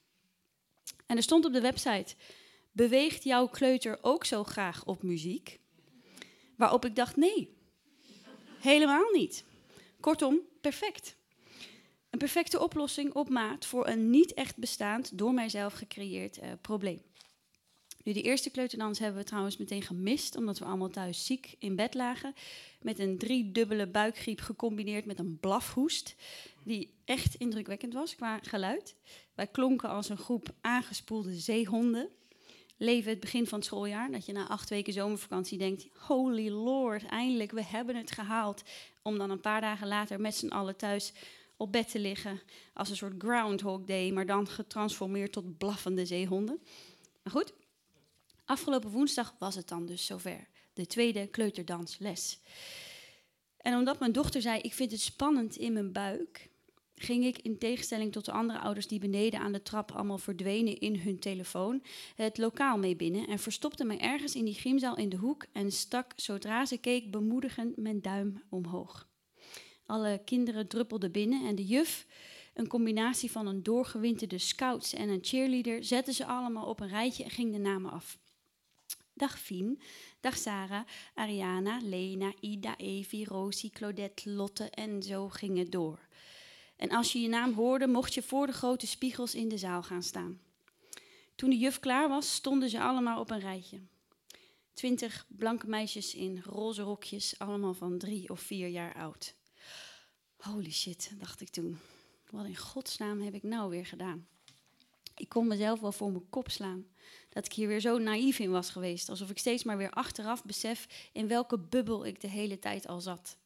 En 1.07 1.17
er 1.17 1.23
stond 1.23 1.45
op 1.45 1.53
de 1.53 1.61
website: 1.61 2.15
Beweegt 2.73 3.25
jouw 3.25 3.49
kleuter 3.49 3.99
ook 4.03 4.25
zo 4.25 4.45
graag 4.45 4.85
op 4.85 5.03
muziek? 5.03 5.59
Waarop 6.57 6.85
ik 6.85 6.97
dacht: 6.97 7.17
nee, 7.17 7.57
helemaal 8.61 9.11
niet. 9.13 9.45
Kortom, 10.01 10.41
perfect. 10.61 11.17
Een 12.11 12.19
perfecte 12.19 12.61
oplossing 12.61 13.13
op 13.13 13.29
maat 13.29 13.67
voor 13.67 13.87
een 13.87 14.11
niet 14.11 14.35
echt 14.35 14.57
bestaand, 14.57 15.19
door 15.19 15.35
mijzelf 15.35 15.73
gecreëerd 15.73 16.39
uh, 16.39 16.45
probleem. 16.61 17.03
Nu, 18.07 18.13
de 18.13 18.23
eerste 18.23 18.51
kleuterdans 18.51 18.99
hebben 18.99 19.21
we 19.21 19.27
trouwens 19.27 19.57
meteen 19.57 19.83
gemist, 19.83 20.37
omdat 20.37 20.59
we 20.59 20.65
allemaal 20.65 20.89
thuis 20.89 21.27
ziek 21.27 21.55
in 21.59 21.77
bed 21.77 21.95
lagen. 21.95 22.35
Met 22.81 22.99
een 22.99 23.19
driedubbele 23.19 23.87
buikgriep 23.87 24.41
gecombineerd 24.41 25.05
met 25.05 25.19
een 25.19 25.39
blafhoest, 25.41 26.15
die 26.65 26.95
echt 27.05 27.35
indrukwekkend 27.35 27.93
was 27.93 28.17
qua 28.17 28.39
geluid. 28.43 28.95
Wij 29.35 29.47
klonken 29.47 29.89
als 29.89 30.09
een 30.09 30.19
groep 30.19 30.55
aangespoelde 30.61 31.35
zeehonden. 31.35 32.09
Leven 32.77 33.11
het 33.11 33.21
begin 33.21 33.47
van 33.47 33.59
het 33.59 33.67
schooljaar, 33.67 34.11
dat 34.11 34.27
je 34.27 34.33
na 34.33 34.49
acht 34.49 34.71
weken 34.71 34.93
zomervakantie 34.93 35.59
denkt: 35.59 35.89
Holy 35.99 36.49
Lord, 36.49 37.07
eindelijk, 37.07 37.53
we 37.53 37.65
hebben 37.65 37.97
het 37.97 38.11
gehaald. 38.11 38.63
Om 39.03 39.19
dan 39.19 39.31
een 39.31 39.41
paar 39.41 39.61
dagen 39.61 39.89
later 39.89 40.21
met 40.21 40.35
z'n 40.35 40.49
allen 40.49 40.77
thuis 40.77 41.13
op 41.57 41.73
bed 41.73 41.91
te 41.91 41.99
liggen 41.99 42.41
als 42.75 42.91
een 42.91 42.97
soort 42.97 43.15
Groundhog 43.19 43.85
Day, 43.85 44.11
maar 44.11 44.27
dan 44.27 44.49
getransformeerd 44.49 45.33
tot 45.33 45.59
blaffende 45.59 46.07
zeehonden. 46.07 46.61
Maar 47.23 47.33
goed, 47.33 47.53
afgelopen 48.47 48.91
woensdag 48.91 49.35
was 49.39 49.55
het 49.55 49.69
dan 49.69 49.87
dus 49.87 50.07
zover. 50.07 50.49
De 50.73 50.87
tweede 50.87 51.27
kleuterdansles. 51.27 52.41
En 53.57 53.77
omdat 53.77 53.99
mijn 53.99 54.13
dochter 54.13 54.43
zei: 54.43 54.61
Ik 54.61 54.75
vind 54.75 54.91
het 54.91 55.01
spannend 55.01 55.57
in 55.57 55.73
mijn 55.73 55.93
buik, 55.93 56.49
ging 56.95 57.25
ik 57.25 57.39
in 57.39 57.59
tegenstelling 57.59 58.13
tot 58.13 58.25
de 58.25 58.33
andere 58.33 58.59
ouders 58.59 58.87
die 58.87 58.99
beneden 58.99 59.41
aan 59.41 59.53
de 59.53 59.63
trap 59.63 59.93
allemaal 59.93 60.19
verdwenen 60.19 60.79
in 60.79 60.97
hun 60.99 61.19
telefoon, 61.19 61.83
het 62.15 62.39
lokaal 62.39 62.79
mee 62.79 62.97
binnen 62.97 63.27
en 63.27 63.39
verstopte 63.39 63.85
me 63.85 63.97
ergens 63.97 64.35
in 64.35 64.45
die 64.45 64.55
gymzaal 64.55 64.97
in 64.97 65.09
de 65.09 65.17
hoek 65.17 65.47
en 65.53 65.73
stak 65.73 66.13
zodra 66.17 66.65
ze 66.65 66.79
keek 66.79 67.11
bemoedigend 67.11 67.77
mijn 67.77 68.03
duim 68.03 68.43
omhoog. 68.49 69.09
Alle 69.87 70.21
kinderen 70.25 70.69
druppelden 70.69 71.13
binnen 71.13 71.47
en 71.47 71.55
de 71.55 71.67
juf, 71.67 72.07
een 72.55 72.69
combinatie 72.69 73.31
van 73.31 73.47
een 73.47 73.63
doorgewinterde 73.63 74.39
scouts 74.39 74.95
en 74.95 75.09
een 75.09 75.25
cheerleader, 75.25 75.85
zette 75.85 76.13
ze 76.13 76.27
allemaal 76.27 76.67
op 76.67 76.81
een 76.81 76.89
rijtje 76.89 77.25
en 77.25 77.31
ging 77.31 77.53
de 77.53 77.59
namen 77.59 77.91
af. 77.91 78.19
Dag 79.17 79.41
Fien, 79.41 79.81
dag 80.21 80.37
Sarah, 80.37 80.87
Ariana, 81.15 81.79
Lena, 81.83 82.33
Ida, 82.41 82.77
Evie, 82.77 83.25
Rosie, 83.25 83.71
Claudette, 83.71 84.31
Lotte 84.31 84.71
en 84.71 85.03
zo 85.03 85.29
ging 85.29 85.59
het 85.59 85.73
door. 85.73 85.99
En 86.77 86.91
als 86.91 87.13
je 87.13 87.21
je 87.21 87.29
naam 87.29 87.53
hoorde, 87.53 87.87
mocht 87.87 88.15
je 88.15 88.23
voor 88.23 88.47
de 88.47 88.53
grote 88.53 88.87
spiegels 88.87 89.35
in 89.35 89.49
de 89.49 89.59
zaal 89.59 89.83
gaan 89.83 90.03
staan. 90.03 90.41
Toen 91.35 91.51
de 91.51 91.59
juf 91.59 91.81
klaar 91.81 92.09
was, 92.09 92.35
stonden 92.35 92.71
ze 92.71 92.81
allemaal 92.81 93.21
op 93.21 93.31
een 93.31 93.41
rijtje. 93.41 93.81
Twintig 94.73 95.27
blanke 95.29 95.67
meisjes 95.67 96.15
in 96.15 96.43
roze 96.45 96.83
rokjes, 96.83 97.39
allemaal 97.39 97.75
van 97.75 97.99
drie 97.99 98.31
of 98.31 98.41
vier 98.41 98.69
jaar 98.69 98.95
oud. 98.95 99.35
Holy 100.37 100.73
shit, 100.73 101.13
dacht 101.19 101.41
ik 101.41 101.49
toen. 101.49 101.79
Wat 102.31 102.47
in 102.47 102.57
godsnaam 102.57 103.21
heb 103.21 103.35
ik 103.35 103.43
nou 103.43 103.71
weer 103.71 103.87
gedaan? 103.87 104.27
Ik 105.17 105.29
kon 105.29 105.47
mezelf 105.47 105.81
wel 105.81 105.93
voor 105.93 106.11
mijn 106.11 106.29
kop 106.31 106.51
slaan. 106.51 106.87
Dat 107.37 107.47
ik 107.47 107.53
hier 107.53 107.69
weer 107.69 107.81
zo 107.81 107.99
naïef 107.99 108.39
in 108.39 108.51
was 108.51 108.71
geweest. 108.71 109.09
Alsof 109.09 109.31
ik 109.31 109.39
steeds 109.39 109.65
maar 109.65 109.77
weer 109.77 109.91
achteraf 109.91 110.45
besef 110.45 110.87
in 111.13 111.29
welke 111.29 111.59
bubbel 111.59 112.07
ik 112.07 112.21
de 112.21 112.29
hele 112.29 112.59
tijd 112.59 112.87
al 112.87 113.01
zat. 113.01 113.37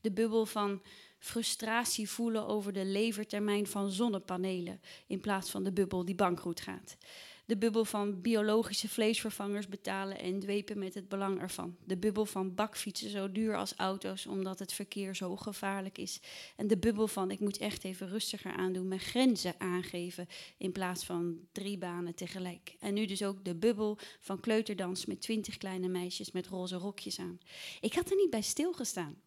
De 0.00 0.12
bubbel 0.12 0.46
van 0.46 0.82
frustratie 1.18 2.08
voelen 2.08 2.46
over 2.46 2.72
de 2.72 2.84
levertermijn 2.84 3.66
van 3.66 3.90
zonnepanelen. 3.90 4.80
In 5.06 5.20
plaats 5.20 5.50
van 5.50 5.62
de 5.62 5.72
bubbel 5.72 6.04
die 6.04 6.14
bankroet 6.14 6.60
gaat. 6.60 6.96
De 7.44 7.56
bubbel 7.56 7.84
van 7.84 8.20
biologische 8.20 8.88
vleesvervangers 8.88 9.68
betalen 9.68 10.18
en 10.18 10.40
dwepen 10.40 10.78
met 10.78 10.94
het 10.94 11.08
belang 11.08 11.40
ervan. 11.40 11.76
De 11.84 11.96
bubbel 11.96 12.26
van 12.26 12.54
bakfietsen 12.54 13.10
zo 13.10 13.32
duur 13.32 13.56
als 13.56 13.74
auto's 13.76 14.26
omdat 14.26 14.58
het 14.58 14.72
verkeer 14.72 15.16
zo 15.16 15.36
gevaarlijk 15.36 15.98
is. 15.98 16.20
En 16.56 16.66
de 16.66 16.78
bubbel 16.78 17.08
van 17.08 17.30
ik 17.30 17.40
moet 17.40 17.58
echt 17.58 17.84
even 17.84 18.08
rustiger 18.08 18.52
aandoen, 18.52 18.88
mijn 18.88 19.00
grenzen 19.00 19.54
aangeven 19.58 20.26
in 20.58 20.72
plaats 20.72 21.04
van 21.04 21.38
drie 21.52 21.78
banen 21.78 22.14
tegelijk. 22.14 22.76
En 22.80 22.94
nu 22.94 23.06
dus 23.06 23.22
ook 23.22 23.44
de 23.44 23.54
bubbel 23.54 23.98
van 24.20 24.40
kleuterdans 24.40 25.06
met 25.06 25.20
twintig 25.20 25.56
kleine 25.56 25.88
meisjes 25.88 26.30
met 26.30 26.46
roze 26.46 26.76
rokjes 26.76 27.18
aan. 27.18 27.38
Ik 27.80 27.94
had 27.94 28.10
er 28.10 28.16
niet 28.16 28.30
bij 28.30 28.42
stilgestaan. 28.42 29.20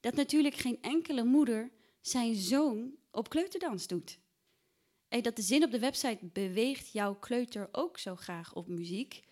Dat 0.00 0.14
natuurlijk 0.14 0.54
geen 0.54 0.78
enkele 0.80 1.24
moeder 1.24 1.70
zijn 2.00 2.34
zoon 2.34 2.94
op 3.10 3.28
kleuterdans 3.28 3.86
doet. 3.86 4.18
Dat 5.08 5.36
de 5.36 5.42
zin 5.42 5.64
op 5.64 5.70
de 5.70 5.78
website 5.78 6.26
beweegt 6.32 6.92
jouw 6.92 7.14
kleuter 7.14 7.68
ook 7.72 7.98
zo 7.98 8.16
graag 8.16 8.54
op 8.54 8.68
muziek, 8.68 9.22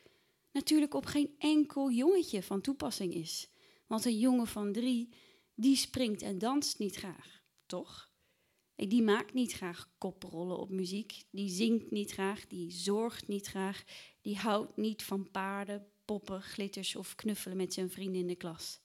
natuurlijk 0.52 0.94
op 0.94 1.06
geen 1.06 1.34
enkel 1.38 1.90
jongetje 1.90 2.42
van 2.42 2.60
toepassing 2.60 3.14
is. 3.14 3.50
Want 3.86 4.04
een 4.04 4.18
jongen 4.18 4.46
van 4.46 4.72
drie, 4.72 5.14
die 5.54 5.76
springt 5.76 6.22
en 6.22 6.38
danst 6.38 6.78
niet 6.78 6.94
graag, 6.94 7.42
toch? 7.66 8.10
Die 8.76 9.02
maakt 9.02 9.34
niet 9.34 9.52
graag 9.52 9.90
koprollen 9.98 10.58
op 10.58 10.70
muziek, 10.70 11.24
die 11.30 11.48
zingt 11.48 11.90
niet 11.90 12.12
graag, 12.12 12.46
die 12.46 12.70
zorgt 12.70 13.28
niet 13.28 13.46
graag, 13.46 13.84
die 14.20 14.36
houdt 14.36 14.76
niet 14.76 15.02
van 15.02 15.30
paarden, 15.30 15.86
poppen, 16.04 16.42
glitters 16.42 16.96
of 16.96 17.14
knuffelen 17.14 17.56
met 17.56 17.72
zijn 17.72 17.90
vrienden 17.90 18.20
in 18.20 18.26
de 18.26 18.36
klas. 18.36 18.80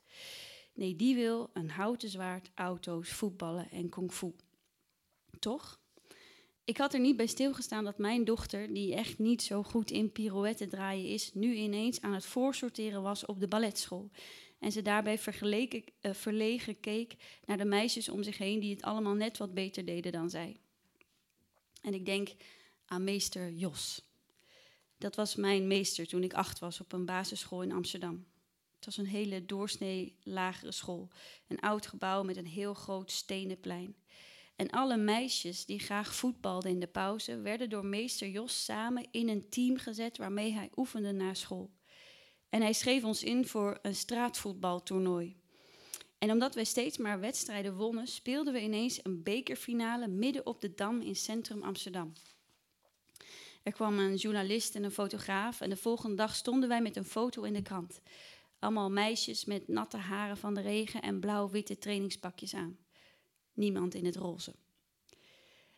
Nee, 0.74 0.96
die 0.96 1.16
wil 1.16 1.50
een 1.54 1.70
houten 1.70 2.10
zwaard, 2.10 2.52
auto's, 2.56 3.10
voetballen 3.10 3.72
en 3.72 3.90
kung 3.90 4.12
fu. 4.12 4.36
Toch? 5.40 5.81
Ik 6.72 6.78
had 6.78 6.94
er 6.94 7.00
niet 7.00 7.18
bij 7.18 7.28
stilgestaan 7.28 7.84
dat 7.84 7.98
mijn 7.98 8.24
dochter, 8.24 8.74
die 8.74 8.96
echt 8.96 9.20
niet 9.20 9.42
zo 9.42 9.64
goed 9.64 9.92
in 9.92 10.12
pirouetten 10.12 10.70
draaien 10.70 11.08
is, 11.08 11.34
nu 11.34 11.54
ineens 11.54 12.02
aan 12.02 12.14
het 12.14 12.26
voorsorteren 12.26 13.02
was 13.02 13.26
op 13.26 13.40
de 13.40 13.48
balletschool. 13.48 14.10
En 14.60 14.72
ze 14.72 14.82
daarbij 14.82 15.18
vergeleken, 15.18 15.84
uh, 16.02 16.14
verlegen 16.14 16.80
keek 16.80 17.16
naar 17.46 17.58
de 17.58 17.66
meisjes 17.66 18.10
om 18.10 18.24
zich 18.24 18.38
heen 18.38 18.60
die 18.60 18.74
het 18.74 18.82
allemaal 18.82 19.14
net 19.14 19.38
wat 19.38 19.54
beter 19.54 19.86
deden 19.86 20.12
dan 20.12 20.30
zij. 20.30 20.58
En 21.82 21.94
ik 21.94 22.06
denk 22.06 22.30
aan 22.86 23.04
meester 23.04 23.52
Jos. 23.52 24.02
Dat 24.98 25.16
was 25.16 25.36
mijn 25.36 25.68
meester 25.68 26.08
toen 26.08 26.24
ik 26.24 26.34
acht 26.34 26.60
was 26.60 26.80
op 26.80 26.94
een 26.94 27.06
basisschool 27.06 27.62
in 27.62 27.72
Amsterdam. 27.72 28.26
Het 28.76 28.86
was 28.86 28.98
een 28.98 29.08
hele 29.08 29.46
doorsnee 29.46 30.16
lagere 30.24 30.72
school. 30.72 31.08
Een 31.48 31.60
oud 31.60 31.88
gebouw 31.88 32.24
met 32.24 32.38
een 32.38 32.48
heel 32.48 32.74
groot 32.74 33.12
stenen 33.12 33.60
plein. 33.60 33.96
En 34.62 34.70
alle 34.70 34.98
meisjes 34.98 35.66
die 35.66 35.80
graag 35.80 36.16
voetbalden 36.16 36.72
in 36.72 36.80
de 36.80 36.88
pauze, 36.88 37.42
werden 37.42 37.70
door 37.70 37.86
meester 37.86 38.30
Jos 38.30 38.64
samen 38.64 39.08
in 39.12 39.30
een 39.30 39.50
team 39.50 39.78
gezet 39.78 40.18
waarmee 40.18 40.54
hij 40.54 40.70
oefende 40.76 41.12
na 41.12 41.34
school. 41.34 41.72
En 42.50 42.62
hij 42.62 42.74
schreef 42.74 43.04
ons 43.04 43.24
in 43.24 43.48
voor 43.48 43.80
een 43.82 43.96
straatvoetbaltoernooi. 43.96 45.36
En 46.18 46.32
omdat 46.32 46.56
wij 46.56 46.64
steeds 46.64 46.98
maar 46.98 47.20
wedstrijden 47.20 47.76
wonnen, 47.76 48.08
speelden 48.08 48.54
we 48.54 48.62
ineens 48.62 49.00
een 49.04 49.24
bekerfinale 49.24 50.08
midden 50.08 50.46
op 50.46 50.62
de 50.62 50.74
Dam 50.74 51.02
in 51.02 51.16
centrum 51.16 51.64
Amsterdam. 51.64 52.14
Er 53.64 53.72
kwam 53.72 54.00
een 54.00 54.16
journalist 54.16 54.76
en 54.76 54.84
een 54.84 54.92
fotograaf 54.92 55.62
en 55.62 55.70
de 55.70 55.78
volgende 55.78 56.16
dag 56.16 56.36
stonden 56.36 56.70
wij 56.70 56.82
met 56.82 56.96
een 56.96 57.06
foto 57.06 57.44
in 57.44 57.54
de 57.54 57.62
krant. 57.62 58.02
Allemaal 58.60 58.92
meisjes 58.92 59.46
met 59.46 59.68
natte 59.68 59.98
haren 59.98 60.38
van 60.38 60.54
de 60.54 60.62
regen 60.62 61.02
en 61.02 61.20
blauw-witte 61.20 61.78
trainingspakjes 61.78 62.54
aan 62.54 62.81
niemand 63.62 63.94
in 63.94 64.06
het 64.06 64.16
roze. 64.16 64.54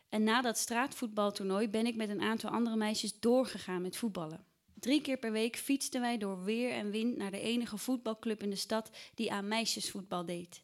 En 0.08 0.24
na 0.24 0.40
dat 0.40 0.58
straatvoetbaltoernooi 0.58 1.68
ben 1.68 1.86
ik 1.86 1.96
met 1.96 2.08
een 2.08 2.22
aantal 2.22 2.50
andere 2.50 2.76
meisjes 2.76 3.20
doorgegaan 3.20 3.82
met 3.82 3.96
voetballen. 3.96 4.44
Drie 4.74 5.00
keer 5.00 5.18
per 5.18 5.32
week 5.32 5.56
fietsten 5.56 6.00
wij 6.00 6.18
door 6.18 6.44
weer 6.44 6.70
en 6.70 6.90
wind 6.90 7.16
naar 7.16 7.30
de 7.30 7.40
enige 7.40 7.78
voetbalclub 7.78 8.42
in 8.42 8.50
de 8.50 8.56
stad 8.56 8.90
die 9.14 9.32
aan 9.32 9.48
meisjesvoetbal 9.48 10.24
deed. 10.24 10.62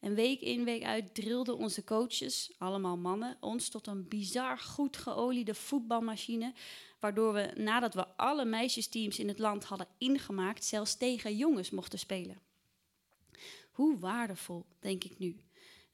En 0.00 0.14
week 0.14 0.40
in, 0.40 0.64
week 0.64 0.82
uit 0.82 1.14
drilden 1.14 1.56
onze 1.56 1.84
coaches, 1.84 2.54
allemaal 2.58 2.96
mannen, 2.96 3.36
ons 3.40 3.68
tot 3.68 3.86
een 3.86 4.08
bizar 4.08 4.58
goed 4.58 4.96
geoliede 4.96 5.54
voetbalmachine, 5.54 6.52
waardoor 7.00 7.32
we 7.32 7.52
nadat 7.56 7.94
we 7.94 8.06
alle 8.16 8.44
meisjesteams 8.44 9.18
in 9.18 9.28
het 9.28 9.38
land 9.38 9.64
hadden 9.64 9.88
ingemaakt, 9.98 10.64
zelfs 10.64 10.96
tegen 10.96 11.36
jongens 11.36 11.70
mochten 11.70 11.98
spelen. 11.98 12.40
Hoe 13.70 13.98
waardevol, 13.98 14.66
denk 14.80 15.04
ik 15.04 15.18
nu 15.18 15.43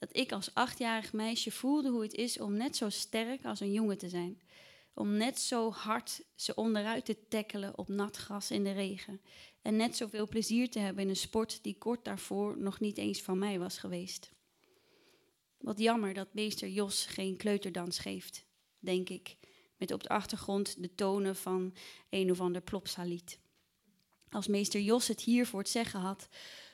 dat 0.01 0.17
ik 0.17 0.33
als 0.33 0.55
achtjarig 0.55 1.13
meisje 1.13 1.51
voelde 1.51 1.89
hoe 1.89 2.03
het 2.03 2.15
is 2.15 2.41
om 2.41 2.57
net 2.57 2.77
zo 2.77 2.89
sterk 2.89 3.45
als 3.45 3.61
een 3.61 3.73
jongen 3.73 3.99
te 3.99 4.09
zijn. 4.09 4.41
Om 4.95 5.17
net 5.17 5.39
zo 5.39 5.71
hard 5.71 6.23
ze 6.35 6.55
onderuit 6.55 7.05
te 7.05 7.29
tackelen 7.29 7.79
op 7.79 7.89
nat 7.89 8.17
gras 8.17 8.51
in 8.51 8.65
de 8.65 8.73
regen. 8.73 9.21
En 9.63 9.77
net 9.77 9.97
zoveel 9.97 10.29
plezier 10.29 10.71
te 10.71 10.79
hebben 10.79 11.03
in 11.03 11.09
een 11.09 11.17
sport 11.17 11.63
die 11.63 11.79
kort 11.79 12.05
daarvoor 12.05 12.59
nog 12.59 12.81
niet 12.81 12.99
eens 12.99 13.23
van 13.23 13.39
mij 13.39 13.59
was 13.59 13.79
geweest. 13.79 14.31
Wat 15.59 15.79
jammer 15.79 16.15
dat 16.15 16.35
meester 16.35 16.69
Jos 16.69 17.07
geen 17.07 17.37
kleuterdans 17.37 17.99
geeft, 17.99 18.45
denk 18.79 19.09
ik, 19.09 19.37
met 19.77 19.93
op 19.93 20.03
de 20.03 20.09
achtergrond 20.09 20.83
de 20.83 20.95
tonen 20.95 21.37
van 21.37 21.75
een 22.11 22.31
of 22.31 22.41
ander 22.41 22.63
plopsalied. 22.63 23.39
Als 24.31 24.47
meester 24.47 24.81
Jos 24.81 25.09
het 25.09 25.21
hier 25.21 25.47
voor 25.47 25.61
het 25.61 25.69
zeggen 25.69 26.01
had, 26.01 26.29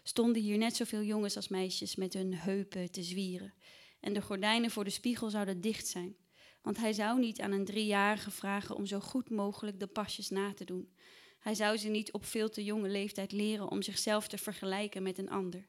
stonden 0.08 0.42
hier 0.42 0.58
net 0.58 0.76
zoveel 0.76 1.02
jongens 1.02 1.36
als 1.36 1.48
meisjes 1.48 1.96
met 1.96 2.12
hun 2.12 2.34
heupen 2.34 2.90
te 2.90 3.02
zwieren. 3.02 3.54
En 4.00 4.12
de 4.12 4.22
gordijnen 4.22 4.70
voor 4.70 4.84
de 4.84 4.90
spiegel 4.90 5.30
zouden 5.30 5.60
dicht 5.60 5.86
zijn. 5.86 6.16
Want 6.62 6.76
hij 6.76 6.92
zou 6.92 7.18
niet 7.18 7.40
aan 7.40 7.52
een 7.52 7.64
driejarige 7.64 8.30
vragen 8.30 8.76
om 8.76 8.86
zo 8.86 9.00
goed 9.00 9.30
mogelijk 9.30 9.80
de 9.80 9.86
pasjes 9.86 10.30
na 10.30 10.54
te 10.54 10.64
doen. 10.64 10.94
Hij 11.38 11.54
zou 11.54 11.76
ze 11.76 11.88
niet 11.88 12.12
op 12.12 12.24
veel 12.24 12.48
te 12.48 12.64
jonge 12.64 12.88
leeftijd 12.88 13.32
leren 13.32 13.70
om 13.70 13.82
zichzelf 13.82 14.28
te 14.28 14.38
vergelijken 14.38 15.02
met 15.02 15.18
een 15.18 15.30
ander. 15.30 15.68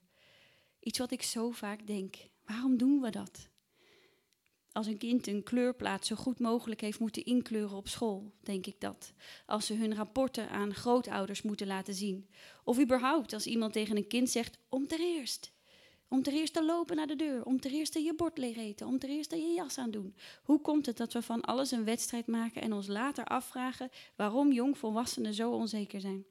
Iets 0.79 0.99
wat 0.99 1.11
ik 1.11 1.21
zo 1.21 1.51
vaak 1.51 1.87
denk. 1.87 2.15
Waarom 2.45 2.77
doen 2.77 3.01
we 3.01 3.09
dat? 3.09 3.49
Als 4.77 4.87
een 4.87 4.97
kind 4.97 5.27
een 5.27 5.43
kleurplaat 5.43 6.05
zo 6.05 6.15
goed 6.15 6.39
mogelijk 6.39 6.81
heeft 6.81 6.99
moeten 6.99 7.25
inkleuren 7.25 7.77
op 7.77 7.87
school, 7.87 8.33
denk 8.43 8.65
ik 8.65 8.79
dat. 8.79 9.13
Als 9.45 9.65
ze 9.65 9.73
hun 9.73 9.95
rapporten 9.95 10.49
aan 10.49 10.73
grootouders 10.73 11.41
moeten 11.41 11.67
laten 11.67 11.93
zien. 11.93 12.29
Of 12.63 12.79
überhaupt 12.79 13.33
als 13.33 13.45
iemand 13.45 13.73
tegen 13.73 13.97
een 13.97 14.07
kind 14.07 14.29
zegt, 14.29 14.57
om 14.69 14.87
ter 14.87 14.99
eerst. 14.99 15.51
Om 16.07 16.23
ter 16.23 16.33
eerste 16.33 16.65
lopen 16.65 16.95
naar 16.95 17.07
de 17.07 17.15
deur, 17.15 17.45
om 17.45 17.59
ter 17.59 17.71
eerste 17.71 17.99
je 17.99 18.15
bord 18.15 18.37
leeg 18.37 18.57
eten, 18.57 18.87
om 18.87 18.99
ter 18.99 19.09
eerste 19.09 19.35
je 19.35 19.53
jas 19.53 19.77
aan 19.77 19.91
doen. 19.91 20.15
Hoe 20.43 20.61
komt 20.61 20.85
het 20.85 20.97
dat 20.97 21.13
we 21.13 21.21
van 21.21 21.41
alles 21.41 21.71
een 21.71 21.85
wedstrijd 21.85 22.27
maken 22.27 22.61
en 22.61 22.73
ons 22.73 22.87
later 22.87 23.25
afvragen 23.25 23.89
waarom 24.15 24.51
jongvolwassenen 24.51 25.33
zo 25.33 25.51
onzeker 25.51 26.01
zijn? 26.01 26.25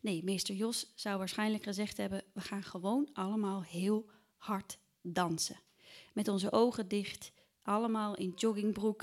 Nee, 0.00 0.24
meester 0.24 0.54
Jos 0.54 0.92
zou 0.94 1.18
waarschijnlijk 1.18 1.62
gezegd 1.62 1.96
hebben: 1.96 2.24
we 2.32 2.40
gaan 2.40 2.62
gewoon 2.62 3.08
allemaal 3.12 3.62
heel 3.62 4.10
hard 4.36 4.78
dansen. 5.02 5.65
Met 6.16 6.28
onze 6.28 6.52
ogen 6.52 6.88
dicht, 6.88 7.32
allemaal 7.62 8.14
in 8.14 8.32
joggingbroek. 8.36 9.02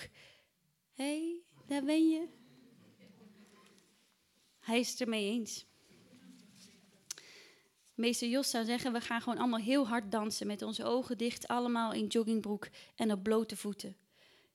Hé, 0.94 1.04
hey, 1.04 1.42
daar 1.68 1.84
ben 1.84 2.10
je. 2.10 2.28
Hij 4.60 4.80
is 4.80 4.90
het 4.90 5.02
ermee 5.02 5.30
eens. 5.30 5.66
Meester 7.96 8.28
Jos 8.28 8.50
zou 8.50 8.66
zeggen, 8.66 8.94
we 8.94 9.02
gaan 9.02 9.22
gewoon 9.22 9.38
allemaal 9.38 9.60
heel 9.60 9.88
hard 9.88 10.12
dansen 10.12 10.48
met 10.48 10.62
onze 10.62 10.84
ogen 10.84 11.18
dicht, 11.18 11.48
allemaal 11.48 11.94
in 11.94 12.08
joggingbroek 12.08 12.68
en 12.96 13.12
op 13.12 13.24
blote 13.24 13.58
voeten. 13.58 13.96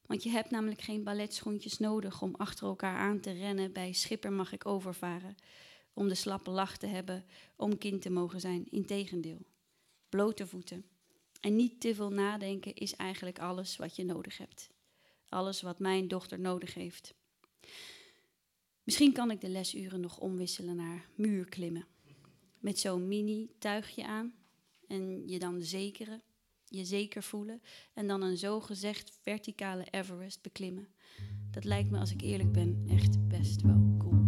Want 0.07 0.23
je 0.23 0.31
hebt 0.31 0.51
namelijk 0.51 0.81
geen 0.81 1.05
balletschoentjes 1.05 1.79
nodig 1.79 2.23
om 2.23 2.35
achter 2.35 2.67
elkaar 2.67 2.97
aan 2.97 3.21
te 3.21 3.33
rennen 3.33 3.73
bij 3.73 3.93
Schipper 3.93 4.33
mag 4.33 4.53
ik 4.53 4.67
overvaren. 4.67 5.37
Om 5.93 6.09
de 6.09 6.15
slappe 6.15 6.51
lach 6.51 6.77
te 6.77 6.87
hebben, 6.87 7.25
om 7.57 7.79
kind 7.79 8.03
te 8.03 8.11
mogen 8.11 8.41
zijn. 8.41 8.67
Integendeel, 8.71 9.47
blote 10.09 10.47
voeten. 10.47 10.98
En 11.41 11.57
niet 11.57 11.81
te 11.81 11.95
veel 11.95 12.11
nadenken 12.11 12.75
is 12.75 12.97
eigenlijk 12.97 13.39
alles 13.39 13.77
wat 13.77 13.97
je 13.97 14.05
nodig 14.05 14.39
hebt. 14.39 14.71
Alles 15.29 15.63
wat 15.63 15.79
mijn 15.79 16.09
dochter 16.09 16.41
nodig 16.41 16.75
heeft. 16.75 17.15
Misschien 18.83 19.13
kan 19.13 19.31
ik 19.31 19.41
de 19.41 19.49
lesuren 19.49 20.01
nog 20.01 20.19
omwisselen 20.19 20.77
naar 20.77 21.09
muurklimmen 21.15 21.87
met 22.59 22.79
zo'n 22.79 23.09
mini 23.09 23.51
tuigje 23.59 24.07
aan. 24.07 24.35
En 24.87 25.29
je 25.29 25.39
dan 25.39 25.63
zekere, 25.63 26.21
je 26.65 26.85
zeker 26.85 27.23
voelen. 27.23 27.63
En 27.95 28.07
dan 28.07 28.23
een 28.23 28.39
zogezegd 28.39 29.19
verticale 29.23 29.87
Everest 29.91 30.43
beklimmen. 30.43 30.89
Dat 31.51 31.65
lijkt 31.65 31.91
me, 31.91 31.99
als 31.99 32.13
ik 32.13 32.21
eerlijk 32.21 32.53
ben, 32.53 32.85
echt 32.89 33.29
best 33.29 33.63
wel 33.63 33.95
cool. 33.99 34.28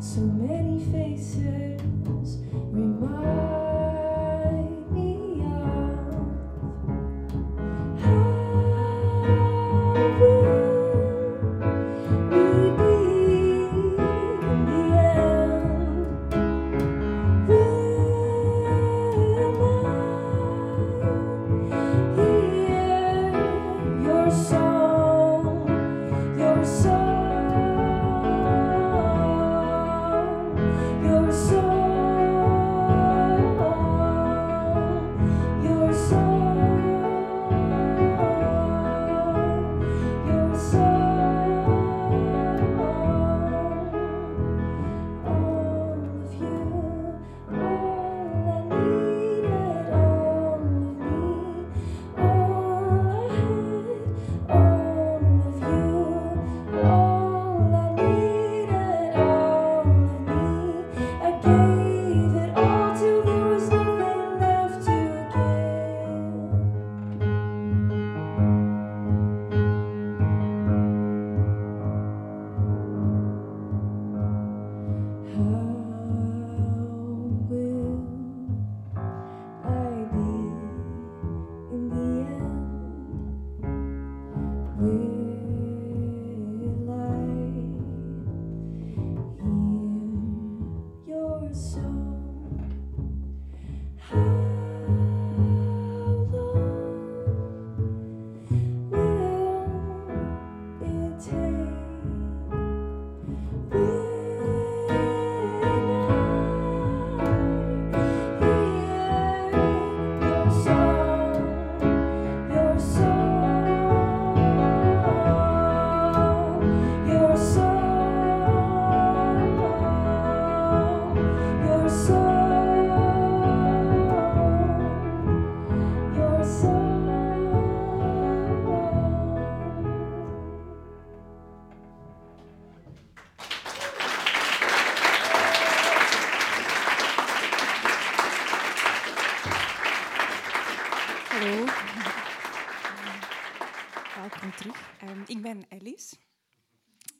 So 0.00 0.20
many 0.20 0.78
faces 0.92 2.38
remind. 2.72 3.67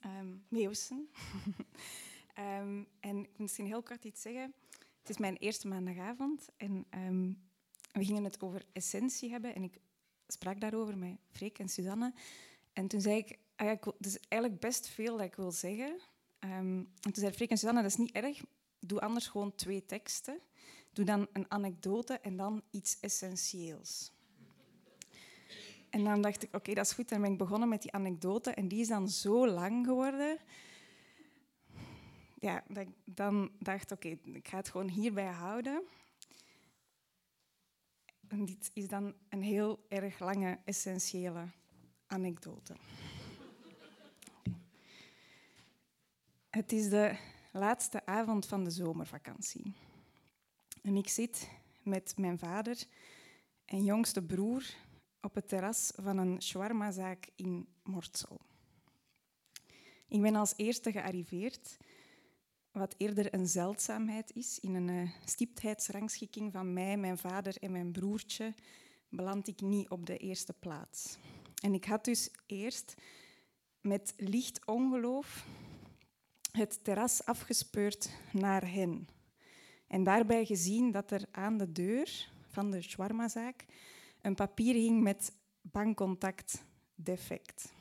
Um, 0.05 0.45
Meeuwsen. 0.49 1.09
um, 2.39 2.87
en 3.01 3.19
ik 3.19 3.29
moet 3.29 3.39
misschien 3.39 3.67
heel 3.67 3.83
kort 3.83 4.05
iets 4.05 4.23
zeggen. 4.23 4.55
Het 4.99 5.11
is 5.11 5.19
mijn 5.19 5.37
eerste 5.37 5.69
maandagavond 5.69 6.49
en 6.57 6.87
um, 6.95 7.49
we 7.93 8.05
gingen 8.05 8.25
het 8.25 8.41
over 8.41 8.65
essentie 8.73 9.31
hebben. 9.31 9.55
En 9.55 9.63
ik 9.63 9.81
sprak 10.27 10.61
daarover 10.61 10.99
met 10.99 11.17
Freek 11.31 11.59
en 11.59 11.69
Suzanne. 11.69 12.13
En 12.73 12.89
toen 12.89 13.01
zei 13.01 13.17
ik, 13.17 13.39
ah 13.57 13.67
ja, 13.67 13.93
het 13.97 14.07
is 14.07 14.19
eigenlijk 14.29 14.61
best 14.61 14.89
veel 14.89 15.17
dat 15.17 15.27
ik 15.27 15.35
wil 15.35 15.53
zeggen. 15.53 16.01
En 16.39 16.93
toen 17.01 17.13
zei 17.15 17.33
Freek 17.33 17.51
en 17.51 17.59
Suzanne, 17.59 17.83
dat 17.83 17.91
is 17.91 17.97
niet 17.97 18.13
erg. 18.13 18.41
Doe 18.81 19.01
anders 19.01 19.27
gewoon 19.27 19.55
twee 19.55 19.85
teksten. 19.85 20.41
Doe 20.93 21.05
dan 21.05 21.29
een 21.33 21.51
anekdote 21.51 22.19
en 22.19 22.37
dan 22.37 22.63
iets 22.71 23.01
essentieels. 23.01 24.13
En 25.91 26.05
dan 26.05 26.23
dacht 26.23 26.43
ik, 26.43 26.55
oké, 26.55 26.75
dat 26.75 26.85
is 26.85 26.93
goed. 26.93 27.09
Dan 27.09 27.21
ben 27.21 27.33
ik 27.33 27.39
begonnen 27.39 27.69
met 27.69 27.83
die 27.83 27.93
anekdote 27.93 28.51
en 28.51 28.69
die 28.69 28.81
is 28.81 28.89
dan 28.89 29.09
zo 29.09 29.49
lang 29.49 29.87
geworden. 29.87 30.39
Ja, 32.41 32.65
dat 32.69 32.83
ik 32.83 32.95
dan 33.05 33.51
dacht, 33.59 33.93
oké, 33.93 34.09
ik 34.09 34.49
ga 34.49 34.57
het 34.57 34.69
gewoon 34.69 34.89
hierbij 34.89 35.33
houden. 35.33 35.83
En 38.29 38.45
dit 38.45 38.71
is 38.73 38.89
dan 38.89 39.15
een 39.29 39.43
heel 39.43 39.87
erg 39.89 40.19
lange, 40.19 40.59
essentiële 40.65 41.49
anekdote. 42.07 42.77
Het 46.51 46.73
is 46.73 46.89
de 46.89 47.17
laatste 47.53 48.07
avond 48.07 48.47
van 48.47 48.65
de 48.65 48.71
zomervakantie. 48.71 49.75
En 50.83 50.97
ik 50.97 51.09
zit 51.09 51.51
met 51.83 52.15
mijn 52.17 52.39
vader 52.39 52.85
en 53.65 53.85
jongste 53.85 54.23
broer 54.23 54.65
op 55.21 55.35
het 55.35 55.49
terras 55.49 55.93
van 55.97 56.19
een 56.19 56.43
shawarmazaak 56.43 57.29
in 57.37 57.69
Mortsel. 57.83 58.41
Ik 60.09 60.21
ben 60.21 60.35
als 60.35 60.55
eerste 60.57 60.93
gearriveerd, 60.93 61.77
wat 62.73 62.95
eerder 62.97 63.35
een 63.35 63.49
zeldzaamheid 63.49 64.35
is. 64.35 64.61
In 64.61 64.75
een 64.75 64.89
uh, 64.89 65.11
stiptheidsrangschikking 65.25 66.53
van 66.53 66.73
mij, 66.73 66.97
mijn 66.97 67.19
vader 67.19 67.57
en 67.57 67.73
mijn 67.73 67.93
broertje 67.93 68.55
beland 69.09 69.49
ik 69.49 69.61
niet 69.61 69.89
op 69.89 70.07
de 70.07 70.17
eerste 70.17 70.53
plaats. 70.53 71.19
En 71.63 71.75
ik 71.75 71.85
had 71.85 72.05
dus 72.05 72.31
eerst 72.47 72.95
met 73.81 74.15
licht 74.17 74.67
ongeloof 74.67 75.47
het 76.53 76.85
terras 76.85 77.25
afgespeurd 77.25 78.11
naar 78.33 78.71
hen. 78.71 79.09
En 79.87 80.05
daarbij 80.05 80.45
gezien 80.45 80.91
dat 80.91 81.11
er 81.11 81.25
aan 81.31 81.59
de 81.59 81.73
deur 81.73 82.31
van 82.49 82.71
de 82.71 82.83
shawarmazaak 82.83 83.65
een 84.21 84.35
papier 84.35 84.75
hing 84.75 85.03
met 85.03 85.33
bankcontact 85.61 86.65
defect. 86.95 87.73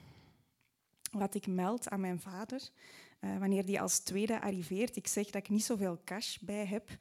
Wat 1.12 1.36
ik 1.36 1.48
meld 1.48 1.90
aan 1.90 2.02
mijn 2.02 2.20
vader 2.20 2.72
uh, 3.22 3.38
wanneer 3.38 3.66
die 3.66 3.82
als 3.82 4.00
tweede 4.00 4.42
arriveert. 4.42 4.96
Ik 4.96 5.08
zeg 5.08 5.26
dat 5.26 5.36
ik 5.36 5.50
niet 5.50 5.64
zoveel 5.64 6.02
cash 6.04 6.38
bij 6.38 6.66
heb. 6.66 6.98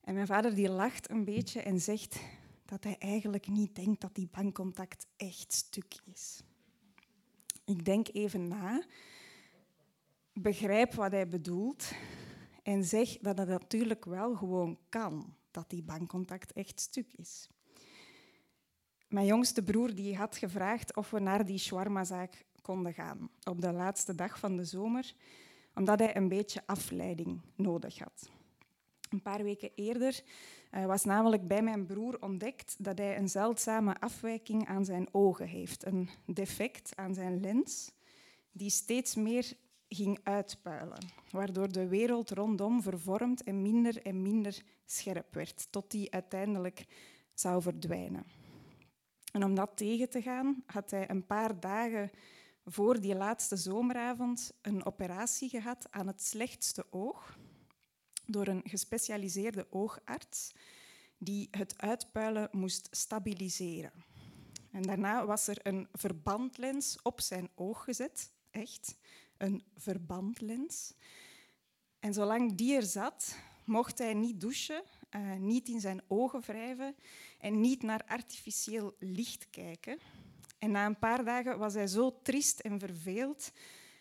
En 0.00 0.14
mijn 0.14 0.26
vader 0.26 0.54
die 0.54 0.68
lacht 0.68 1.10
een 1.10 1.24
beetje 1.24 1.62
en 1.62 1.80
zegt 1.80 2.20
dat 2.64 2.84
hij 2.84 2.96
eigenlijk 2.98 3.48
niet 3.48 3.74
denkt 3.74 4.00
dat 4.00 4.14
die 4.14 4.28
bankcontact 4.30 5.06
echt 5.16 5.52
stuk 5.52 5.94
is. 6.04 6.42
Ik 7.64 7.84
denk 7.84 8.08
even 8.12 8.48
na, 8.48 8.84
begrijp 10.32 10.94
wat 10.94 11.12
hij 11.12 11.28
bedoelt 11.28 11.92
en 12.62 12.84
zeg 12.84 13.18
dat 13.18 13.38
het 13.38 13.48
natuurlijk 13.48 14.04
wel 14.04 14.34
gewoon 14.34 14.78
kan 14.88 15.36
dat 15.50 15.70
die 15.70 15.82
bankcontact 15.82 16.52
echt 16.52 16.80
stuk 16.80 17.12
is. 17.12 17.48
Mijn 19.08 19.26
jongste 19.26 19.62
broer 19.62 19.94
die 19.94 20.16
had 20.16 20.36
gevraagd 20.36 20.96
of 20.96 21.10
we 21.10 21.18
naar 21.18 21.46
die 21.46 21.58
shawarmazaak 21.58 22.44
konden 22.62 22.94
gaan 22.94 23.30
op 23.44 23.60
de 23.60 23.72
laatste 23.72 24.14
dag 24.14 24.38
van 24.38 24.56
de 24.56 24.64
zomer, 24.64 25.14
omdat 25.74 25.98
hij 25.98 26.16
een 26.16 26.28
beetje 26.28 26.62
afleiding 26.66 27.40
nodig 27.54 27.98
had. 27.98 28.30
Een 29.10 29.22
paar 29.22 29.42
weken 29.42 29.70
eerder 29.74 30.22
uh, 30.72 30.86
was 30.86 31.04
namelijk 31.04 31.48
bij 31.48 31.62
mijn 31.62 31.86
broer 31.86 32.16
ontdekt 32.20 32.74
dat 32.78 32.98
hij 32.98 33.18
een 33.18 33.28
zeldzame 33.28 34.00
afwijking 34.00 34.66
aan 34.66 34.84
zijn 34.84 35.08
ogen 35.10 35.46
heeft, 35.46 35.86
een 35.86 36.08
defect 36.24 36.96
aan 36.96 37.14
zijn 37.14 37.40
lens, 37.40 37.92
die 38.52 38.70
steeds 38.70 39.14
meer 39.14 39.52
ging 39.88 40.18
uitpuilen, 40.22 41.08
waardoor 41.30 41.72
de 41.72 41.88
wereld 41.88 42.30
rondom 42.30 42.82
vervormd 42.82 43.42
en 43.42 43.62
minder 43.62 44.02
en 44.02 44.22
minder 44.22 44.62
scherp 44.84 45.34
werd, 45.34 45.66
tot 45.70 45.90
die 45.90 46.12
uiteindelijk 46.12 46.86
zou 47.34 47.62
verdwijnen. 47.62 48.35
En 49.32 49.44
om 49.44 49.54
dat 49.54 49.76
tegen 49.76 50.10
te 50.10 50.22
gaan, 50.22 50.62
had 50.66 50.90
hij 50.90 51.10
een 51.10 51.26
paar 51.26 51.60
dagen 51.60 52.10
voor 52.64 53.00
die 53.00 53.14
laatste 53.14 53.56
zomeravond 53.56 54.52
een 54.62 54.84
operatie 54.84 55.48
gehad 55.48 55.86
aan 55.90 56.06
het 56.06 56.22
slechtste 56.22 56.86
oog 56.90 57.38
door 58.26 58.46
een 58.46 58.62
gespecialiseerde 58.64 59.66
oogarts 59.70 60.52
die 61.18 61.48
het 61.50 61.78
uitpuilen 61.78 62.48
moest 62.52 62.88
stabiliseren. 62.90 63.92
En 64.70 64.82
daarna 64.82 65.26
was 65.26 65.46
er 65.46 65.58
een 65.62 65.88
verbandlens 65.92 66.98
op 67.02 67.20
zijn 67.20 67.50
oog 67.54 67.84
gezet, 67.84 68.32
echt, 68.50 68.96
een 69.36 69.64
verbandlens. 69.76 70.94
En 72.00 72.14
zolang 72.14 72.54
die 72.54 72.76
er 72.76 72.82
zat, 72.82 73.38
mocht 73.64 73.98
hij 73.98 74.14
niet 74.14 74.40
douchen, 74.40 74.82
uh, 75.10 75.36
niet 75.36 75.68
in 75.68 75.80
zijn 75.80 76.02
ogen 76.08 76.40
wrijven 76.40 76.96
en 77.38 77.60
niet 77.60 77.82
naar 77.82 78.02
artificieel 78.06 78.96
licht 78.98 79.50
kijken. 79.50 79.98
En 80.58 80.70
na 80.70 80.86
een 80.86 80.98
paar 80.98 81.24
dagen 81.24 81.58
was 81.58 81.74
hij 81.74 81.86
zo 81.86 82.18
triest 82.22 82.60
en 82.60 82.78
verveeld 82.78 83.52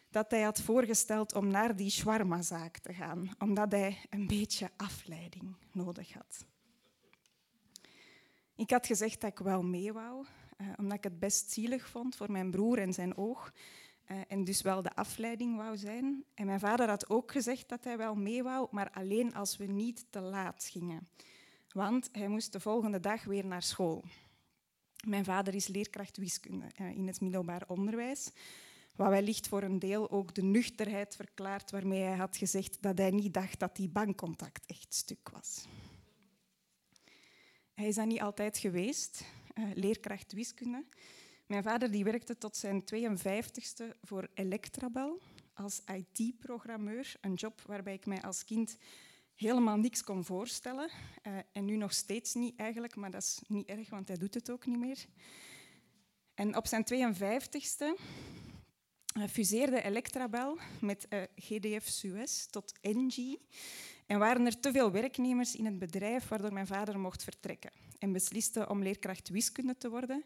dat 0.09 0.31
hij 0.31 0.41
had 0.41 0.61
voorgesteld 0.61 1.33
om 1.33 1.47
naar 1.47 1.75
die 1.75 1.89
shawarmazaak 1.89 2.77
te 2.77 2.93
gaan, 2.93 3.29
omdat 3.39 3.71
hij 3.71 3.97
een 4.09 4.27
beetje 4.27 4.69
afleiding 4.77 5.55
nodig 5.71 6.13
had. 6.13 6.45
Ik 8.55 8.69
had 8.69 8.85
gezegd 8.85 9.21
dat 9.21 9.31
ik 9.31 9.39
wel 9.39 9.63
mee 9.63 9.93
wou, 9.93 10.25
uh, 10.57 10.67
omdat 10.77 10.97
ik 10.97 11.03
het 11.03 11.19
best 11.19 11.51
zielig 11.51 11.89
vond 11.89 12.15
voor 12.15 12.31
mijn 12.31 12.51
broer 12.51 12.79
en 12.79 12.93
zijn 12.93 13.17
oog. 13.17 13.53
Uh, 14.11 14.17
en 14.27 14.43
dus 14.43 14.61
wel 14.61 14.81
de 14.81 14.95
afleiding 14.95 15.55
wou 15.55 15.77
zijn. 15.77 16.23
En 16.33 16.45
mijn 16.45 16.59
vader 16.59 16.89
had 16.89 17.09
ook 17.09 17.31
gezegd 17.31 17.69
dat 17.69 17.83
hij 17.83 17.97
wel 17.97 18.15
mee 18.15 18.43
wou, 18.43 18.67
maar 18.71 18.91
alleen 18.91 19.33
als 19.33 19.57
we 19.57 19.65
niet 19.65 20.05
te 20.09 20.19
laat 20.19 20.63
gingen. 20.71 21.07
Want 21.71 22.09
hij 22.11 22.27
moest 22.27 22.51
de 22.51 22.59
volgende 22.59 22.99
dag 22.99 23.23
weer 23.23 23.45
naar 23.45 23.63
school. 23.63 24.03
Mijn 25.07 25.25
vader 25.25 25.55
is 25.55 25.67
leerkracht 25.67 26.17
wiskunde 26.17 26.65
uh, 26.81 26.89
in 26.89 27.07
het 27.07 27.21
middelbaar 27.21 27.63
onderwijs. 27.67 28.31
Wat 28.95 29.09
wellicht 29.09 29.47
voor 29.47 29.63
een 29.63 29.79
deel 29.79 30.11
ook 30.11 30.35
de 30.35 30.43
nuchterheid 30.43 31.15
verklaart 31.15 31.71
waarmee 31.71 32.01
hij 32.01 32.17
had 32.17 32.37
gezegd 32.37 32.81
dat 32.81 32.97
hij 32.97 33.11
niet 33.11 33.33
dacht 33.33 33.59
dat 33.59 33.75
die 33.75 33.89
bankcontact 33.89 34.65
echt 34.65 34.93
stuk 34.93 35.29
was. 35.29 35.65
Hij 37.73 37.87
is 37.87 37.95
dat 37.95 38.05
niet 38.05 38.21
altijd 38.21 38.57
geweest, 38.57 39.23
uh, 39.55 39.71
leerkracht 39.73 40.33
wiskunde. 40.33 40.85
Mijn 41.45 41.63
vader 41.63 41.91
die 41.91 42.03
werkte 42.03 42.37
tot 42.37 42.57
zijn 42.57 42.83
52ste 42.95 43.99
voor 44.01 44.27
Electrabel 44.33 45.21
als 45.53 45.81
IT-programmeur. 45.85 47.15
Een 47.21 47.33
job 47.33 47.61
waarbij 47.61 47.93
ik 47.93 48.05
mij 48.05 48.21
als 48.21 48.45
kind 48.45 48.77
helemaal 49.33 49.77
niks 49.77 50.03
kon 50.03 50.23
voorstellen. 50.23 50.89
Uh, 51.27 51.37
en 51.51 51.65
nu 51.65 51.75
nog 51.75 51.93
steeds 51.93 52.33
niet 52.33 52.59
eigenlijk, 52.59 52.95
maar 52.95 53.11
dat 53.11 53.21
is 53.21 53.41
niet 53.47 53.67
erg, 53.67 53.89
want 53.89 54.07
hij 54.07 54.17
doet 54.17 54.33
het 54.33 54.49
ook 54.49 54.65
niet 54.65 54.79
meer. 54.79 55.05
En 56.33 56.57
op 56.57 56.67
zijn 56.67 56.85
52ste 56.93 58.01
uh, 59.17 59.27
fuseerde 59.29 59.81
Electrabel 59.81 60.57
met 60.81 61.05
uh, 61.09 61.21
GDF 61.35 61.87
Suez 61.87 62.45
tot 62.45 62.73
Engie. 62.81 63.47
En 64.05 64.19
waren 64.19 64.45
er 64.45 64.59
te 64.59 64.71
veel 64.71 64.91
werknemers 64.91 65.55
in 65.55 65.65
het 65.65 65.79
bedrijf, 65.79 66.27
waardoor 66.27 66.53
mijn 66.53 66.67
vader 66.67 66.99
mocht 66.99 67.23
vertrekken. 67.23 67.71
En 67.99 68.11
besliste 68.11 68.69
om 68.69 68.83
leerkracht 68.83 69.29
wiskunde 69.29 69.77
te 69.77 69.89
worden 69.89 70.25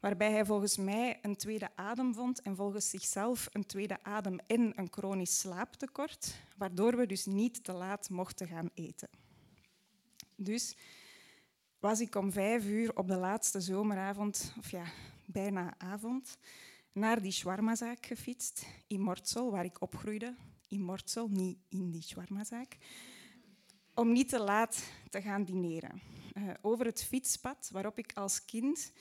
waarbij 0.00 0.30
hij 0.30 0.44
volgens 0.44 0.76
mij 0.76 1.18
een 1.22 1.36
tweede 1.36 1.76
adem 1.76 2.14
vond 2.14 2.42
en 2.42 2.56
volgens 2.56 2.90
zichzelf 2.90 3.48
een 3.52 3.66
tweede 3.66 4.02
adem 4.02 4.38
en 4.46 4.72
een 4.76 4.88
chronisch 4.90 5.38
slaaptekort, 5.38 6.34
waardoor 6.56 6.96
we 6.96 7.06
dus 7.06 7.26
niet 7.26 7.64
te 7.64 7.72
laat 7.72 8.10
mochten 8.10 8.46
gaan 8.46 8.70
eten. 8.74 9.08
Dus 10.36 10.76
was 11.78 12.00
ik 12.00 12.14
om 12.14 12.32
vijf 12.32 12.64
uur 12.64 12.96
op 12.96 13.06
de 13.06 13.16
laatste 13.16 13.60
zomeravond, 13.60 14.54
of 14.58 14.70
ja, 14.70 14.84
bijna 15.24 15.74
avond, 15.78 16.38
naar 16.92 17.22
die 17.22 17.32
shawarmazaak 17.32 18.06
gefietst 18.06 18.66
in 18.86 19.00
Mortsel, 19.00 19.50
waar 19.50 19.64
ik 19.64 19.80
opgroeide. 19.80 20.34
In 20.68 20.82
Mortsel, 20.82 21.28
niet 21.28 21.58
in 21.68 21.90
die 21.90 22.02
shawarmazaak. 22.02 22.76
Om 23.94 24.12
niet 24.12 24.28
te 24.28 24.40
laat 24.40 24.82
te 25.10 25.22
gaan 25.22 25.44
dineren. 25.44 26.00
Uh, 26.34 26.50
over 26.60 26.86
het 26.86 27.04
fietspad 27.04 27.68
waarop 27.72 27.98
ik 27.98 28.12
als 28.14 28.44
kind 28.44 28.92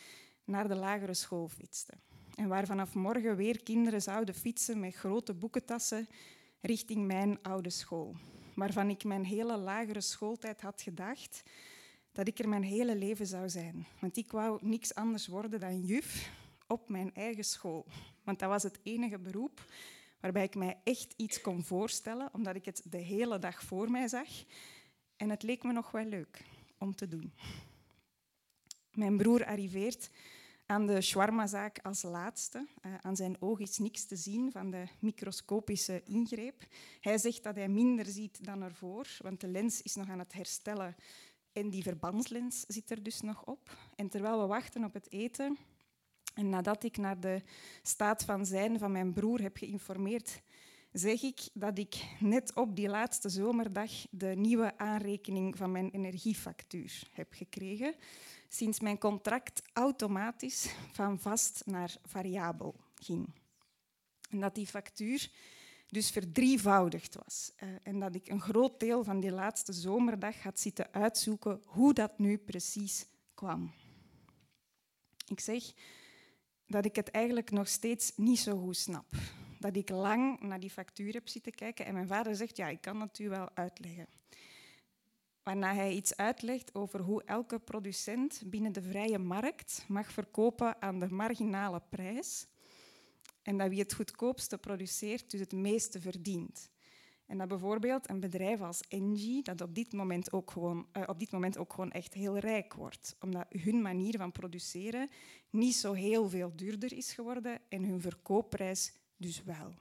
naar 0.49 0.67
de 0.67 0.75
lagere 0.75 1.13
school 1.13 1.47
fietste. 1.47 1.93
En 2.35 2.47
waar 2.47 2.65
vanaf 2.65 2.93
morgen 2.93 3.35
weer 3.35 3.63
kinderen 3.63 4.01
zouden 4.01 4.35
fietsen 4.35 4.79
met 4.79 4.95
grote 4.95 5.33
boekentassen 5.33 6.07
richting 6.61 7.05
mijn 7.05 7.41
oude 7.41 7.69
school. 7.69 8.15
Waarvan 8.55 8.89
ik 8.89 9.03
mijn 9.03 9.25
hele 9.25 9.57
lagere 9.57 10.01
schooltijd 10.01 10.61
had 10.61 10.81
gedacht 10.81 11.43
dat 12.11 12.27
ik 12.27 12.39
er 12.39 12.49
mijn 12.49 12.63
hele 12.63 12.95
leven 12.95 13.27
zou 13.27 13.49
zijn. 13.49 13.87
Want 13.99 14.17
ik 14.17 14.31
wou 14.31 14.59
niks 14.61 14.95
anders 14.95 15.27
worden 15.27 15.59
dan 15.59 15.81
juf 15.81 16.31
op 16.67 16.89
mijn 16.89 17.13
eigen 17.13 17.43
school. 17.43 17.85
Want 18.23 18.39
dat 18.39 18.49
was 18.49 18.63
het 18.63 18.79
enige 18.83 19.19
beroep 19.19 19.65
waarbij 20.19 20.43
ik 20.43 20.55
mij 20.55 20.77
echt 20.83 21.13
iets 21.17 21.41
kon 21.41 21.63
voorstellen, 21.63 22.29
omdat 22.33 22.55
ik 22.55 22.65
het 22.65 22.81
de 22.89 22.97
hele 22.97 23.39
dag 23.39 23.63
voor 23.63 23.91
mij 23.91 24.07
zag. 24.07 24.27
En 25.17 25.29
het 25.29 25.43
leek 25.43 25.63
me 25.63 25.73
nog 25.73 25.91
wel 25.91 26.05
leuk 26.05 26.43
om 26.77 26.95
te 26.95 27.07
doen. 27.07 27.33
Mijn 28.93 29.17
broer 29.17 29.45
arriveert 29.45 30.09
aan 30.69 30.85
de 30.85 31.01
shawarmazaak 31.01 31.79
als 31.81 32.01
laatste. 32.01 32.67
Uh, 32.81 32.93
aan 33.01 33.15
zijn 33.15 33.41
oog 33.41 33.59
is 33.59 33.77
niks 33.77 34.05
te 34.05 34.15
zien 34.15 34.51
van 34.51 34.71
de 34.71 34.83
microscopische 34.99 36.01
ingreep. 36.05 36.67
Hij 37.01 37.17
zegt 37.17 37.43
dat 37.43 37.55
hij 37.55 37.67
minder 37.67 38.05
ziet 38.05 38.45
dan 38.45 38.61
ervoor, 38.61 39.07
want 39.21 39.41
de 39.41 39.47
lens 39.47 39.81
is 39.81 39.95
nog 39.95 40.09
aan 40.09 40.19
het 40.19 40.33
herstellen 40.33 40.95
en 41.51 41.69
die 41.69 41.83
verbandslens 41.83 42.63
zit 42.67 42.91
er 42.91 43.03
dus 43.03 43.21
nog 43.21 43.45
op. 43.45 43.77
En 43.95 44.09
terwijl 44.09 44.41
we 44.41 44.47
wachten 44.47 44.83
op 44.83 44.93
het 44.93 45.11
eten, 45.11 45.57
en 46.33 46.49
nadat 46.49 46.83
ik 46.83 46.97
naar 46.97 47.19
de 47.19 47.41
staat 47.81 48.23
van 48.23 48.45
zijn 48.45 48.79
van 48.79 48.91
mijn 48.91 49.13
broer 49.13 49.41
heb 49.41 49.57
geïnformeerd, 49.57 50.41
zeg 50.91 51.21
ik 51.21 51.49
dat 51.53 51.77
ik 51.77 51.95
net 52.19 52.55
op 52.55 52.75
die 52.75 52.89
laatste 52.89 53.29
zomerdag 53.29 53.91
de 54.09 54.35
nieuwe 54.35 54.77
aanrekening 54.77 55.57
van 55.57 55.71
mijn 55.71 55.89
energiefactuur 55.89 57.01
heb 57.11 57.33
gekregen, 57.33 57.95
sinds 58.49 58.79
mijn 58.79 58.97
contract 58.97 59.61
automatisch 59.73 60.69
van 60.91 61.19
vast 61.19 61.61
naar 61.65 61.95
variabel 62.05 62.75
ging. 62.95 63.33
En 64.29 64.39
dat 64.39 64.55
die 64.55 64.67
factuur 64.67 65.31
dus 65.87 66.09
verdrievoudigd 66.09 67.15
was. 67.15 67.51
Uh, 67.63 67.69
en 67.83 67.99
dat 67.99 68.15
ik 68.15 68.27
een 68.27 68.41
groot 68.41 68.79
deel 68.79 69.03
van 69.03 69.19
die 69.19 69.31
laatste 69.31 69.73
zomerdag 69.73 70.43
had 70.43 70.59
zitten 70.59 70.93
uitzoeken 70.93 71.61
hoe 71.65 71.93
dat 71.93 72.19
nu 72.19 72.37
precies 72.37 73.05
kwam. 73.33 73.71
Ik 75.27 75.39
zeg 75.39 75.63
dat 76.67 76.85
ik 76.85 76.95
het 76.95 77.11
eigenlijk 77.11 77.51
nog 77.51 77.67
steeds 77.67 78.11
niet 78.15 78.39
zo 78.39 78.57
goed 78.57 78.77
snap. 78.77 79.15
Dat 79.59 79.75
ik 79.75 79.89
lang 79.89 80.39
naar 80.39 80.59
die 80.59 80.69
factuur 80.69 81.13
heb 81.13 81.27
zitten 81.27 81.55
kijken 81.55 81.85
en 81.85 81.93
mijn 81.93 82.07
vader 82.07 82.35
zegt, 82.35 82.57
ja, 82.57 82.67
ik 82.67 82.81
kan 82.81 83.01
het 83.01 83.19
u 83.19 83.29
wel 83.29 83.49
uitleggen. 83.53 84.07
Waarna 85.43 85.73
hij 85.73 85.93
iets 85.93 86.15
uitlegt 86.15 86.75
over 86.75 86.99
hoe 86.99 87.23
elke 87.23 87.59
producent 87.59 88.41
binnen 88.45 88.71
de 88.71 88.81
vrije 88.81 89.17
markt 89.17 89.85
mag 89.87 90.11
verkopen 90.11 90.81
aan 90.81 90.99
de 90.99 91.09
marginale 91.09 91.81
prijs 91.89 92.47
en 93.41 93.57
dat 93.57 93.69
wie 93.69 93.79
het 93.79 93.93
goedkoopste 93.93 94.57
produceert 94.57 95.31
dus 95.31 95.39
het 95.39 95.51
meeste 95.51 96.01
verdient. 96.01 96.69
En 97.25 97.37
dat 97.37 97.47
bijvoorbeeld 97.47 98.09
een 98.09 98.19
bedrijf 98.19 98.61
als 98.61 98.81
Engie, 98.87 99.43
dat 99.43 99.61
op 99.61 99.75
dit 99.75 99.93
moment 99.93 100.31
ook 100.31 100.51
gewoon, 100.51 100.87
uh, 100.93 101.03
op 101.05 101.19
dit 101.19 101.31
moment 101.31 101.57
ook 101.57 101.73
gewoon 101.73 101.91
echt 101.91 102.13
heel 102.13 102.37
rijk 102.37 102.73
wordt, 102.73 103.15
omdat 103.19 103.45
hun 103.49 103.81
manier 103.81 104.17
van 104.17 104.31
produceren 104.31 105.09
niet 105.49 105.75
zo 105.75 105.93
heel 105.93 106.29
veel 106.29 106.55
duurder 106.55 106.93
is 106.93 107.13
geworden 107.13 107.61
en 107.69 107.83
hun 107.83 108.01
verkoopprijs 108.01 108.93
dus 109.17 109.43
wel. 109.43 109.73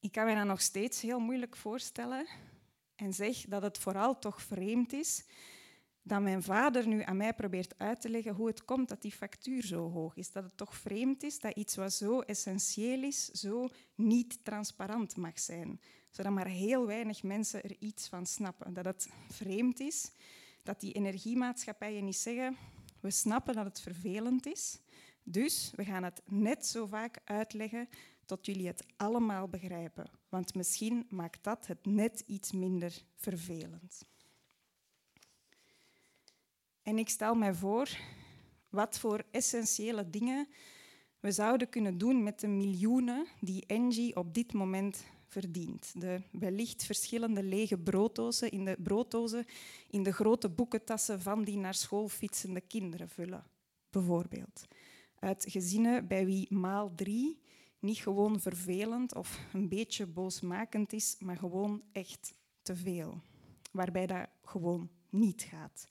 Ik 0.00 0.12
kan 0.12 0.26
me 0.26 0.34
dat 0.34 0.46
nog 0.46 0.60
steeds 0.60 1.00
heel 1.00 1.18
moeilijk 1.18 1.56
voorstellen 1.56 2.26
en 2.96 3.12
zeg 3.12 3.44
dat 3.48 3.62
het 3.62 3.78
vooral 3.78 4.18
toch 4.18 4.42
vreemd 4.42 4.92
is 4.92 5.24
dat 6.02 6.22
mijn 6.22 6.42
vader 6.42 6.88
nu 6.88 7.02
aan 7.02 7.16
mij 7.16 7.34
probeert 7.34 7.78
uit 7.78 8.00
te 8.00 8.08
leggen 8.08 8.34
hoe 8.34 8.46
het 8.46 8.64
komt 8.64 8.88
dat 8.88 9.02
die 9.02 9.12
factuur 9.12 9.62
zo 9.62 9.90
hoog 9.90 10.16
is. 10.16 10.32
Dat 10.32 10.44
het 10.44 10.56
toch 10.56 10.76
vreemd 10.76 11.22
is 11.22 11.38
dat 11.38 11.56
iets 11.56 11.76
wat 11.76 11.92
zo 11.92 12.20
essentieel 12.20 13.02
is, 13.02 13.24
zo 13.24 13.68
niet 13.94 14.44
transparant 14.44 15.16
mag 15.16 15.38
zijn. 15.38 15.80
Zodat 16.10 16.32
maar 16.32 16.46
heel 16.46 16.86
weinig 16.86 17.22
mensen 17.22 17.62
er 17.62 17.76
iets 17.78 18.08
van 18.08 18.26
snappen. 18.26 18.74
Dat 18.74 18.84
het 18.84 19.08
vreemd 19.28 19.80
is 19.80 20.10
dat 20.62 20.80
die 20.80 20.92
energiemaatschappijen 20.92 22.04
niet 22.04 22.16
zeggen 22.16 22.56
we 23.04 23.10
snappen 23.10 23.54
dat 23.54 23.64
het 23.64 23.80
vervelend 23.80 24.46
is, 24.46 24.78
dus 25.22 25.72
we 25.74 25.84
gaan 25.84 26.02
het 26.02 26.22
net 26.26 26.66
zo 26.66 26.86
vaak 26.86 27.18
uitleggen 27.24 27.88
tot 28.24 28.46
jullie 28.46 28.66
het 28.66 28.84
allemaal 28.96 29.48
begrijpen. 29.48 30.10
Want 30.34 30.54
misschien 30.54 31.06
maakt 31.08 31.44
dat 31.44 31.66
het 31.66 31.86
net 31.86 32.22
iets 32.26 32.52
minder 32.52 33.02
vervelend. 33.16 34.06
En 36.82 36.98
ik 36.98 37.08
stel 37.08 37.34
mij 37.34 37.54
voor 37.54 37.88
wat 38.68 38.98
voor 38.98 39.24
essentiële 39.30 40.10
dingen 40.10 40.48
we 41.20 41.32
zouden 41.32 41.68
kunnen 41.68 41.98
doen 41.98 42.22
met 42.22 42.40
de 42.40 42.46
miljoenen 42.46 43.26
die 43.40 43.66
Engie 43.66 44.16
op 44.16 44.34
dit 44.34 44.52
moment 44.52 45.04
verdient. 45.26 46.00
De 46.00 46.22
wellicht 46.30 46.84
verschillende 46.84 47.42
lege 47.42 47.78
brooddozen 47.78 48.50
in 48.50 48.64
de, 48.64 48.76
brooddozen 48.82 49.44
in 49.90 50.02
de 50.02 50.12
grote 50.12 50.48
boekentassen 50.48 51.20
van 51.20 51.44
die 51.44 51.56
naar 51.56 51.74
school 51.74 52.08
fietsende 52.08 52.60
kinderen 52.60 53.08
vullen, 53.08 53.44
bijvoorbeeld. 53.90 54.64
Uit 55.18 55.44
gezinnen 55.48 56.06
bij 56.06 56.26
wie 56.26 56.54
maal 56.54 56.94
drie 56.94 57.42
niet 57.84 57.98
gewoon 57.98 58.40
vervelend 58.40 59.14
of 59.14 59.40
een 59.52 59.68
beetje 59.68 60.06
boosmakend 60.06 60.92
is, 60.92 61.16
maar 61.18 61.36
gewoon 61.36 61.82
echt 61.92 62.34
te 62.62 62.76
veel. 62.76 63.20
Waarbij 63.72 64.06
dat 64.06 64.28
gewoon 64.42 64.90
niet 65.10 65.42
gaat 65.42 65.86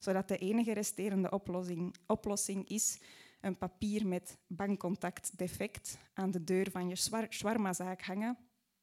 zodat 0.00 0.28
de 0.28 0.38
enige 0.38 0.72
resterende 0.72 1.30
oplossing, 1.30 1.94
oplossing 2.06 2.68
is 2.68 3.00
een 3.40 3.58
papier 3.58 4.06
met 4.06 4.38
bankcontact 4.46 5.38
defect 5.38 5.98
aan 6.14 6.30
de 6.30 6.44
deur 6.44 6.70
van 6.70 6.88
je 6.88 6.96
shawarmazaak 7.30 8.02
hangen, 8.02 8.38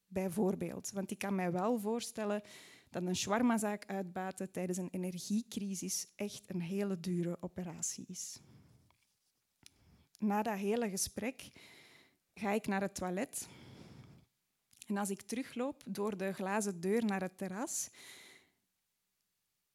bijvoorbeeld. 0.07 0.91
Want 0.91 1.11
ik 1.11 1.17
kan 1.17 1.35
mij 1.35 1.51
wel 1.51 1.79
voorstellen 1.79 2.41
dat 2.89 3.03
een 3.03 3.15
shawarmazaak 3.15 3.85
uitbaten 3.85 4.51
tijdens 4.51 4.77
een 4.77 4.89
energiecrisis 4.91 6.07
echt 6.15 6.49
een 6.49 6.61
hele 6.61 6.99
dure 6.99 7.37
operatie 7.39 8.05
is. 8.07 8.39
Na 10.19 10.43
dat 10.43 10.57
hele 10.57 10.89
gesprek 10.89 11.51
ga 12.37 12.51
ik 12.51 12.67
naar 12.67 12.81
het 12.81 12.95
toilet. 12.95 13.47
En 14.87 14.97
als 14.97 15.09
ik 15.09 15.21
terugloop 15.21 15.83
door 15.85 16.17
de 16.17 16.33
glazen 16.33 16.81
deur 16.81 17.05
naar 17.05 17.21
het 17.21 17.37
terras, 17.37 17.89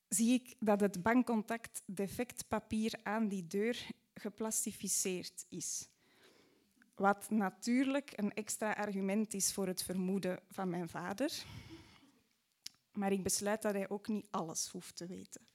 zie 0.09 0.33
ik 0.33 0.55
dat 0.59 0.81
het 0.81 1.03
bankcontact 1.03 1.83
defectpapier 1.87 3.01
aan 3.03 3.29
die 3.29 3.47
deur 3.47 3.87
geplastificeerd 4.15 5.47
is. 5.49 5.89
Wat 6.95 7.31
natuurlijk 7.31 8.13
een 8.15 8.33
extra 8.33 8.73
argument 8.73 9.35
is 9.35 9.53
voor 9.53 9.67
het 9.67 9.83
vermoeden 9.83 10.41
van 10.49 10.71
mijn 10.71 10.89
vader. 10.89 11.45
Maar 12.93 13.13
ik 13.13 13.23
besluit 13.23 13.63
dat 13.63 13.75
hij 13.75 13.89
ook 13.89 14.09
niet 14.09 14.27
alles 14.31 14.69
hoeft 14.69 14.97
te 14.97 15.07
weten. 15.07 15.47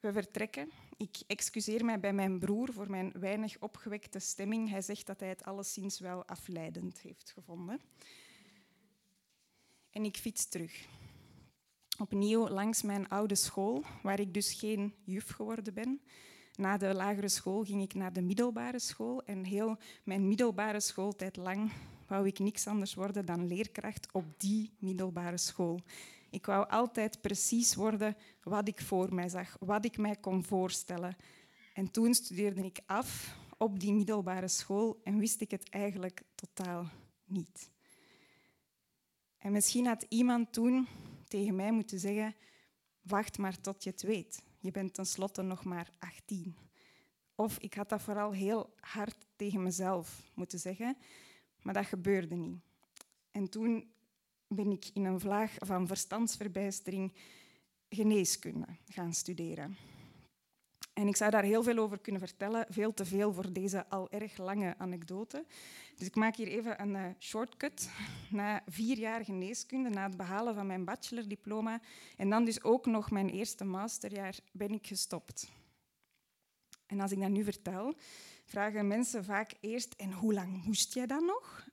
We 0.00 0.12
vertrekken. 0.12 0.70
Ik 0.96 1.16
excuseer 1.26 1.84
mij 1.84 2.00
bij 2.00 2.12
mijn 2.12 2.38
broer 2.38 2.72
voor 2.72 2.90
mijn 2.90 3.12
weinig 3.18 3.56
opgewekte 3.60 4.18
stemming. 4.18 4.70
Hij 4.70 4.82
zegt 4.82 5.06
dat 5.06 5.20
hij 5.20 5.28
het 5.28 5.44
alleszins 5.44 6.00
wel 6.00 6.24
afleidend 6.24 7.00
heeft 7.00 7.30
gevonden. 7.30 7.80
En 9.90 10.04
ik 10.04 10.16
fiets 10.16 10.48
terug 10.48 10.86
opnieuw 11.98 12.48
langs 12.48 12.82
mijn 12.82 13.08
oude 13.08 13.34
school, 13.34 13.84
waar 14.02 14.20
ik 14.20 14.34
dus 14.34 14.52
geen 14.52 14.94
juf 15.04 15.28
geworden 15.28 15.74
ben. 15.74 16.00
Na 16.54 16.76
de 16.76 16.94
lagere 16.94 17.28
school 17.28 17.64
ging 17.64 17.82
ik 17.82 17.94
naar 17.94 18.12
de 18.12 18.22
middelbare 18.22 18.78
school 18.78 19.24
en 19.24 19.44
heel 19.44 19.76
mijn 20.04 20.28
middelbare 20.28 20.80
schooltijd 20.80 21.36
lang 21.36 21.72
wou 22.06 22.26
ik 22.26 22.38
niks 22.38 22.66
anders 22.66 22.94
worden 22.94 23.26
dan 23.26 23.46
leerkracht 23.46 24.08
op 24.12 24.24
die 24.36 24.72
middelbare 24.78 25.38
school. 25.38 25.80
Ik 26.30 26.46
wou 26.46 26.68
altijd 26.68 27.20
precies 27.20 27.74
worden 27.74 28.16
wat 28.42 28.68
ik 28.68 28.80
voor 28.80 29.14
mij 29.14 29.28
zag, 29.28 29.56
wat 29.60 29.84
ik 29.84 29.96
mij 29.98 30.16
kon 30.16 30.44
voorstellen. 30.44 31.16
En 31.74 31.90
toen 31.90 32.14
studeerde 32.14 32.64
ik 32.64 32.80
af 32.86 33.36
op 33.58 33.80
die 33.80 33.92
middelbare 33.92 34.48
school 34.48 35.00
en 35.04 35.18
wist 35.18 35.40
ik 35.40 35.50
het 35.50 35.68
eigenlijk 35.70 36.22
totaal 36.34 36.88
niet. 37.24 37.70
En 39.38 39.52
misschien 39.52 39.86
had 39.86 40.06
iemand 40.08 40.52
toen 40.52 40.86
tegen 41.28 41.56
mij 41.56 41.72
moeten 41.72 41.98
zeggen, 41.98 42.34
wacht 43.00 43.38
maar 43.38 43.60
tot 43.60 43.84
je 43.84 43.90
het 43.90 44.02
weet. 44.02 44.42
Je 44.58 44.70
bent 44.70 44.94
tenslotte 44.94 45.42
nog 45.42 45.64
maar 45.64 45.90
18. 45.98 46.56
Of 47.34 47.58
ik 47.58 47.74
had 47.74 47.88
dat 47.88 48.02
vooral 48.02 48.32
heel 48.32 48.74
hard 48.80 49.16
tegen 49.36 49.62
mezelf 49.62 50.22
moeten 50.34 50.58
zeggen, 50.58 50.96
maar 51.62 51.74
dat 51.74 51.86
gebeurde 51.86 52.34
niet. 52.34 52.60
En 53.30 53.48
toen 53.48 53.90
ben 54.48 54.70
ik 54.70 54.90
in 54.92 55.04
een 55.04 55.20
vlaag 55.20 55.54
van 55.58 55.86
verstandsverbijstering 55.86 57.12
geneeskunde 57.88 58.66
gaan 58.86 59.14
studeren. 59.14 59.76
En 60.92 61.06
ik 61.06 61.16
zou 61.16 61.30
daar 61.30 61.42
heel 61.42 61.62
veel 61.62 61.78
over 61.78 61.98
kunnen 61.98 62.20
vertellen, 62.20 62.66
veel 62.68 62.94
te 62.94 63.04
veel 63.04 63.32
voor 63.32 63.52
deze 63.52 63.88
al 63.88 64.10
erg 64.10 64.36
lange 64.36 64.74
anekdote. 64.78 65.44
Dus 65.96 66.06
ik 66.06 66.14
maak 66.14 66.36
hier 66.36 66.46
even 66.46 66.80
een 66.80 66.94
uh, 66.94 67.06
shortcut. 67.18 67.90
Na 68.30 68.62
vier 68.66 68.98
jaar 68.98 69.24
geneeskunde, 69.24 69.88
na 69.88 70.06
het 70.06 70.16
behalen 70.16 70.54
van 70.54 70.66
mijn 70.66 70.84
bachelordiploma 70.84 71.80
en 72.16 72.30
dan 72.30 72.44
dus 72.44 72.62
ook 72.62 72.86
nog 72.86 73.10
mijn 73.10 73.28
eerste 73.28 73.64
masterjaar, 73.64 74.38
ben 74.52 74.70
ik 74.70 74.86
gestopt. 74.86 75.48
En 76.86 77.00
als 77.00 77.12
ik 77.12 77.20
dat 77.20 77.30
nu 77.30 77.44
vertel, 77.44 77.94
vragen 78.44 78.86
mensen 78.86 79.24
vaak 79.24 79.52
eerst, 79.60 79.94
en 79.96 80.12
hoe 80.12 80.34
lang 80.34 80.64
moest 80.64 80.94
jij 80.94 81.06
dan 81.06 81.24
nog? 81.24 81.65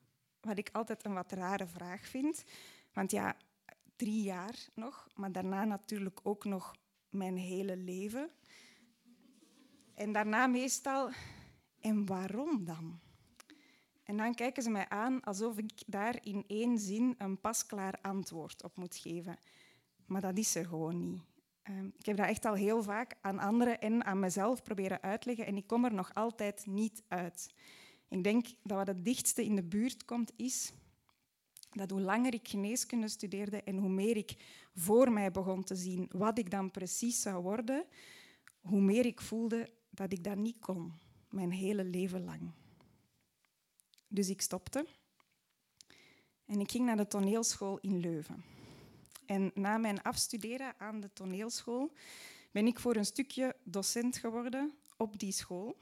Wat 0.44 0.58
ik 0.58 0.70
altijd 0.72 1.06
een 1.06 1.14
wat 1.14 1.32
rare 1.32 1.68
vraag 1.68 2.08
vind. 2.08 2.44
Want 2.94 3.12
ja, 3.12 3.36
drie 3.96 4.24
jaar 4.24 4.56
nog, 4.74 5.08
maar 5.16 5.32
daarna 5.32 5.66
natuurlijk 5.66 6.20
ook 6.24 6.46
nog 6.46 6.76
mijn 7.10 7.38
hele 7.38 7.78
leven. 7.78 8.30
En 9.94 10.12
daarna 10.12 10.48
meestal, 10.48 11.10
en 11.80 12.06
waarom 12.06 12.66
dan? 12.66 13.00
En 14.04 14.18
dan 14.18 14.36
kijken 14.36 14.64
ze 14.64 14.70
mij 14.70 14.90
aan 14.90 15.24
alsof 15.24 15.58
ik 15.58 15.84
daar 15.86 16.26
in 16.26 16.44
één 16.48 16.80
zin 16.80 17.16
een 17.18 17.40
pasklaar 17.40 18.00
antwoord 18.02 18.64
op 18.64 18.76
moet 18.78 18.96
geven. 18.96 19.38
Maar 20.06 20.22
dat 20.22 20.38
is 20.38 20.56
er 20.56 20.66
gewoon 20.66 21.00
niet. 21.00 21.22
Ehm, 21.64 21.86
ik 21.98 22.06
heb 22.06 22.18
dat 22.18 22.28
echt 22.28 22.46
al 22.46 22.54
heel 22.54 22.84
vaak 22.84 23.16
aan 23.22 23.40
anderen 23.40 23.82
en 23.82 24.06
aan 24.06 24.20
mezelf 24.20 24.64
proberen 24.64 25.02
uitleggen 25.02 25.46
en 25.46 25.58
ik 25.58 25.68
kom 25.68 25.86
er 25.86 25.94
nog 25.94 26.14
altijd 26.14 26.66
niet 26.66 27.04
uit. 27.08 27.54
Ik 28.14 28.24
denk 28.24 28.46
dat 28.64 28.78
wat 28.78 28.88
het 28.88 29.06
dichtste 29.06 29.44
in 29.46 29.56
de 29.56 29.64
buurt 29.64 30.06
komt 30.06 30.32
is 30.36 30.72
dat 31.72 31.90
hoe 31.90 32.02
langer 32.02 32.34
ik 32.34 32.48
geneeskunde 32.48 33.08
studeerde 33.08 33.64
en 33.64 33.78
hoe 33.78 33.90
meer 33.90 34.18
ik 34.18 34.36
voor 34.76 35.12
mij 35.12 35.32
begon 35.32 35.64
te 35.64 35.76
zien 35.76 36.10
wat 36.12 36.38
ik 36.38 36.52
dan 36.52 36.72
precies 36.72 37.22
zou 37.22 37.44
worden, 37.44 37.86
hoe 38.62 38.82
meer 38.82 39.06
ik 39.06 39.22
voelde 39.22 39.70
dat 39.90 40.12
ik 40.12 40.24
dat 40.24 40.38
niet 40.38 40.60
kon, 40.60 40.94
mijn 41.30 41.52
hele 41.52 41.84
leven 41.84 42.24
lang. 42.24 42.52
Dus 44.08 44.30
ik 44.30 44.42
stopte 44.42 44.86
en 46.46 46.60
ik 46.60 46.72
ging 46.72 46.86
naar 46.86 46.98
de 46.98 47.08
toneelschool 47.08 47.80
in 47.80 48.00
Leuven. 48.00 48.44
En 49.26 49.52
na 49.54 49.78
mijn 49.78 50.02
afstuderen 50.02 50.80
aan 50.80 51.00
de 51.00 51.14
toneelschool 51.14 51.94
ben 52.52 52.68
ik 52.68 52.80
voor 52.80 52.96
een 52.96 53.06
stukje 53.06 53.56
docent 53.64 54.18
geworden 54.18 54.74
op 54.98 55.20
die 55.20 55.32
school. 55.32 55.78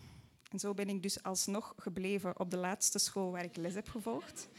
En 0.52 0.60
zo 0.60 0.74
ben 0.74 0.90
ik 0.90 1.02
dus 1.02 1.24
alsnog 1.24 1.74
gebleven 1.78 2.40
op 2.40 2.52
de 2.52 2.58
laatste 2.58 3.00
school 3.00 3.32
waar 3.32 3.44
ik 3.44 3.56
les 3.56 3.74
heb 3.74 3.88
gevolgd. 3.88 4.50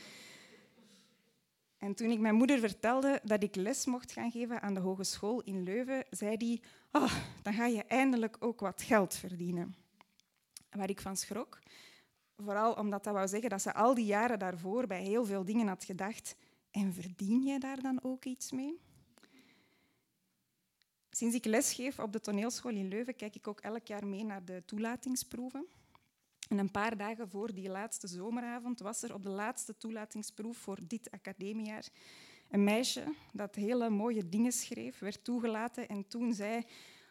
En 1.78 1.94
toen 1.94 2.10
ik 2.10 2.18
mijn 2.18 2.34
moeder 2.34 2.58
vertelde 2.58 3.20
dat 3.24 3.42
ik 3.42 3.54
les 3.54 3.86
mocht 3.86 4.12
gaan 4.12 4.30
geven 4.30 4.62
aan 4.62 4.74
de 4.74 4.80
hogeschool 4.80 5.42
in 5.42 5.62
Leuven, 5.62 6.04
zei 6.10 6.36
die: 6.36 6.62
oh, 6.92 7.14
dan 7.42 7.52
ga 7.52 7.66
je 7.66 7.84
eindelijk 7.84 8.36
ook 8.38 8.60
wat 8.60 8.82
geld 8.82 9.14
verdienen. 9.14 9.74
Waar 10.70 10.90
ik 10.90 11.00
van 11.00 11.16
schrok, 11.16 11.58
vooral 12.36 12.72
omdat 12.74 13.04
dat 13.04 13.14
wou 13.14 13.28
zeggen 13.28 13.50
dat 13.50 13.62
ze 13.62 13.74
al 13.74 13.94
die 13.94 14.04
jaren 14.04 14.38
daarvoor 14.38 14.86
bij 14.86 15.02
heel 15.02 15.24
veel 15.24 15.44
dingen 15.44 15.66
had 15.66 15.84
gedacht, 15.84 16.36
en 16.70 16.92
verdien 16.92 17.42
jij 17.42 17.58
daar 17.58 17.80
dan 17.80 18.02
ook 18.02 18.24
iets 18.24 18.52
mee? 18.52 18.80
Sinds 21.10 21.36
ik 21.36 21.44
lesgeef 21.44 21.98
op 21.98 22.12
de 22.12 22.20
toneelschool 22.20 22.72
in 22.72 22.88
Leuven, 22.88 23.16
kijk 23.16 23.34
ik 23.34 23.48
ook 23.48 23.60
elk 23.60 23.86
jaar 23.86 24.06
mee 24.06 24.24
naar 24.24 24.44
de 24.44 24.62
toelatingsproeven. 24.66 25.66
En 26.52 26.58
een 26.58 26.70
paar 26.70 26.96
dagen 26.96 27.28
voor 27.28 27.54
die 27.54 27.68
laatste 27.68 28.06
zomeravond 28.06 28.80
was 28.80 29.02
er 29.02 29.14
op 29.14 29.22
de 29.22 29.28
laatste 29.28 29.76
toelatingsproef 29.76 30.56
voor 30.56 30.78
dit 30.86 31.10
academiejaar 31.10 31.88
een 32.50 32.64
meisje 32.64 33.14
dat 33.32 33.54
hele 33.54 33.90
mooie 33.90 34.28
dingen 34.28 34.52
schreef, 34.52 34.98
werd 34.98 35.24
toegelaten 35.24 35.88
en 35.88 36.08
toen 36.08 36.34
zei, 36.34 36.62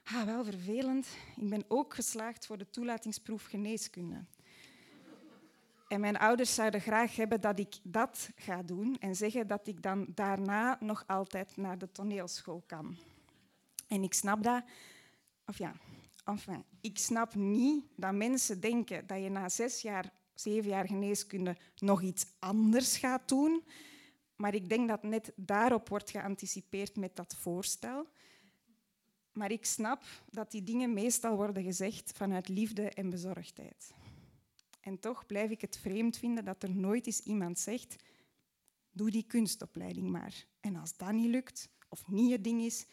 ah, 0.03 0.23
wel 0.23 0.43
vervelend, 0.43 1.07
ik 1.35 1.49
ben 1.49 1.63
ook 1.67 1.93
geslaagd 1.93 2.45
voor 2.45 2.57
de 2.57 2.69
toelatingsproef 2.69 3.43
geneeskunde. 3.43 4.25
En 5.87 5.99
mijn 5.99 6.17
ouders 6.17 6.55
zouden 6.55 6.81
graag 6.81 7.15
hebben 7.15 7.41
dat 7.41 7.59
ik 7.59 7.75
dat 7.83 8.29
ga 8.35 8.63
doen 8.63 8.97
en 8.99 9.15
zeggen 9.15 9.47
dat 9.47 9.67
ik 9.67 9.81
dan 9.81 10.07
daarna 10.15 10.77
nog 10.79 11.03
altijd 11.07 11.57
naar 11.57 11.77
de 11.77 11.91
toneelschool 11.91 12.63
kan. 12.67 12.97
En 13.87 14.03
ik 14.03 14.13
snap 14.13 14.43
dat, 14.43 14.63
of 15.45 15.57
ja, 15.57 15.75
ik 16.81 16.97
snap 16.97 17.35
niet 17.35 17.83
dat 17.95 18.13
mensen 18.13 18.59
denken 18.59 19.07
dat 19.07 19.21
je 19.21 19.29
na 19.29 19.49
zes 19.49 19.81
jaar, 19.81 20.13
zeven 20.33 20.69
jaar 20.69 20.87
geneeskunde 20.87 21.57
nog 21.77 22.01
iets 22.01 22.25
anders 22.39 22.97
gaat 22.97 23.29
doen. 23.29 23.63
Maar 24.35 24.55
ik 24.55 24.69
denk 24.69 24.87
dat 24.87 25.03
net 25.03 25.31
daarop 25.35 25.89
wordt 25.89 26.09
geanticipeerd 26.09 26.95
met 26.95 27.15
dat 27.15 27.35
voorstel. 27.35 28.07
Maar 29.31 29.51
ik 29.51 29.65
snap 29.65 30.03
dat 30.29 30.51
die 30.51 30.63
dingen 30.63 30.93
meestal 30.93 31.35
worden 31.35 31.63
gezegd 31.63 32.11
vanuit 32.15 32.47
liefde 32.47 32.89
en 32.89 33.09
bezorgdheid. 33.09 33.93
En 34.81 34.99
toch 34.99 35.25
blijf 35.25 35.49
ik 35.49 35.61
het 35.61 35.77
vreemd 35.77 36.17
vinden 36.17 36.45
dat 36.45 36.63
er 36.63 36.75
nooit 36.75 37.05
eens 37.05 37.19
iemand 37.19 37.59
zegt: 37.59 37.95
doe 38.91 39.11
die 39.11 39.23
kunstopleiding 39.23 40.09
maar. 40.09 40.45
En 40.59 40.75
als 40.75 40.97
dat 40.97 41.11
niet 41.11 41.29
lukt 41.29 41.69
of 41.89 42.07
niet 42.07 42.29
je 42.29 42.41
ding 42.41 42.61
is, 42.61 42.85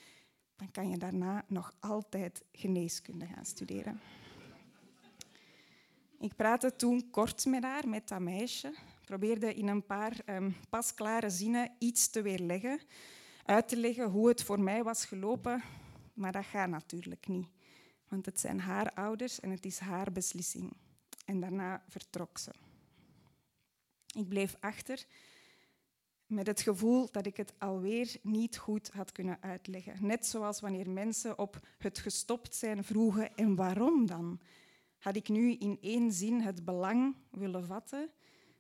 dan 0.59 0.71
kan 0.71 0.91
je 0.91 0.97
daarna 0.97 1.45
nog 1.47 1.75
altijd 1.81 2.45
geneeskunde 2.53 3.27
gaan 3.27 3.45
studeren. 3.45 4.01
Ik 6.21 6.37
praatte 6.37 6.77
toen 6.77 7.11
kort 7.11 7.47
met 7.47 7.63
haar, 7.63 7.89
met 7.89 8.09
dat 8.09 8.21
meisje. 8.21 8.75
Probeerde 9.05 9.55
in 9.55 9.69
een 9.69 9.87
paar 9.87 10.17
um, 10.27 10.57
pasklare 10.69 11.31
zinnen 11.31 11.71
iets 11.79 12.11
te 12.11 12.23
weerleggen, 12.23 12.81
uit 13.45 13.69
te 13.69 13.77
leggen 13.77 14.11
hoe 14.11 14.29
het 14.29 14.43
voor 14.43 14.61
mij 14.61 14.83
was 14.83 15.05
gelopen. 15.05 15.63
Maar 16.15 16.33
dat 16.33 16.45
gaat 16.45 16.69
natuurlijk 16.69 17.27
niet, 17.27 17.49
want 18.09 18.27
het 18.27 18.41
zijn 18.41 18.61
haar 18.61 18.93
ouders 18.95 19.41
en 19.41 19.51
het 19.51 19.65
is 19.65 19.79
haar 19.79 20.13
beslissing. 20.13 20.77
En 21.25 21.41
daarna 21.41 21.83
vertrok 21.89 22.39
ze. 22.39 22.51
Ik 24.15 24.29
bleef 24.29 24.57
achter 24.61 25.07
met 26.29 26.47
het 26.47 26.61
gevoel 26.61 27.09
dat 27.11 27.27
ik 27.27 27.37
het 27.37 27.53
alweer 27.59 28.17
niet 28.23 28.57
goed 28.57 28.91
had 28.91 29.13
kunnen 29.13 29.39
uitleggen. 29.41 30.07
Net 30.07 30.27
zoals 30.27 30.61
wanneer 30.61 30.91
mensen 30.91 31.39
op 31.39 31.67
het 31.79 31.99
gestopt 31.99 32.55
zijn 32.55 32.85
vroegen 32.85 33.37
en 33.37 33.55
waarom 33.55 34.07
dan? 34.07 34.41
Had 34.99 35.17
ik 35.17 35.29
nu 35.29 35.53
in 35.53 35.79
één 35.81 36.13
zin 36.13 36.41
het 36.41 36.65
belang 36.65 37.17
willen 37.31 37.67
vatten, 37.67 38.11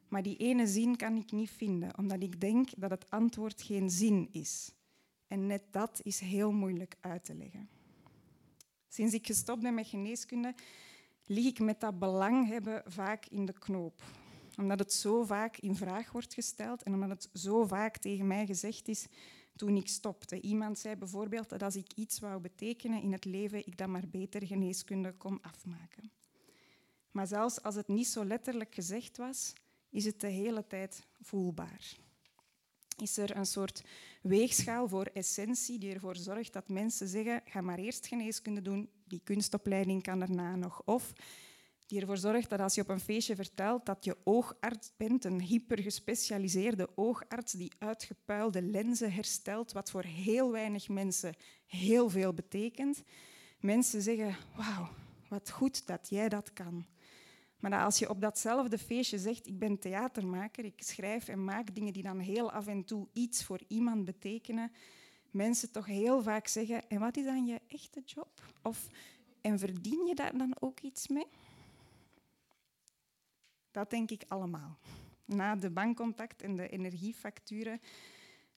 maar 0.08 0.22
die 0.22 0.36
ene 0.36 0.66
zin 0.66 0.96
kan 0.96 1.16
ik 1.16 1.32
niet 1.32 1.50
vinden, 1.50 1.98
omdat 1.98 2.22
ik 2.22 2.40
denk 2.40 2.68
dat 2.76 2.90
het 2.90 3.10
antwoord 3.10 3.62
geen 3.62 3.90
zin 3.90 4.28
is. 4.32 4.74
En 5.26 5.46
net 5.46 5.62
dat 5.70 6.00
is 6.02 6.20
heel 6.20 6.52
moeilijk 6.52 6.96
uit 7.00 7.24
te 7.24 7.34
leggen. 7.34 7.68
Sinds 8.88 9.14
ik 9.14 9.26
gestopt 9.26 9.62
ben 9.62 9.74
met 9.74 9.86
geneeskunde, 9.86 10.54
lig 11.24 11.46
ik 11.46 11.58
met 11.58 11.80
dat 11.80 11.98
belang 11.98 12.48
hebben 12.48 12.82
vaak 12.86 13.26
in 13.26 13.44
de 13.44 13.58
knoop 13.58 14.02
omdat 14.58 14.78
het 14.78 14.92
zo 14.92 15.24
vaak 15.24 15.56
in 15.56 15.76
vraag 15.76 16.12
wordt 16.12 16.34
gesteld 16.34 16.82
en 16.82 16.94
omdat 16.94 17.08
het 17.08 17.28
zo 17.32 17.66
vaak 17.66 17.96
tegen 17.96 18.26
mij 18.26 18.46
gezegd 18.46 18.88
is 18.88 19.06
toen 19.56 19.76
ik 19.76 19.88
stopte. 19.88 20.40
Iemand 20.40 20.78
zei 20.78 20.96
bijvoorbeeld 20.96 21.48
dat 21.48 21.62
als 21.62 21.76
ik 21.76 21.92
iets 21.94 22.18
wou 22.18 22.40
betekenen 22.40 23.02
in 23.02 23.12
het 23.12 23.24
leven, 23.24 23.66
ik 23.66 23.76
dan 23.76 23.90
maar 23.90 24.08
beter 24.08 24.46
geneeskunde 24.46 25.12
kon 25.12 25.42
afmaken. 25.42 26.10
Maar 27.10 27.26
zelfs 27.26 27.62
als 27.62 27.74
het 27.74 27.88
niet 27.88 28.06
zo 28.06 28.24
letterlijk 28.24 28.74
gezegd 28.74 29.16
was, 29.16 29.52
is 29.90 30.04
het 30.04 30.20
de 30.20 30.26
hele 30.26 30.66
tijd 30.66 31.06
voelbaar. 31.20 31.96
Is 33.02 33.16
er 33.16 33.36
een 33.36 33.46
soort 33.46 33.84
weegschaal 34.22 34.88
voor 34.88 35.04
essentie 35.04 35.78
die 35.78 35.94
ervoor 35.94 36.16
zorgt 36.16 36.52
dat 36.52 36.68
mensen 36.68 37.08
zeggen: 37.08 37.42
ga 37.44 37.60
maar 37.60 37.78
eerst 37.78 38.06
geneeskunde 38.06 38.62
doen, 38.62 38.90
die 39.04 39.20
kunstopleiding 39.24 40.02
kan 40.02 40.18
daarna 40.18 40.56
nog. 40.56 40.82
Of 40.84 41.12
die 41.88 42.00
ervoor 42.00 42.16
zorgt 42.16 42.50
dat 42.50 42.60
als 42.60 42.74
je 42.74 42.80
op 42.80 42.88
een 42.88 43.00
feestje 43.00 43.34
vertelt 43.34 43.86
dat 43.86 44.04
je 44.04 44.16
oogarts 44.24 44.92
bent, 44.96 45.24
een 45.24 45.40
hypergespecialiseerde 45.40 46.88
oogarts 46.94 47.52
die 47.52 47.72
uitgepuilde 47.78 48.62
lenzen 48.62 49.12
herstelt, 49.12 49.72
wat 49.72 49.90
voor 49.90 50.02
heel 50.02 50.50
weinig 50.50 50.88
mensen 50.88 51.34
heel 51.66 52.10
veel 52.10 52.32
betekent, 52.34 53.02
mensen 53.60 54.02
zeggen, 54.02 54.36
wauw, 54.56 54.88
wat 55.28 55.50
goed 55.50 55.86
dat 55.86 56.08
jij 56.08 56.28
dat 56.28 56.52
kan. 56.52 56.86
Maar 57.58 57.84
als 57.84 57.98
je 57.98 58.10
op 58.10 58.20
datzelfde 58.20 58.78
feestje 58.78 59.18
zegt, 59.18 59.46
ik 59.46 59.58
ben 59.58 59.78
theatermaker, 59.78 60.64
ik 60.64 60.82
schrijf 60.82 61.28
en 61.28 61.44
maak 61.44 61.74
dingen 61.74 61.92
die 61.92 62.02
dan 62.02 62.18
heel 62.18 62.52
af 62.52 62.66
en 62.66 62.84
toe 62.84 63.08
iets 63.12 63.44
voor 63.44 63.60
iemand 63.68 64.04
betekenen, 64.04 64.72
mensen 65.30 65.72
toch 65.72 65.86
heel 65.86 66.22
vaak 66.22 66.46
zeggen, 66.46 66.88
en 66.88 67.00
wat 67.00 67.16
is 67.16 67.24
dan 67.24 67.46
je 67.46 67.60
echte 67.66 68.02
job? 68.04 68.42
Of, 68.62 68.88
en 69.40 69.58
verdien 69.58 70.06
je 70.06 70.14
daar 70.14 70.38
dan 70.38 70.56
ook 70.60 70.80
iets 70.80 71.08
mee? 71.08 71.26
Dat 73.78 73.90
denk 73.90 74.10
ik 74.10 74.24
allemaal. 74.28 74.78
Na 75.24 75.56
de 75.56 75.70
bankcontact 75.70 76.42
en 76.42 76.56
de 76.56 76.68
energiefacturen 76.68 77.80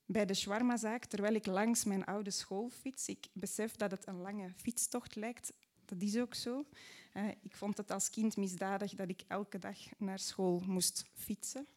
bij 0.06 0.26
de 0.26 0.34
shawarmazaak, 0.34 1.06
terwijl 1.06 1.34
ik 1.34 1.46
langs 1.46 1.84
mijn 1.84 2.06
oude 2.06 2.32
school 2.32 2.70
fiets. 2.70 3.08
Ik 3.08 3.28
besef 3.34 3.76
dat 3.76 3.92
het 3.92 4.08
een 4.08 4.22
lange 4.22 4.50
fietstocht 4.56 5.16
lijkt. 5.16 5.54
Dat 5.86 6.02
is 6.02 6.18
ook 6.18 6.34
zo. 6.34 6.66
Uh, 7.14 7.28
ik 7.42 7.56
vond 7.56 7.78
het 7.78 7.92
als 7.92 8.10
kind 8.10 8.38
misdadig 8.38 8.94
dat 8.94 9.10
ik 9.10 9.22
elke 9.28 9.60
dag 9.60 9.78
naar 9.98 10.20
school 10.20 10.62
moest 10.66 11.06
fietsen. 11.14 11.68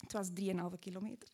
Het 0.00 0.12
was 0.12 0.28
3,5 0.40 0.78
kilometer. 0.78 1.28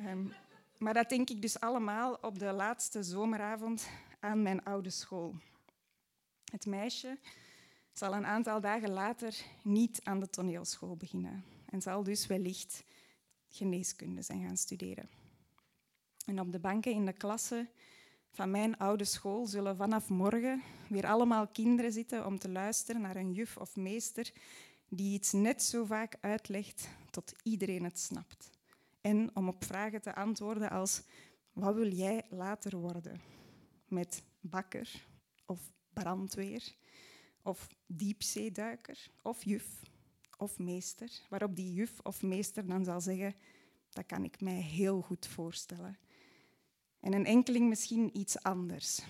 Um, 0.00 0.32
maar 0.76 0.94
dat 0.94 1.08
denk 1.08 1.30
ik 1.30 1.42
dus 1.42 1.60
allemaal 1.60 2.14
op 2.14 2.38
de 2.38 2.52
laatste 2.52 3.02
zomeravond 3.02 3.88
aan 4.20 4.42
mijn 4.42 4.64
oude 4.64 4.90
school. 4.90 5.34
Het 6.44 6.66
meisje 6.66 7.18
zal 7.98 8.14
een 8.14 8.26
aantal 8.26 8.60
dagen 8.60 8.90
later 8.90 9.36
niet 9.62 10.00
aan 10.02 10.20
de 10.20 10.30
toneelschool 10.30 10.96
beginnen 10.96 11.44
en 11.66 11.82
zal 11.82 12.02
dus 12.02 12.26
wellicht 12.26 12.84
geneeskunde 13.48 14.22
zijn 14.22 14.46
gaan 14.46 14.56
studeren. 14.56 15.08
En 16.26 16.40
op 16.40 16.52
de 16.52 16.58
banken 16.58 16.92
in 16.92 17.06
de 17.06 17.12
klasse 17.12 17.68
van 18.30 18.50
mijn 18.50 18.78
oude 18.78 19.04
school 19.04 19.46
zullen 19.46 19.76
vanaf 19.76 20.08
morgen 20.08 20.62
weer 20.88 21.06
allemaal 21.06 21.46
kinderen 21.46 21.92
zitten 21.92 22.26
om 22.26 22.38
te 22.38 22.48
luisteren 22.48 23.00
naar 23.00 23.16
een 23.16 23.32
juf 23.32 23.56
of 23.56 23.76
meester 23.76 24.32
die 24.88 25.14
iets 25.14 25.32
net 25.32 25.62
zo 25.62 25.84
vaak 25.84 26.16
uitlegt 26.20 26.88
tot 27.10 27.34
iedereen 27.42 27.84
het 27.84 27.98
snapt. 27.98 28.50
En 29.00 29.30
om 29.36 29.48
op 29.48 29.64
vragen 29.64 30.02
te 30.02 30.14
antwoorden 30.14 30.70
als 30.70 31.02
wat 31.52 31.74
wil 31.74 31.92
jij 31.92 32.24
later 32.30 32.76
worden? 32.76 33.20
Met 33.88 34.22
bakker 34.40 35.06
of 35.46 35.60
brandweer 35.92 36.76
of 37.48 37.68
diepzeeduiker 37.86 39.10
of 39.22 39.44
juf 39.44 39.82
of 40.36 40.58
meester, 40.58 41.10
waarop 41.28 41.56
die 41.56 41.72
juf 41.72 42.00
of 42.02 42.22
meester 42.22 42.66
dan 42.66 42.84
zal 42.84 43.00
zeggen, 43.00 43.34
dat 43.90 44.06
kan 44.06 44.24
ik 44.24 44.40
mij 44.40 44.60
heel 44.60 45.00
goed 45.00 45.26
voorstellen. 45.26 45.98
En 47.00 47.12
een 47.12 47.24
enkeling 47.24 47.68
misschien 47.68 48.18
iets 48.18 48.42
anders, 48.42 49.00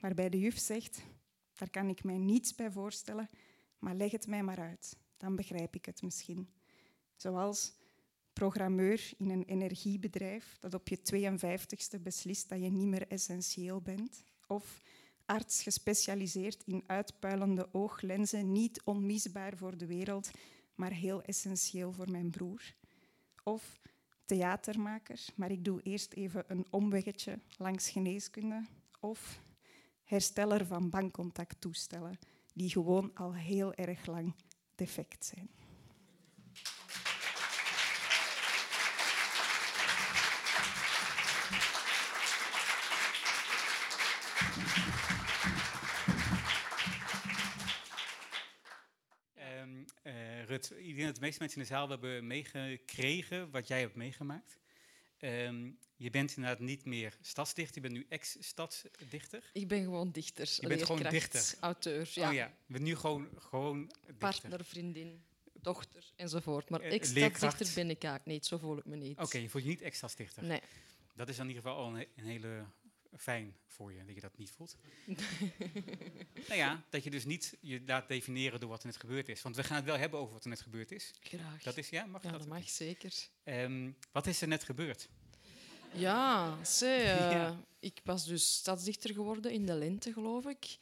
waarbij 0.00 0.28
de 0.28 0.38
juf 0.38 0.58
zegt, 0.58 1.02
daar 1.54 1.70
kan 1.70 1.88
ik 1.88 2.04
mij 2.04 2.18
niets 2.18 2.54
bij 2.54 2.70
voorstellen, 2.70 3.30
maar 3.78 3.94
leg 3.94 4.10
het 4.10 4.26
mij 4.26 4.42
maar 4.42 4.60
uit, 4.60 4.96
dan 5.16 5.36
begrijp 5.36 5.74
ik 5.74 5.84
het 5.84 6.02
misschien. 6.02 6.48
Zoals 7.16 7.72
programmeur 8.32 9.12
in 9.16 9.30
een 9.30 9.44
energiebedrijf 9.44 10.56
dat 10.60 10.74
op 10.74 10.88
je 10.88 10.98
52ste 10.98 12.02
beslist 12.02 12.48
dat 12.48 12.62
je 12.62 12.70
niet 12.70 12.88
meer 12.88 13.08
essentieel 13.08 13.80
bent. 13.80 14.24
Of 14.46 14.82
arts 15.26 15.62
gespecialiseerd 15.62 16.62
in 16.66 16.84
uitpuilende 16.86 17.68
ooglenzen, 17.72 18.52
niet 18.52 18.82
onmisbaar 18.84 19.56
voor 19.56 19.76
de 19.76 19.86
wereld, 19.86 20.30
maar 20.74 20.92
heel 20.92 21.22
essentieel 21.22 21.92
voor 21.92 22.10
mijn 22.10 22.30
broer. 22.30 22.74
Of 23.42 23.80
theatermaker, 24.24 25.24
maar 25.34 25.50
ik 25.50 25.64
doe 25.64 25.82
eerst 25.82 26.12
even 26.12 26.44
een 26.46 26.66
omweggetje 26.70 27.38
langs 27.56 27.90
geneeskunde. 27.90 28.64
Of 29.00 29.40
hersteller 30.04 30.66
van 30.66 30.90
bankcontacttoestellen, 30.90 32.18
die 32.54 32.70
gewoon 32.70 33.10
al 33.14 33.34
heel 33.34 33.74
erg 33.74 34.06
lang 34.06 34.34
defect 34.74 35.24
zijn. 35.24 35.48
Rut, 50.68 50.80
ik 50.80 50.94
denk 50.94 51.06
dat 51.06 51.14
de 51.14 51.20
meeste 51.20 51.40
mensen 51.40 51.60
in 51.60 51.66
de 51.66 51.74
zaal 51.74 51.88
hebben 51.88 52.26
meegekregen 52.26 53.50
wat 53.50 53.68
jij 53.68 53.80
hebt 53.80 53.94
meegemaakt. 53.94 54.58
Ehm, 55.18 55.70
je 55.96 56.10
bent 56.10 56.36
inderdaad 56.36 56.60
niet 56.60 56.84
meer 56.84 57.16
stadsdichter, 57.20 57.74
je 57.74 57.80
bent 57.80 57.94
nu 57.94 58.06
ex-stadsdichter. 58.08 59.50
Ik 59.52 59.68
ben 59.68 59.82
gewoon 59.82 60.10
dichter. 60.10 60.56
Je 60.60 60.66
bent 60.66 60.84
gewoon 60.84 61.02
dichter. 61.02 61.54
Auteur, 61.60 62.10
ja. 62.14 62.28
Oh 62.28 62.34
ja, 62.34 62.46
je 62.66 62.72
bent 62.72 62.84
nu 62.84 62.96
gewoon, 62.96 63.28
gewoon 63.38 63.86
dichter. 63.86 64.14
Partner, 64.14 64.64
vriendin, 64.64 65.24
dochter 65.52 66.12
enzovoort. 66.16 66.70
Maar 66.70 66.84
uh, 66.84 66.92
ex-stadsdichter 66.92 67.74
ben 67.74 67.90
ik 67.90 68.02
eigenlijk 68.02 68.26
niet, 68.26 68.46
zo 68.46 68.58
voel 68.58 68.78
ik 68.78 68.84
me 68.84 68.96
niet. 68.96 69.18
Oké, 69.18 69.38
je 69.38 69.48
voelt 69.48 69.64
je 69.64 69.70
niet 69.70 69.82
ex-stadsdichter? 69.82 70.44
Nee. 70.44 70.60
Dat 71.14 71.28
is 71.28 71.38
in 71.38 71.48
ieder 71.48 71.62
geval 71.62 71.76
al 71.76 71.96
een, 71.96 72.06
een 72.16 72.24
hele 72.24 72.64
fijn 73.16 73.56
voor 73.66 73.92
je 73.92 74.04
dat 74.04 74.14
je 74.14 74.20
dat 74.20 74.38
niet 74.38 74.50
voelt. 74.50 74.76
nou 76.48 76.54
ja, 76.54 76.84
dat 76.90 77.04
je 77.04 77.10
dus 77.10 77.24
niet 77.24 77.56
je 77.60 77.82
laat 77.86 78.08
definiëren 78.08 78.60
door 78.60 78.68
wat 78.68 78.80
er 78.80 78.86
net 78.86 78.96
gebeurd 78.96 79.28
is. 79.28 79.42
Want 79.42 79.56
we 79.56 79.64
gaan 79.64 79.76
het 79.76 79.84
wel 79.84 79.98
hebben 79.98 80.18
over 80.18 80.32
wat 80.32 80.44
er 80.44 80.50
net 80.50 80.60
gebeurd 80.60 80.92
is. 80.92 81.10
Graag. 81.20 81.62
Dat 81.62 81.76
is, 81.76 81.88
ja, 81.88 82.04
mag 82.04 82.22
ja, 82.22 82.30
dat? 82.30 82.38
dat 82.38 82.48
mag 82.48 82.68
zeker. 82.68 83.12
Um, 83.44 83.96
wat 84.12 84.26
is 84.26 84.40
er 84.40 84.48
net 84.48 84.64
gebeurd? 84.64 85.08
Ja, 85.92 86.64
ze, 86.64 86.86
uh, 86.86 87.32
ja. 87.32 87.60
ik 87.80 88.00
was 88.04 88.26
dus 88.26 88.54
stadsdichter 88.54 89.14
geworden 89.14 89.52
in 89.52 89.66
de 89.66 89.74
lente, 89.74 90.12
geloof 90.12 90.46
ik. 90.46 90.78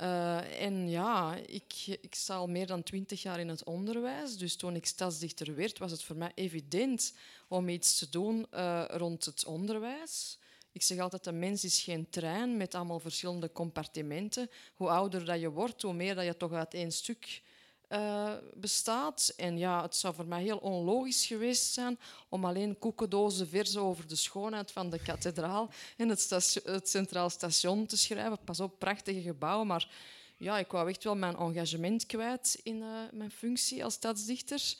Uh, 0.00 0.62
en 0.62 0.88
ja, 0.88 1.36
ik, 1.46 1.74
ik 1.86 2.14
sta 2.14 2.34
al 2.34 2.46
meer 2.46 2.66
dan 2.66 2.82
twintig 2.82 3.22
jaar 3.22 3.40
in 3.40 3.48
het 3.48 3.64
onderwijs. 3.64 4.36
Dus 4.36 4.56
toen 4.56 4.74
ik 4.74 4.86
stadsdichter 4.86 5.54
werd, 5.54 5.78
was 5.78 5.90
het 5.90 6.02
voor 6.02 6.16
mij 6.16 6.32
evident 6.34 7.14
om 7.48 7.68
iets 7.68 7.98
te 7.98 8.08
doen 8.08 8.46
uh, 8.54 8.84
rond 8.88 9.24
het 9.24 9.44
onderwijs. 9.44 10.38
Ik 10.72 10.82
zeg 10.82 10.98
altijd, 10.98 11.26
een 11.26 11.38
mens 11.38 11.64
is 11.64 11.82
geen 11.82 12.10
trein 12.10 12.56
met 12.56 12.74
allemaal 12.74 13.00
verschillende 13.00 13.52
compartimenten. 13.52 14.50
Hoe 14.74 14.88
ouder 14.88 15.24
dat 15.24 15.40
je 15.40 15.50
wordt, 15.50 15.82
hoe 15.82 15.92
meer 15.92 16.14
dat 16.14 16.24
je 16.24 16.36
toch 16.36 16.52
uit 16.52 16.74
één 16.74 16.92
stuk 16.92 17.42
uh, 17.88 18.32
bestaat. 18.54 19.32
En 19.36 19.58
ja, 19.58 19.82
het 19.82 19.96
zou 19.96 20.14
voor 20.14 20.26
mij 20.26 20.42
heel 20.42 20.58
onlogisch 20.58 21.26
geweest 21.26 21.72
zijn 21.72 21.98
om 22.28 22.44
alleen 22.44 22.78
koekendozen 22.78 23.48
verzen 23.48 23.80
over 23.80 24.06
de 24.06 24.16
schoonheid 24.16 24.72
van 24.72 24.90
de 24.90 25.02
kathedraal 25.02 25.70
en 25.96 26.08
het, 26.08 26.20
station, 26.20 26.74
het 26.74 26.88
Centraal 26.88 27.30
Station 27.30 27.86
te 27.86 27.96
schrijven. 27.96 28.38
Pas 28.44 28.60
op, 28.60 28.78
prachtige 28.78 29.20
gebouwen, 29.20 29.66
maar 29.66 29.88
ja, 30.36 30.58
ik 30.58 30.70
wou 30.70 30.88
echt 30.88 31.04
wel 31.04 31.16
mijn 31.16 31.36
engagement 31.36 32.06
kwijt 32.06 32.60
in 32.62 32.76
uh, 32.76 32.86
mijn 33.12 33.30
functie 33.30 33.84
als 33.84 33.94
stadsdichter. 33.94 34.74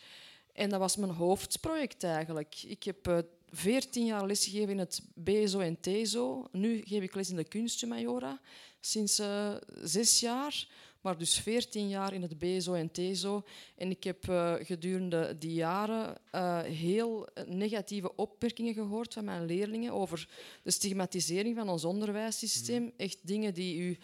En 0.52 0.70
dat 0.70 0.78
was 0.78 0.96
mijn 0.96 1.12
hoofdproject 1.12 2.04
eigenlijk. 2.04 2.62
Ik 2.62 2.82
heb 2.82 3.08
uh, 3.08 3.18
14 3.52 4.06
jaar 4.06 4.26
lesgegeven 4.26 4.70
in 4.70 4.78
het 4.78 5.02
BSO 5.14 5.60
en 5.60 5.80
TSO. 5.80 6.48
Nu 6.52 6.82
geef 6.84 7.02
ik 7.02 7.14
les 7.14 7.30
in 7.30 7.36
de 7.36 7.44
kunstmajora 7.44 8.40
sinds 8.80 9.20
uh, 9.20 9.54
zes 9.82 10.20
jaar. 10.20 10.66
Maar 11.00 11.18
dus 11.18 11.38
14 11.38 11.88
jaar 11.88 12.12
in 12.12 12.22
het 12.22 12.38
BSO 12.38 12.74
en 12.74 12.90
TSO. 12.90 13.44
En 13.76 13.90
ik 13.90 14.04
heb 14.04 14.26
uh, 14.28 14.54
gedurende 14.60 15.36
die 15.38 15.54
jaren 15.54 16.16
uh, 16.34 16.60
heel 16.60 17.28
negatieve 17.46 18.16
opmerkingen 18.16 18.74
gehoord 18.74 19.14
van 19.14 19.24
mijn 19.24 19.44
leerlingen 19.44 19.92
over 19.92 20.28
de 20.62 20.70
stigmatisering 20.70 21.56
van 21.56 21.68
ons 21.68 21.84
onderwijssysteem. 21.84 22.82
Mm. 22.82 22.92
Echt 22.96 23.18
dingen 23.22 23.54
die 23.54 23.80
u 23.80 23.98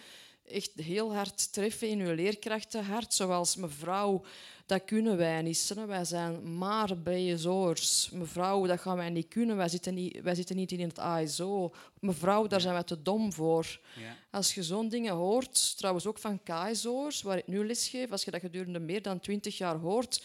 echt 0.49 0.73
heel 0.75 1.15
hard 1.15 1.53
treffen 1.53 1.89
in 1.89 2.01
uw 2.01 2.15
leerkrachtenhart. 2.15 3.15
Zoals 3.15 3.57
mevrouw, 3.57 4.25
dat 4.67 4.85
kunnen 4.85 5.17
wij 5.17 5.43
niet. 5.43 5.75
Wij 5.87 6.05
zijn 6.05 6.59
maar 6.59 6.99
BSO'ers. 6.99 8.11
Mevrouw, 8.11 8.67
dat 8.67 8.81
gaan 8.81 8.97
wij 8.97 9.11
niet 9.11 9.29
kunnen. 9.29 9.57
Wij 9.57 9.69
zitten 9.69 9.95
niet, 9.95 10.21
wij 10.21 10.35
zitten 10.35 10.57
niet 10.57 10.73
in 10.73 10.81
het 10.81 10.99
ASO. 10.99 11.75
Mevrouw, 12.01 12.47
daar 12.47 12.61
zijn 12.61 12.75
wij 12.75 12.83
te 12.83 13.03
dom 13.03 13.33
voor. 13.33 13.81
Ja. 13.97 14.17
Als 14.31 14.55
je 14.55 14.63
zo'n 14.63 14.89
dingen 14.89 15.15
hoort, 15.15 15.77
trouwens 15.77 16.07
ook 16.07 16.19
van 16.19 16.43
KSO'ers, 16.43 17.23
waar 17.23 17.39
ik 17.39 17.47
nu 17.47 17.67
les 17.67 17.89
geef, 17.89 18.11
als 18.11 18.25
je 18.25 18.31
dat 18.31 18.41
gedurende 18.41 18.79
meer 18.79 19.03
dan 19.03 19.21
twintig 19.21 19.59
jaar 19.59 19.77
hoort, 19.77 20.25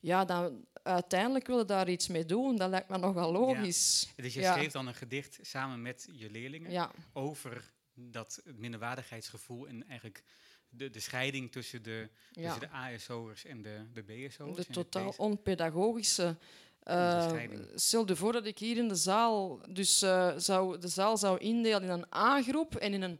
ja, 0.00 0.24
dan 0.24 0.64
uiteindelijk 0.82 1.46
willen 1.46 1.66
daar 1.66 1.88
iets 1.88 2.08
mee 2.08 2.24
doen. 2.24 2.56
Dat 2.56 2.70
lijkt 2.70 2.88
me 2.88 2.98
nogal 2.98 3.32
logisch. 3.32 4.12
Ja. 4.16 4.22
Dus 4.22 4.34
je 4.34 4.40
ja. 4.40 4.52
schreef 4.52 4.72
dan 4.72 4.86
een 4.86 4.94
gedicht 4.94 5.38
samen 5.42 5.82
met 5.82 6.08
je 6.12 6.30
leerlingen 6.30 6.90
over 7.12 7.72
dat 7.94 8.42
minderwaardigheidsgevoel 8.44 9.66
en 9.68 9.88
eigenlijk 9.88 10.22
de, 10.76 10.90
de 10.90 11.00
scheiding 11.00 11.52
tussen 11.52 11.82
de, 11.82 12.08
ja. 12.32 12.42
tussen 12.42 12.60
de 12.60 12.68
ASO'ers 12.68 13.44
en 13.44 13.62
de, 13.62 13.80
de 13.92 14.02
BSO'ers. 14.02 14.56
De 14.56 14.72
totaal 14.72 15.10
de 15.10 15.16
onpedagogische. 15.16 16.36
Uh, 16.84 17.32
stel 17.74 18.06
je 18.06 18.16
voor 18.16 18.32
dat 18.32 18.46
ik 18.46 18.58
hier 18.58 18.76
in 18.76 18.88
de 18.88 18.94
zaal, 18.94 19.60
dus 19.68 20.02
uh, 20.02 20.32
zou, 20.36 20.78
de 20.78 20.88
zaal 20.88 21.16
zou 21.16 21.38
indelen 21.38 21.82
in 21.82 21.88
een 21.88 22.14
A-groep 22.14 22.74
en 22.74 22.92
in 22.92 23.02
een 23.02 23.18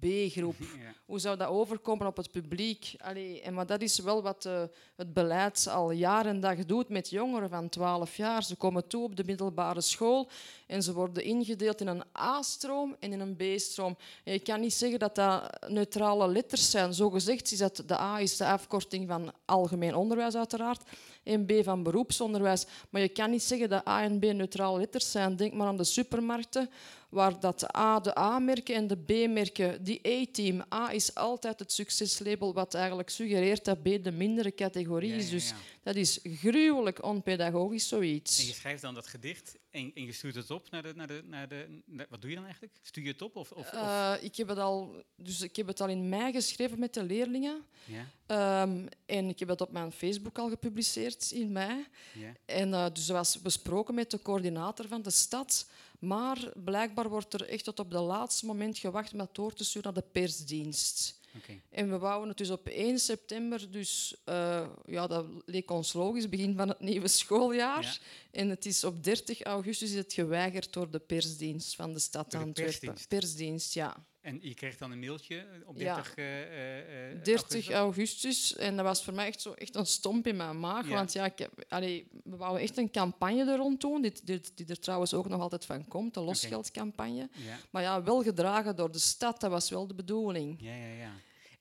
B-groep. 0.00 0.56
Ja. 0.82 0.94
Hoe 1.06 1.18
zou 1.18 1.36
dat 1.36 1.48
overkomen 1.48 2.06
op 2.06 2.16
het 2.16 2.30
publiek? 2.30 2.94
Allee, 2.98 3.42
en 3.42 3.54
maar 3.54 3.66
dat 3.66 3.82
is 3.82 3.98
wel 3.98 4.22
wat 4.22 4.44
uh, 4.44 4.62
het 4.96 5.12
beleid 5.12 5.68
al 5.68 5.90
jaren 5.90 6.30
en 6.30 6.40
dag 6.40 6.64
doet 6.64 6.88
met 6.88 7.10
jongeren 7.10 7.48
van 7.48 7.68
12 7.68 8.16
jaar. 8.16 8.42
Ze 8.42 8.56
komen 8.56 8.88
toe 8.88 9.02
op 9.02 9.16
de 9.16 9.24
middelbare 9.24 9.80
school 9.80 10.28
en 10.66 10.82
ze 10.82 10.92
worden 10.92 11.24
ingedeeld 11.24 11.80
in 11.80 11.86
een 11.86 12.02
A-stroom 12.18 12.96
en 13.00 13.12
in 13.12 13.20
een 13.20 13.36
B-stroom. 13.36 13.96
Je 14.24 14.38
kan 14.38 14.60
niet 14.60 14.74
zeggen 14.74 14.98
dat 14.98 15.14
dat 15.14 15.68
neutrale 15.68 16.28
letters 16.28 16.70
zijn. 16.70 16.94
Zo 16.94 17.10
gezegd 17.10 17.52
is 17.52 17.58
dat 17.58 17.82
de 17.86 17.98
A 17.98 18.20
is 18.20 18.36
de 18.36 18.46
afkorting 18.46 19.08
van 19.08 19.32
algemeen 19.44 19.94
onderwijs 19.94 20.36
uiteraard 20.36 20.82
en 21.22 21.46
B 21.46 21.52
van 21.64 21.82
beroepsonderwijs. 21.82 22.66
Maar 22.90 23.00
je 23.00 23.08
kan 23.08 23.30
niet 23.30 23.42
zeggen 23.42 23.68
dat 23.68 23.88
A 23.88 24.02
en 24.02 24.18
B 24.18 24.22
neutrale 24.22 24.78
letters 24.78 25.10
zijn. 25.10 25.36
Denk 25.36 25.52
maar 25.52 25.66
aan 25.66 25.76
de 25.76 25.84
supermarkten 25.84 26.70
waar 27.16 27.40
dat 27.40 27.60
de 27.60 27.76
A 27.76 28.00
de 28.00 28.18
A-merken 28.18 28.74
en 28.74 28.86
de 28.86 28.96
B-merken, 28.96 29.84
die 29.84 30.00
A-team. 30.06 30.64
A 30.74 30.92
is 30.92 31.14
altijd 31.14 31.58
het 31.58 31.72
succeslabel 31.72 32.54
wat 32.54 32.74
eigenlijk 32.74 33.10
suggereert 33.10 33.64
dat 33.64 33.82
B 33.82 33.84
de 33.84 34.12
mindere 34.12 34.54
categorie 34.54 35.12
is. 35.12 35.30
Dus 35.30 35.52
dat 35.82 35.94
is 35.94 36.18
gruwelijk 36.22 37.04
onpedagogisch, 37.04 37.88
zoiets. 37.88 38.38
En 38.40 38.46
je 38.46 38.52
schrijft 38.52 38.82
dan 38.82 38.94
dat 38.94 39.06
gedicht 39.06 39.58
en, 39.70 39.90
en 39.94 40.04
je 40.04 40.12
stuurt 40.12 40.34
het 40.34 40.50
op 40.50 40.70
naar 40.70 40.82
de, 40.82 40.92
naar 40.94 41.06
de, 41.06 41.22
naar 41.24 41.48
de, 41.48 41.82
naar, 41.84 42.06
Wat 42.10 42.20
doe 42.20 42.30
je 42.30 42.36
dan 42.36 42.44
eigenlijk? 42.44 42.74
Stuur 42.82 43.04
je 43.04 43.10
het 43.10 43.22
op? 43.22 43.36
Of, 43.36 43.52
of, 43.52 43.72
uh, 43.72 44.14
ik, 44.20 44.36
heb 44.36 44.48
het 44.48 44.58
al, 44.58 45.04
dus 45.16 45.40
ik 45.40 45.56
heb 45.56 45.66
het 45.66 45.80
al 45.80 45.88
in 45.88 46.08
mei 46.08 46.32
geschreven 46.32 46.78
met 46.78 46.94
de 46.94 47.02
leerlingen. 47.02 47.64
Ja. 47.84 48.62
Um, 48.62 48.88
en 49.06 49.28
ik 49.28 49.38
heb 49.38 49.48
het 49.48 49.60
op 49.60 49.72
mijn 49.72 49.92
Facebook 49.92 50.38
al 50.38 50.48
gepubliceerd 50.48 51.30
in 51.30 51.52
mei. 51.52 51.86
Ja. 52.14 52.32
En 52.44 52.68
uh, 52.68 52.86
dus 52.92 53.06
dat 53.06 53.16
was 53.16 53.40
besproken 53.40 53.94
met 53.94 54.10
de 54.10 54.22
coördinator 54.22 54.88
van 54.88 55.02
de 55.02 55.10
stad. 55.10 55.66
Maar 55.98 56.52
blijkbaar 56.64 57.08
wordt 57.08 57.34
er 57.34 57.48
echt 57.48 57.64
tot 57.64 57.78
op 57.78 57.90
het 57.90 58.00
laatste 58.00 58.46
moment 58.46 58.78
gewacht 58.78 59.14
met 59.14 59.34
door 59.34 59.52
te 59.52 59.64
sturen 59.64 59.94
naar 59.94 60.02
de 60.02 60.08
persdienst. 60.12 61.20
Okay. 61.36 61.62
En 61.70 61.90
we 61.90 61.98
wouden 61.98 62.28
het 62.28 62.38
dus 62.38 62.50
op 62.50 62.66
1 62.66 62.98
september, 62.98 63.70
dus 63.70 64.16
uh, 64.28 64.66
ja, 64.86 65.06
dat 65.06 65.26
leek 65.44 65.70
ons 65.70 65.92
logisch, 65.92 66.28
begin 66.28 66.56
van 66.56 66.68
het 66.68 66.80
nieuwe 66.80 67.08
schooljaar. 67.08 67.82
Ja. 67.82 68.38
En 68.40 68.48
het 68.48 68.66
is 68.66 68.84
op 68.84 69.04
30 69.04 69.42
augustus 69.42 69.90
is 69.90 69.96
het 69.96 70.12
geweigerd 70.12 70.72
door 70.72 70.90
de 70.90 70.98
persdienst 70.98 71.74
van 71.74 71.92
de 71.92 71.98
stad 71.98 72.30
de 72.30 72.36
Antwerpen. 72.36 72.64
Persdienst. 72.64 73.08
persdienst, 73.08 73.74
ja. 73.74 74.06
En 74.26 74.38
je 74.42 74.54
kreeg 74.54 74.76
dan 74.76 74.90
een 74.90 74.98
mailtje 74.98 75.46
op 75.66 75.78
30, 75.78 76.12
ja. 76.16 76.22
uh, 76.22 77.14
uh, 77.14 77.22
30 77.22 77.34
augustus. 77.34 77.68
augustus. 77.74 78.56
En 78.56 78.76
dat 78.76 78.84
was 78.84 79.04
voor 79.04 79.14
mij 79.14 79.26
echt, 79.26 79.40
zo, 79.40 79.52
echt 79.52 79.74
een 79.74 79.86
stomp 79.86 80.26
in 80.26 80.36
mijn 80.36 80.60
maag. 80.60 80.88
Ja. 80.88 80.94
Want 80.94 81.12
ja, 81.12 81.24
ik 81.24 81.38
heb, 81.38 81.64
allee, 81.68 82.08
we 82.24 82.36
wouden 82.36 82.62
echt 82.62 82.76
een 82.76 82.90
campagne 82.90 83.50
er 83.50 83.56
rond 83.56 83.80
doen, 83.80 84.02
die, 84.02 84.12
die, 84.24 84.40
die, 84.54 84.66
er 84.66 84.78
trouwens 84.78 85.14
ook 85.14 85.28
nog 85.28 85.40
altijd 85.40 85.64
van 85.64 85.88
komt, 85.88 86.14
de 86.14 86.20
losgeldcampagne. 86.20 87.28
Okay. 87.32 87.46
Ja. 87.46 87.58
Maar 87.70 87.82
ja, 87.82 88.02
wel 88.02 88.22
gedragen 88.22 88.76
door 88.76 88.92
de 88.92 88.98
stad, 88.98 89.40
dat 89.40 89.50
was 89.50 89.70
wel 89.70 89.86
de 89.86 89.94
bedoeling. 89.94 90.56
Ja, 90.60 90.74
ja, 90.74 90.92
ja. 90.92 91.12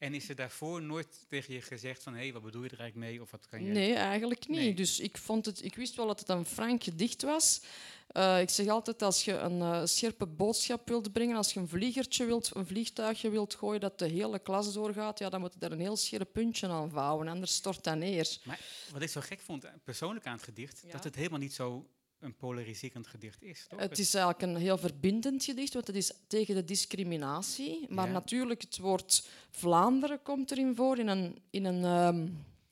En 0.06 0.14
is 0.14 0.30
er 0.30 0.36
daarvoor 0.36 0.82
nooit 0.82 1.26
tegen 1.30 1.54
je 1.54 1.62
gezegd 1.62 2.04
van, 2.04 2.14
hé, 2.14 2.20
hey, 2.20 2.34
wat 2.34 2.42
bedoel 2.44 2.64
je 2.64 2.70
er 2.70 2.80
eigenlijk 2.80 3.12
mee? 3.12 3.22
Of 3.22 3.32
wat 3.32 3.46
kan 3.48 3.64
je... 3.64 3.72
Nee, 3.72 3.94
eigenlijk 3.94 4.48
niet. 4.48 4.60
Nee. 4.60 4.74
Dus 4.74 5.00
ik, 5.00 5.18
vond 5.18 5.46
het, 5.46 5.64
ik 5.64 5.76
wist 5.76 5.96
wel 5.96 6.08
dat 6.08 6.20
het 6.20 6.30
een 6.30 6.46
frank 6.46 6.84
gedicht 6.84 7.22
was. 7.22 7.62
Eh, 8.08 8.42
ik 8.42 8.50
zeg 8.50 8.68
altijd, 8.68 9.02
als 9.02 9.26
je 9.26 9.34
een 9.34 9.62
eh, 9.62 9.86
scherpe 9.86 10.26
boodschap 10.26 10.88
wilt 10.88 11.12
brengen, 11.14 11.36
als 11.36 11.54
je 11.54 11.60
een 11.60 11.68
vliegertje 11.68 12.26
wilt, 12.26 12.56
een 12.56 12.66
vliegtuigje 12.68 13.30
wilt 13.30 13.56
gooien 13.56 13.80
dat 13.82 14.00
de 14.00 14.08
hele 14.08 14.40
klas 14.40 14.74
doorgaat, 14.74 15.20
ja, 15.20 15.30
dan 15.30 15.40
moet 15.40 15.54
je 15.54 15.60
daar 15.60 15.72
een 15.72 15.80
heel 15.80 15.98
scherp 15.98 16.30
puntje 16.34 16.68
aan 16.68 16.90
vouwen, 16.90 17.28
anders 17.28 17.54
stort 17.56 17.84
dat 17.84 17.98
neer. 17.98 18.38
Maar 18.44 18.60
wat 18.92 19.02
ik 19.02 19.10
zo 19.10 19.22
gek 19.22 19.40
vond, 19.40 19.64
eh, 19.64 19.72
persoonlijk 19.84 20.26
aan 20.26 20.36
het 20.36 20.44
gedicht, 20.44 20.82
Ja. 20.86 20.92
dat 20.92 21.04
het 21.04 21.16
helemaal 21.16 21.40
niet 21.40 21.54
zo 21.54 21.90
een 22.26 22.36
polariserend 22.36 23.08
gedicht 23.08 23.44
is, 23.44 23.66
toch? 23.70 23.80
Het 23.80 24.00
is 24.00 24.14
eigenlijk 24.14 24.44
een 24.44 24.62
heel 24.62 24.78
verbindend 24.78 25.44
gedicht, 25.44 25.74
want 25.74 25.88
het 25.88 25.96
is 25.96 26.12
tegen 26.28 26.56
de 26.56 26.66
discriminatie. 26.66 27.86
Maar 27.90 28.06
Ja. 28.08 28.12
natuurlijk, 28.12 28.62
het 28.62 28.78
woord 28.78 29.28
Vlaanderen 29.52 30.22
komt 30.22 30.52
erin 30.52 30.76
voor 30.76 30.98
in 31.00 31.08
een, 31.08 31.40
in 31.50 31.66
een 31.66 31.84
ehm, 31.84 32.28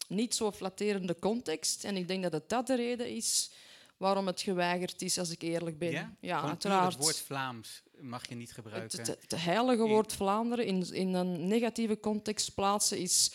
niet 0.08 0.36
zo 0.36 0.52
flatterende 0.52 1.20
context. 1.20 1.84
En 1.84 1.96
ik 1.96 2.08
denk 2.08 2.24
dat 2.24 2.32
het 2.34 2.50
dat 2.50 2.68
de 2.68 2.76
reden 2.76 3.10
is 3.10 3.52
waarom 3.98 4.28
het 4.28 4.42
geweigerd 4.42 5.02
is, 5.02 5.18
als 5.18 5.30
ik 5.30 5.42
eerlijk 5.42 5.78
ben. 5.78 6.18
ja? 6.20 6.42
Uiteraard. 6.42 6.94
Het 6.94 7.04
woord 7.04 7.20
Vlaams 7.20 7.84
mag 8.00 8.30
je 8.30 8.36
niet 8.36 8.52
gebruiken. 8.54 9.00
Het, 9.00 9.08
het, 9.08 9.22
het 9.22 9.44
heilige 9.44 9.84
woord 9.88 10.14
Vlaanderen 10.14 10.66
in, 10.66 10.94
in 10.94 11.14
een 11.14 11.48
negatieve 11.48 12.00
context 12.00 12.54
plaatsen 12.54 12.98
is 12.98 13.32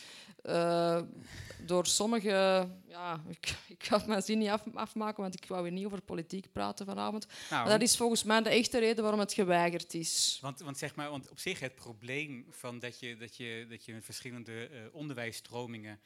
eh, 0.48 1.02
door 1.66 1.86
sommige... 1.86 2.68
Ja, 2.88 3.22
ik, 3.28 3.54
ik 3.78 3.84
ga 3.84 4.02
mijn 4.06 4.22
zin 4.22 4.38
niet 4.38 4.48
af, 4.48 4.62
afmaken, 4.74 5.22
want 5.22 5.34
ik 5.34 5.48
wou 5.48 5.62
weer 5.62 5.72
niet 5.72 5.84
over 5.84 6.00
politiek 6.02 6.52
praten 6.52 6.86
vanavond. 6.86 7.26
Nou, 7.50 7.62
Maar 7.62 7.78
dat 7.78 7.88
is 7.88 7.96
volgens 7.96 8.22
mij 8.22 8.42
de 8.42 8.48
echte 8.50 8.78
reden 8.78 9.02
waarom 9.02 9.20
het 9.20 9.32
geweigerd 9.32 9.94
is. 9.94 10.38
Want, 10.40 10.60
want, 10.60 10.78
zeg 10.78 10.94
maar, 10.94 11.10
want 11.10 11.30
op 11.30 11.38
zich 11.38 11.60
het 11.60 11.74
probleem 11.74 12.46
van 12.50 12.78
dat 12.78 13.00
je, 13.00 13.16
dat 13.16 13.36
je, 13.36 13.66
dat 13.70 13.84
je 13.84 13.92
met 13.92 14.04
verschillende 14.04 14.66
eh, 14.68 14.80
onderwijsstromingen. 14.92 16.00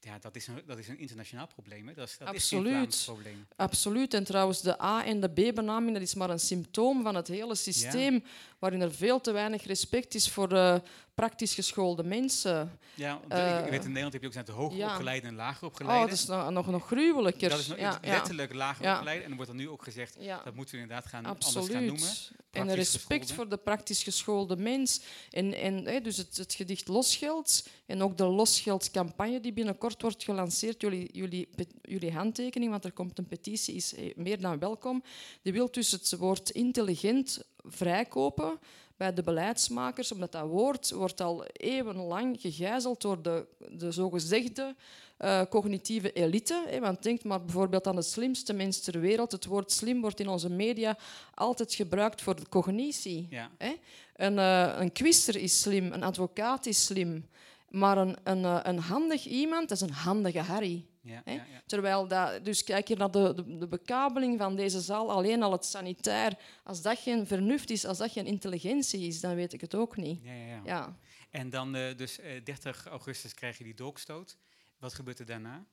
Ja, 0.00 0.18
dat 0.18 0.36
is, 0.36 0.46
een, 0.46 0.62
dat 0.66 0.78
is 0.78 0.88
een 0.88 0.98
internationaal 0.98 1.46
probleem. 1.46 1.88
Hè? 1.88 1.94
Dat 1.94 2.08
is, 2.08 2.18
dat 2.18 2.28
Absoluut. 2.28 3.02
Probleem. 3.04 3.46
Absoluut. 3.56 4.14
En 4.14 4.24
trouwens, 4.24 4.62
de 4.62 4.82
A- 4.82 5.04
en 5.04 5.20
de 5.20 5.28
B-benaming 5.28 5.92
dat 5.92 6.02
is 6.02 6.14
maar 6.14 6.30
een 6.30 6.40
symptoom 6.40 7.02
van 7.02 7.14
het 7.14 7.28
hele 7.28 7.54
systeem, 7.54 8.24
waarin 8.58 8.80
er 8.80 8.92
veel 8.92 9.20
te 9.20 9.32
weinig 9.32 9.64
respect 9.64 10.14
is 10.14 10.28
voor 10.30 10.52
eh, 10.52 10.76
praktisch 11.14 11.54
geschoolde 11.54 12.04
mensen. 12.04 12.78
Ja, 12.94 13.18
want 13.20 13.32
Eh, 13.32 13.64
ik 13.64 13.70
weet 13.70 13.80
in 13.80 13.86
Nederland 13.86 14.12
heb 14.12 14.22
je 14.22 14.26
ook 14.28 14.32
zijn 14.34 14.48
hoger 14.50 14.76
ja. 14.78 14.86
opgeleide 14.88 15.26
en 15.26 15.34
lager 15.34 15.62
Oh, 15.62 15.68
opgeleide. 15.68 16.08
dat 16.08 16.18
is 16.18 16.26
nog, 16.26 16.50
nog, 16.50 16.66
nog 16.66 16.86
gruwelijker. 16.86 17.48
Dat 17.48 17.58
is 17.58 17.66
nog 17.66 17.78
ja, 17.78 17.98
ja, 18.02 18.10
letterlijk 18.12 18.54
lager 18.54 18.84
Ja. 18.84 18.90
opgeleide. 18.92 19.22
En 19.24 19.30
er 19.30 19.36
wordt 19.36 19.50
dan 19.50 19.60
nu 19.60 19.68
ook 19.68 19.82
gezegd, 19.82 20.16
ja. 20.18 20.40
dat 20.44 20.54
moeten 20.54 20.74
we 20.74 20.80
inderdaad 20.80 21.06
gaan, 21.06 21.24
anders 21.24 21.52
gaan 21.52 21.84
noemen. 21.84 21.92
Absoluut. 21.92 22.42
En 22.50 22.74
respect 22.74 23.20
geschoolde. 23.20 23.34
voor 23.34 23.48
de 23.48 23.56
praktisch 23.56 24.02
geschoolde 24.02 24.56
mens. 24.56 25.00
En, 25.30 25.54
en, 25.54 25.84
hè, 25.86 26.00
dus 26.00 26.16
het, 26.16 26.36
het 26.36 26.54
gedicht 26.54 26.88
Losgeld 26.88 27.68
en 27.86 28.02
ook 28.02 28.16
de 28.16 28.24
Losgeldcampagne 28.26 29.40
die 29.40 29.52
binnenkort 29.52 30.02
wordt 30.02 30.24
gelanceerd. 30.24 30.80
Jullie, 30.80 31.08
jullie, 31.12 31.48
jullie 31.82 32.12
handtekening, 32.12 32.70
want 32.70 32.84
er 32.84 32.92
komt 32.92 33.18
een 33.18 33.26
petitie, 33.26 33.74
is 33.74 33.94
eh, 33.94 34.16
meer 34.16 34.40
dan 34.40 34.58
welkom. 34.58 35.02
Die 35.42 35.52
wil 35.52 35.70
dus 35.70 35.90
het 35.90 36.16
woord 36.18 36.50
intelligent 36.50 37.42
vrijkopen 37.66 38.58
bij 38.96 39.14
de 39.14 39.22
beleidsmakers, 39.22 40.12
omdat 40.12 40.32
dat 40.32 40.46
woord 40.46 40.90
wordt 40.90 41.20
al 41.20 41.44
eeuwenlang 41.46 42.40
gegijzeld 42.40 43.00
door 43.00 43.22
de, 43.22 43.46
de 43.70 43.92
zogezegde 43.92 44.74
eh, 45.16 45.42
cognitieve 45.48 46.12
elite. 46.12 46.64
Hè. 46.68 46.80
Want 46.80 47.02
denk 47.02 47.24
maar 47.24 47.44
bijvoorbeeld 47.44 47.86
aan 47.86 47.96
de 47.96 48.02
slimste 48.02 48.52
mens 48.52 48.80
ter 48.80 49.00
wereld. 49.00 49.32
Het 49.32 49.44
woord 49.44 49.72
slim 49.72 50.00
wordt 50.00 50.20
in 50.20 50.28
onze 50.28 50.50
media 50.50 50.96
altijd 51.34 51.74
gebruikt 51.74 52.22
voor 52.22 52.36
de 52.36 52.48
cognitie. 52.48 53.26
Ja. 53.30 53.50
Hè? 53.58 53.74
Een, 54.16 54.38
eh, 54.38 54.76
een 54.78 54.92
quizzer 54.92 55.36
is 55.36 55.60
slim, 55.60 55.92
een 55.92 56.02
advocaat 56.02 56.66
is 56.66 56.84
slim. 56.84 57.26
Maar 57.70 57.98
een, 57.98 58.16
een, 58.22 58.44
eh, 58.44 58.60
een 58.62 58.78
handig 58.78 59.26
iemand, 59.26 59.68
dat 59.68 59.80
is 59.80 59.88
een 59.88 59.94
handige 59.94 60.38
Harry. 60.38 60.84
Ja, 61.04 61.22
ja, 61.24 61.32
ja. 61.32 61.62
Terwijl 61.66 62.08
dat, 62.08 62.44
dus 62.44 62.64
kijk 62.64 62.88
je 62.88 62.96
naar 62.96 63.10
de, 63.10 63.32
de, 63.34 63.58
de 63.58 63.68
bekabeling 63.68 64.38
van 64.38 64.56
deze 64.56 64.80
zaal, 64.80 65.10
alleen 65.10 65.42
al 65.42 65.52
het 65.52 65.64
sanitair. 65.64 66.32
Als 66.62 66.82
dat 66.82 66.98
geen 66.98 67.26
vernuft 67.26 67.70
is, 67.70 67.84
als 67.84 67.98
dat 67.98 68.12
geen 68.12 68.26
intelligentie 68.26 69.06
is, 69.06 69.20
dan 69.20 69.34
weet 69.34 69.52
ik 69.52 69.60
het 69.60 69.74
ook 69.74 69.96
niet. 69.96 70.20
Ja, 70.22 70.32
ja, 70.32 70.46
ja. 70.46 70.60
Ja. 70.64 70.96
En 71.30 71.50
dan 71.50 71.74
eh, 71.74 71.96
dus 71.96 72.20
eh, 72.20 72.44
30 72.44 72.86
augustus 72.86 73.34
krijg 73.34 73.58
je 73.58 73.64
die 73.64 73.74
dolkstoot. 73.74 74.36
Wat 74.78 74.94
gebeurt 74.94 75.18
er 75.18 75.26
daarna? 75.26 75.64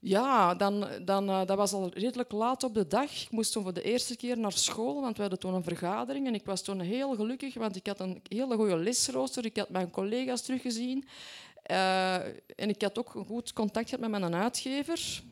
Ja, 0.00 0.54
dan, 0.54 0.88
dan, 1.04 1.28
eh, 1.28 1.46
dat 1.46 1.56
was 1.56 1.72
al 1.72 1.88
redelijk 1.88 2.32
laat 2.32 2.62
op 2.62 2.74
de 2.74 2.86
dag. 2.86 3.22
Ik 3.22 3.30
moest 3.30 3.52
toen 3.52 3.62
voor 3.62 3.72
de 3.72 3.82
eerste 3.82 4.16
keer 4.16 4.38
naar 4.38 4.52
school, 4.52 5.00
want 5.00 5.16
we 5.16 5.20
hadden 5.20 5.40
toen 5.40 5.54
een 5.54 5.62
vergadering. 5.62 6.26
En 6.26 6.34
ik 6.34 6.44
was 6.44 6.62
toen 6.62 6.80
heel 6.80 7.14
gelukkig, 7.14 7.54
want 7.54 7.76
ik 7.76 7.86
had 7.86 8.00
een 8.00 8.22
hele 8.28 8.56
goede 8.56 8.76
lesrooster. 8.76 9.44
Ik 9.44 9.56
had 9.56 9.68
mijn 9.68 9.90
collega's 9.90 10.42
teruggezien. 10.42 11.08
Eh, 11.64 12.14
en 12.56 12.68
ik 12.68 12.82
had 12.82 12.98
ook 12.98 13.14
een 13.14 13.24
goed 13.24 13.52
contact 13.52 13.88
gehad 13.88 14.10
met 14.10 14.20
mijn 14.20 14.34
uitgever. 14.34 15.22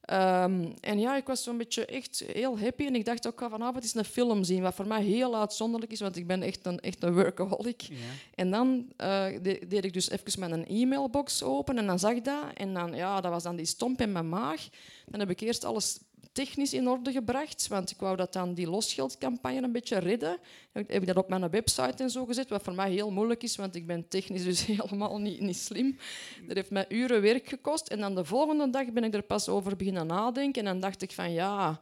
Ehm, 0.00 0.66
en 0.80 1.00
ja, 1.00 1.16
ik 1.16 1.26
was 1.26 1.42
zo'n 1.42 1.58
beetje 1.58 1.86
echt 1.86 2.22
heel 2.32 2.58
happy. 2.58 2.86
En 2.86 2.94
ik 2.94 3.04
dacht 3.04 3.26
ook, 3.26 3.32
ik 3.32 3.38
ga 3.38 3.48
vanavond 3.48 3.82
eens 3.82 3.94
een 3.94 4.04
film 4.04 4.44
zien, 4.44 4.62
wat 4.62 4.74
voor 4.74 4.86
mij 4.86 5.02
heel 5.02 5.36
uitzonderlijk 5.36 5.92
is, 5.92 6.00
want 6.00 6.16
ik 6.16 6.26
ben 6.26 6.42
echt 6.42 6.66
een, 6.66 6.80
echt 6.80 7.02
een 7.02 7.14
workaholic. 7.14 7.80
Ja. 7.80 7.94
En 8.34 8.50
dan 8.50 8.92
eh, 8.96 9.24
de- 9.42 9.64
deed 9.68 9.84
ik 9.84 9.92
dus 9.92 10.10
even 10.10 10.40
met 10.40 10.50
een 10.50 10.66
e-mailbox 10.66 11.42
open 11.42 11.78
en 11.78 11.86
dan 11.86 11.98
zag 11.98 12.12
ik 12.12 12.24
dat. 12.24 12.44
En 12.54 12.74
dan, 12.74 12.94
ja, 12.94 13.20
dat 13.20 13.30
was 13.30 13.42
dan 13.42 13.56
die 13.56 13.66
stomp 13.66 14.00
in 14.00 14.12
mijn 14.12 14.28
maag. 14.28 14.68
Dan 15.06 15.20
heb 15.20 15.30
ik 15.30 15.40
eerst 15.40 15.64
alles 15.64 15.98
technisch 16.44 16.72
in 16.72 16.88
orde 16.88 17.12
gebracht, 17.12 17.68
want 17.68 17.90
ik 17.90 17.96
wou 17.98 18.16
dat 18.16 18.32
dan 18.32 18.54
die 18.54 18.70
losgeldcampagne 18.70 19.62
een 19.62 19.72
beetje 19.72 19.98
redden. 19.98 20.38
Dan 20.72 20.84
heb 20.86 21.00
ik 21.00 21.06
dat 21.06 21.16
op 21.16 21.28
mijn 21.28 21.50
website 21.50 22.02
en 22.02 22.10
zo 22.10 22.24
gezet, 22.24 22.48
wat 22.48 22.62
voor 22.62 22.74
mij 22.74 22.90
heel 22.90 23.10
moeilijk 23.10 23.42
is, 23.42 23.56
want 23.56 23.74
ik 23.74 23.86
ben 23.86 24.08
technisch 24.08 24.44
dus 24.44 24.66
helemaal 24.66 25.18
niet, 25.18 25.40
niet 25.40 25.56
slim. 25.56 25.98
Dat 26.46 26.56
heeft 26.56 26.70
mij 26.70 26.84
uren 26.88 27.22
werk 27.22 27.48
gekost. 27.48 27.88
En 27.88 28.00
dan 28.00 28.14
de 28.14 28.24
volgende 28.24 28.70
dag 28.70 28.92
ben 28.92 29.04
ik 29.04 29.14
er 29.14 29.22
pas 29.22 29.48
over 29.48 29.76
beginnen 29.76 30.06
nadenken. 30.06 30.66
En 30.66 30.72
dan 30.72 30.80
dacht 30.80 31.02
ik 31.02 31.12
van, 31.12 31.32
ja... 31.32 31.80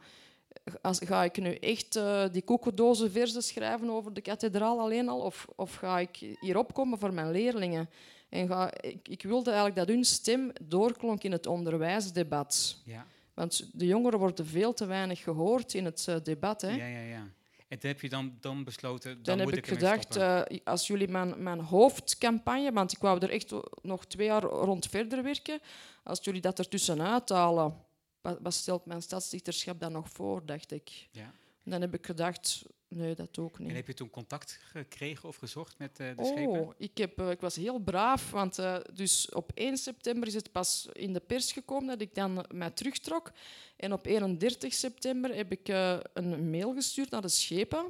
Als, 0.81 0.99
ga 1.05 1.23
ik 1.23 1.37
nu 1.37 1.55
echt 1.55 1.95
eh, 1.95 2.23
die 2.31 2.41
koekendozen 2.41 3.11
verzen 3.11 3.43
schrijven 3.43 3.89
over 3.89 4.13
de 4.13 4.21
kathedraal 4.21 4.79
alleen 4.79 5.09
al? 5.09 5.19
Of, 5.19 5.47
of 5.55 5.75
ga 5.75 5.99
ik 5.99 6.35
hier 6.39 6.57
opkomen 6.57 6.99
voor 6.99 7.13
mijn 7.13 7.31
leerlingen? 7.31 7.89
En 8.29 8.47
ga, 8.47 8.81
ik, 8.81 9.07
ik 9.07 9.23
wilde 9.23 9.49
eigenlijk 9.49 9.79
dat 9.79 9.87
hun 9.95 10.03
stem 10.03 10.51
doorklonk 10.61 11.23
in 11.23 11.31
het 11.31 11.45
onderwijsdebat. 11.45 12.81
Ja. 12.85 13.05
Want 13.37 13.69
de 13.73 13.85
jongeren 13.85 14.19
worden 14.19 14.45
veel 14.45 14.73
te 14.73 14.85
weinig 14.85 15.23
gehoord 15.23 15.73
in 15.73 15.85
het 15.85 16.07
eh, 16.07 16.15
debat. 16.23 16.61
Hè? 16.61 16.69
ja, 16.69 16.85
ja, 16.85 17.01
ja. 17.01 17.31
En 17.67 17.77
heb 17.81 18.01
je 18.01 18.09
dan, 18.09 18.37
dan 18.39 18.63
besloten, 18.63 19.13
dan, 19.13 19.23
Dan 19.23 19.37
heb 19.37 19.47
moet 19.47 19.57
ik 19.57 19.67
gedacht, 19.67 20.15
eh, 20.15 20.41
als 20.63 20.87
jullie 20.87 21.07
mijn, 21.07 21.43
mijn 21.43 21.59
hoofdcampagne, 21.59 22.71
want 22.71 22.91
ik 22.91 22.97
wou 22.97 23.19
er 23.19 23.29
echt 23.29 23.53
nog 23.81 24.05
twee 24.05 24.27
jaar 24.27 24.43
rond 24.43 24.87
verder 24.87 25.23
werken, 25.23 25.59
als 26.03 26.19
jullie 26.21 26.41
dat 26.41 26.59
ertussenuit 26.59 27.29
halen, 27.29 27.75
wat, 28.21 28.37
wat 28.41 28.53
stelt 28.53 28.85
mijn 28.85 29.01
stadsdichterschap 29.01 29.79
dan 29.79 29.91
nog 29.91 30.09
voor, 30.09 30.45
dacht 30.45 30.71
ik. 30.71 31.07
ja. 31.11 31.33
En 31.63 31.71
dan 31.71 31.81
heb 31.81 31.93
ik 31.93 32.05
gedacht, 32.05 32.63
nee, 32.87 33.15
dat 33.15 33.37
ook 33.37 33.59
niet. 33.59 33.69
En 33.69 33.75
heb 33.75 33.87
je 33.87 33.93
toen 33.93 34.09
contact 34.09 34.59
gekregen 34.61 35.29
of 35.29 35.35
gezocht 35.35 35.77
met 35.77 35.99
eh, 35.99 36.07
de 36.17 36.25
schepen? 36.25 36.61
Oh, 36.61 36.73
ik, 36.77 36.97
heb, 36.97 37.19
eh, 37.19 37.29
ik 37.29 37.41
was 37.41 37.55
heel 37.55 37.79
braaf, 37.79 38.31
want 38.31 38.59
eh, 38.59 38.77
dus 38.93 39.29
op 39.29 39.51
1 39.53 39.77
september 39.77 40.27
is 40.27 40.33
het 40.33 40.51
pas 40.51 40.87
in 40.93 41.13
de 41.13 41.19
pers 41.19 41.51
gekomen 41.51 41.87
dat 41.87 42.01
ik 42.01 42.15
dan 42.15 42.45
mij 42.53 42.69
terugtrok. 42.69 43.31
En 43.75 43.93
op 43.93 44.05
31 44.05 44.73
september 44.73 45.35
heb 45.35 45.51
ik 45.51 45.67
een 46.13 46.49
mail 46.49 46.73
gestuurd 46.73 47.09
naar 47.09 47.21
de 47.21 47.27
schepen 47.27 47.85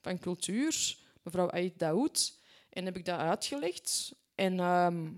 van 0.00 0.18
cultuur, 0.18 0.96
mevrouw 1.22 1.50
Aïd 1.50 1.78
Daoud, 1.78 2.38
en 2.68 2.84
heb 2.84 2.96
ik 2.96 3.04
dat 3.04 3.18
uitgelegd. 3.18 4.14
En 4.34 4.60
ehm, 4.60 5.08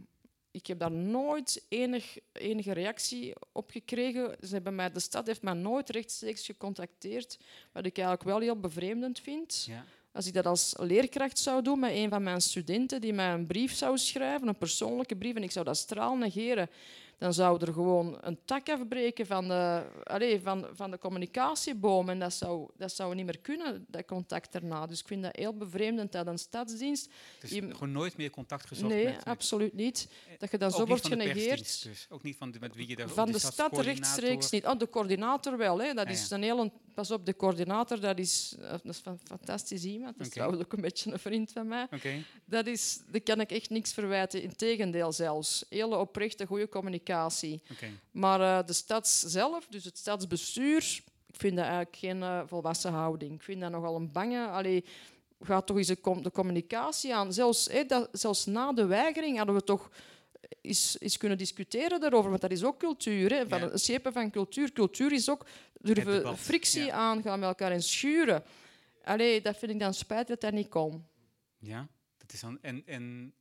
ik 0.55 0.67
heb 0.67 0.79
daar 0.79 0.91
nooit 0.91 1.65
enig, 1.69 2.19
enige 2.33 2.73
reactie 2.73 3.33
op 3.53 3.71
gekregen. 3.71 4.37
Ze 4.41 4.55
hebben 4.55 4.75
mij, 4.75 4.91
de 4.91 5.01
stad 5.01 5.27
heeft 5.27 5.43
mij 5.43 5.53
nooit 5.53 5.91
rechtstreeks 5.91 6.47
gecontacteerd, 6.47 7.39
wat 7.73 7.87
ik 7.87 7.99
eigenlijk 7.99 8.29
wel 8.29 8.39
heel 8.39 8.61
bevreemdend 8.61 9.21
vind. 9.21 9.65
Ja. 9.69 9.85
Als 10.13 10.27
ik 10.27 10.35
dat 10.35 10.47
als 10.47 10.75
leerkracht 10.79 11.39
zou 11.39 11.63
doen 11.63 11.79
met 11.79 11.91
een 11.91 12.09
van 12.09 12.23
mijn 12.23 12.41
studenten 12.41 13.01
die 13.01 13.13
mij 13.13 13.33
een 13.33 13.47
brief 13.47 13.75
zou 13.75 13.99
schrijven, 13.99 14.49
een 14.49 14.59
persoonlijke 14.59 15.17
brief, 15.17 15.35
en 15.35 15.43
ik 15.43 15.51
zou 15.51 15.65
dat 15.65 15.77
straal 15.77 16.17
negeren, 16.17 16.71
dan 17.19 17.35
zou 17.35 17.61
er 17.67 17.73
gewoon 17.73 18.19
een 18.21 18.39
tak 18.45 18.69
afbreken 18.69 19.27
van 19.27 19.49
de, 19.49 19.83
allee, 20.05 20.41
van, 20.41 20.67
van 20.73 20.91
de 20.91 20.99
communicatieboom. 20.99 22.09
En 22.09 22.19
dat 22.19 22.33
zou, 22.33 22.69
dat 22.77 22.93
zou 22.93 23.15
niet 23.15 23.25
meer 23.25 23.39
kunnen, 23.39 23.85
dat 23.89 24.05
contact 24.05 24.53
daarna. 24.53 24.87
Dus 24.87 25.01
ik 25.01 25.07
vind 25.07 25.23
dat 25.23 25.37
heel 25.37 25.57
bevreemdend 25.57 26.13
dat 26.13 26.27
een 26.27 26.39
stadsdienst... 26.39 27.09
Dus 27.41 27.51
Je- 27.51 27.63
gewoon 27.73 27.93
nooit 27.93 28.17
meer 28.17 28.31
contact 28.31 28.67
gezocht 28.67 28.93
nee, 28.93 29.05
met, 29.05 29.25
absoluut 29.25 29.75
niet. 29.75 30.09
Dat 30.39 30.51
je 30.51 30.59
dan 30.59 30.71
zo 30.71 30.87
wordt 30.87 31.07
genegeerd. 31.07 31.83
dus. 31.83 32.07
Ook 32.11 32.23
niet 32.23 32.37
van 32.37 32.51
de, 32.51 32.59
met 32.61 32.75
wie 32.75 32.89
je 32.89 32.97
daar 32.97 33.09
Van 33.09 33.33
de 33.33 33.39
stad 33.39 33.79
rechtstreeks 33.79 34.51
niet. 34.51 34.67
Oh, 34.67 34.79
de 34.79 34.89
coördinator 34.89 35.57
wel. 35.57 35.81
Hè. 35.81 35.93
Dat 35.95 36.07
Ah, 36.07 36.13
is 36.13 36.31
een 36.31 36.43
hele... 36.43 36.71
Pas 36.95 37.11
op, 37.11 37.27
de 37.27 37.37
coördinator, 37.37 38.01
dat 38.01 38.19
is, 38.19 38.55
eh, 38.61 38.71
dat 38.71 38.85
is 38.85 39.01
een 39.05 39.19
fantastisch 39.25 39.85
iemand. 39.85 40.19
Dat 40.19 40.27
is 40.27 40.33
trouwens 40.33 40.63
ook 40.63 40.73
een 40.73 40.81
beetje 40.81 41.13
een 41.13 41.19
vriend 41.19 41.53
van 41.53 41.69
mij. 41.69 41.87
Dat 42.45 42.67
is, 42.67 43.01
daar 43.11 43.21
kan 43.21 43.41
ik 43.41 43.51
echt 43.51 43.71
niks 43.71 43.93
verwijten. 43.93 44.43
Integendeel 44.43 45.13
zelfs. 45.13 45.65
Hele 45.69 45.97
oprechte, 45.97 46.47
goede 46.47 46.69
communicatie. 46.69 47.63
Maar 48.11 48.41
eh, 48.41 48.67
de 48.67 48.73
stad 48.73 49.09
zelf, 49.09 49.67
dus 49.67 49.85
het 49.85 49.99
stadsbestuur, 49.99 51.03
ik 51.27 51.41
vind 51.41 51.57
dat 51.57 51.65
eigenlijk 51.65 51.97
geen 51.97 52.23
eh, 52.23 52.43
volwassen 52.47 52.93
houding. 52.93 53.33
Ik 53.33 53.43
vind 53.43 53.61
dat 53.61 53.71
nogal 53.71 53.97
een 53.97 54.13
bange... 54.13 54.47
Allee, 54.47 54.85
ga 55.41 55.61
toch 55.61 55.77
eens 55.77 55.87
de, 55.87 56.01
com- 56.01 56.23
de 56.23 56.31
communicatie 56.31 57.15
aan. 57.15 57.33
Zelfs, 57.33 57.69
dat, 57.87 58.09
zelfs 58.13 58.47
na 58.47 58.73
de 58.73 58.87
weigering 58.87 59.37
hadden 59.37 59.55
we 59.55 59.65
toch 59.65 59.91
eens, 60.61 60.97
eens 61.01 61.17
kunnen 61.17 61.39
discussiëren 61.39 62.01
daarover, 62.01 62.31
want 62.31 62.43
dat 62.43 62.51
is 62.51 62.65
ook 62.65 62.79
cultuur. 62.79 63.31
Hè, 63.33 63.49
van 63.49 63.61
het 63.63 63.81
schepen 63.81 64.13
van 64.13 64.31
cultuur. 64.31 64.73
Cultuur 64.73 65.13
is 65.13 65.29
ook 65.31 65.47
durven 65.81 66.39
frictie 66.39 66.93
aangaan 66.93 67.39
met 67.39 67.49
elkaar 67.49 67.73
en 67.73 67.83
schuren. 67.83 68.45
Allee, 69.05 69.41
dat 69.41 69.57
vind 69.57 69.71
ik 69.73 69.79
dan 69.79 69.95
spijt 69.95 70.29
dat 70.29 70.41
dat 70.41 70.53
niet 70.53 70.69
kon. 70.69 71.07
Ja, 71.59 71.89
dat 72.17 72.33
is 72.33 72.41
dan, 72.41 72.59
en, 72.63 72.83
en, 72.87 73.35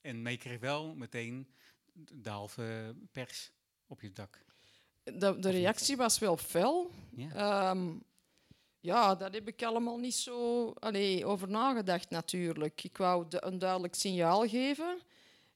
en 0.00 0.24
je 0.30 0.36
kreeg 0.36 0.58
wel 0.60 0.94
meteen 0.94 1.46
de 1.92 2.30
halve 2.30 2.94
pers 3.12 3.52
op 3.86 4.00
je 4.00 4.12
dak. 4.12 4.44
De, 5.02 5.38
de 5.38 5.50
reactie 5.50 5.96
was 5.96 6.18
wel 6.18 6.36
fel. 6.36 6.90
Ja. 7.16 7.30
Ehm, 7.34 7.88
ja, 8.80 9.14
daar 9.14 9.30
heb 9.32 9.48
ik 9.48 9.62
allemaal 9.62 9.98
niet 9.98 10.14
zo 10.14 10.70
allee, 10.70 11.26
over 11.26 11.48
nagedacht 11.48 12.10
natuurlijk. 12.10 12.84
Ik 12.84 12.96
wou 12.96 13.28
de- 13.28 13.44
een 13.44 13.58
duidelijk 13.58 13.94
signaal 13.94 14.48
geven. 14.48 14.98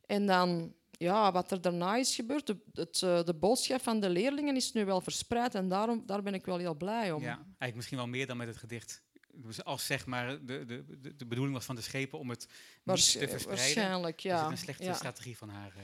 En 0.06 0.26
dan, 0.26 0.74
ja, 1.04 1.32
wat 1.32 1.50
er 1.50 1.60
daarna 1.60 1.96
is 1.96 2.14
gebeurd, 2.14 2.46
de, 2.46 2.56
het, 2.72 3.02
eh, 3.02 3.24
de 3.24 3.34
boodschap 3.34 3.82
van 3.82 4.00
de 4.00 4.08
leerlingen 4.10 4.56
is 4.56 4.72
nu 4.72 4.84
wel 4.84 5.00
verspreid. 5.00 5.54
En 5.54 5.68
daarom, 5.68 6.02
daar 6.06 6.22
ben 6.22 6.34
ik 6.34 6.44
wel 6.44 6.58
heel 6.58 6.74
blij 6.74 7.12
om. 7.12 7.22
Ja, 7.22 7.34
eigenlijk 7.36 7.74
misschien 7.74 7.98
wel 7.98 8.06
meer 8.06 8.26
dan 8.26 8.36
met 8.36 8.46
het 8.46 8.56
gedicht. 8.56 9.02
Dus 9.36 9.64
als 9.64 9.86
zeg 9.86 10.06
maar 10.06 10.44
de, 10.44 10.64
de, 10.64 10.84
de, 11.16 11.26
bedoeling 11.26 11.54
was 11.54 11.64
van 11.64 11.74
de 11.76 11.82
schepen 11.82 12.18
om 12.18 12.30
het 12.30 12.46
niet 12.48 12.58
Waarsch- 12.82 13.12
te 13.12 13.28
verspreiden, 13.28 13.74
waarschijnlijk, 13.74 14.16
is 14.16 14.22
ja. 14.22 14.42
het 14.42 14.50
een 14.50 14.58
slechte 14.58 14.84
ja. 14.84 14.94
strategie 14.94 15.36
van 15.36 15.48
haar. 15.48 15.72
eh. 15.76 15.82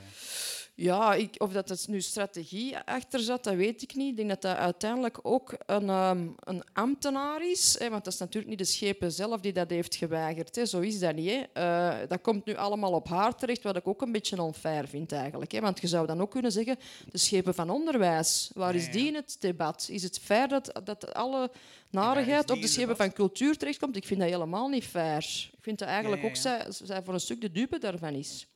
Ja, 0.80 1.14
ik, 1.14 1.34
of 1.38 1.52
dat 1.52 1.68
het 1.68 1.88
nu 1.88 2.00
strategie 2.00 2.78
achter 2.78 3.20
zat, 3.20 3.44
dat 3.44 3.54
weet 3.54 3.82
ik 3.82 3.94
niet. 3.94 4.10
Ik 4.10 4.16
denk 4.16 4.28
dat 4.28 4.42
dat 4.42 4.56
uiteindelijk 4.56 5.18
ook 5.22 5.54
een, 5.66 5.88
ehm, 5.88 6.26
een 6.40 6.62
ambtenaar 6.72 7.50
is. 7.50 7.76
Hè, 7.78 7.90
want 7.90 8.04
dat 8.04 8.12
is 8.12 8.18
natuurlijk 8.18 8.50
niet 8.50 8.58
de 8.58 8.64
schepen 8.64 9.12
zelf 9.12 9.40
die 9.40 9.52
dat 9.52 9.70
heeft 9.70 9.94
geweigerd. 9.94 10.56
Hè. 10.56 10.66
Zo 10.66 10.80
is 10.80 10.98
dat 10.98 11.14
niet. 11.14 11.30
Hè. 11.30 11.42
Eh, 11.52 12.08
dat 12.08 12.20
komt 12.20 12.44
nu 12.44 12.54
allemaal 12.56 12.92
op 12.92 13.08
haar 13.08 13.34
terecht, 13.34 13.62
wat 13.62 13.76
ik 13.76 13.88
ook 13.88 14.02
een 14.02 14.12
beetje 14.12 14.42
onfair 14.42 14.88
vind 14.88 15.12
eigenlijk. 15.12 15.52
Hè. 15.52 15.60
Want 15.60 15.80
je 15.80 15.86
zou 15.86 16.06
dan 16.06 16.20
ook 16.20 16.30
kunnen 16.30 16.52
zeggen, 16.52 16.76
de 17.10 17.18
schepen 17.18 17.54
van 17.54 17.70
onderwijs, 17.70 18.50
waar 18.54 18.74
is 18.74 18.90
die 18.90 19.06
in 19.06 19.14
het 19.14 19.36
debat? 19.40 19.88
Is 19.90 20.02
het 20.02 20.18
fair 20.18 20.48
dat, 20.48 20.80
dat 20.84 21.14
alle 21.14 21.50
narigheid 21.90 22.50
op 22.50 22.60
de 22.60 22.68
schepen 22.68 22.96
van 22.96 23.12
cultuur 23.12 23.56
terechtkomt? 23.56 23.96
Ik 23.96 24.06
vind 24.06 24.20
dat 24.20 24.28
helemaal 24.28 24.68
niet 24.68 24.84
fair. 24.84 25.50
Ik 25.52 25.62
vind 25.62 25.78
dat 25.78 25.88
eigenlijk 25.88 26.24
ook 26.24 26.36
zij, 26.36 26.66
zij 26.68 27.02
voor 27.02 27.14
een 27.14 27.20
stuk 27.20 27.40
de 27.40 27.52
dupe 27.52 27.78
daarvan 27.78 28.14
is. 28.14 28.46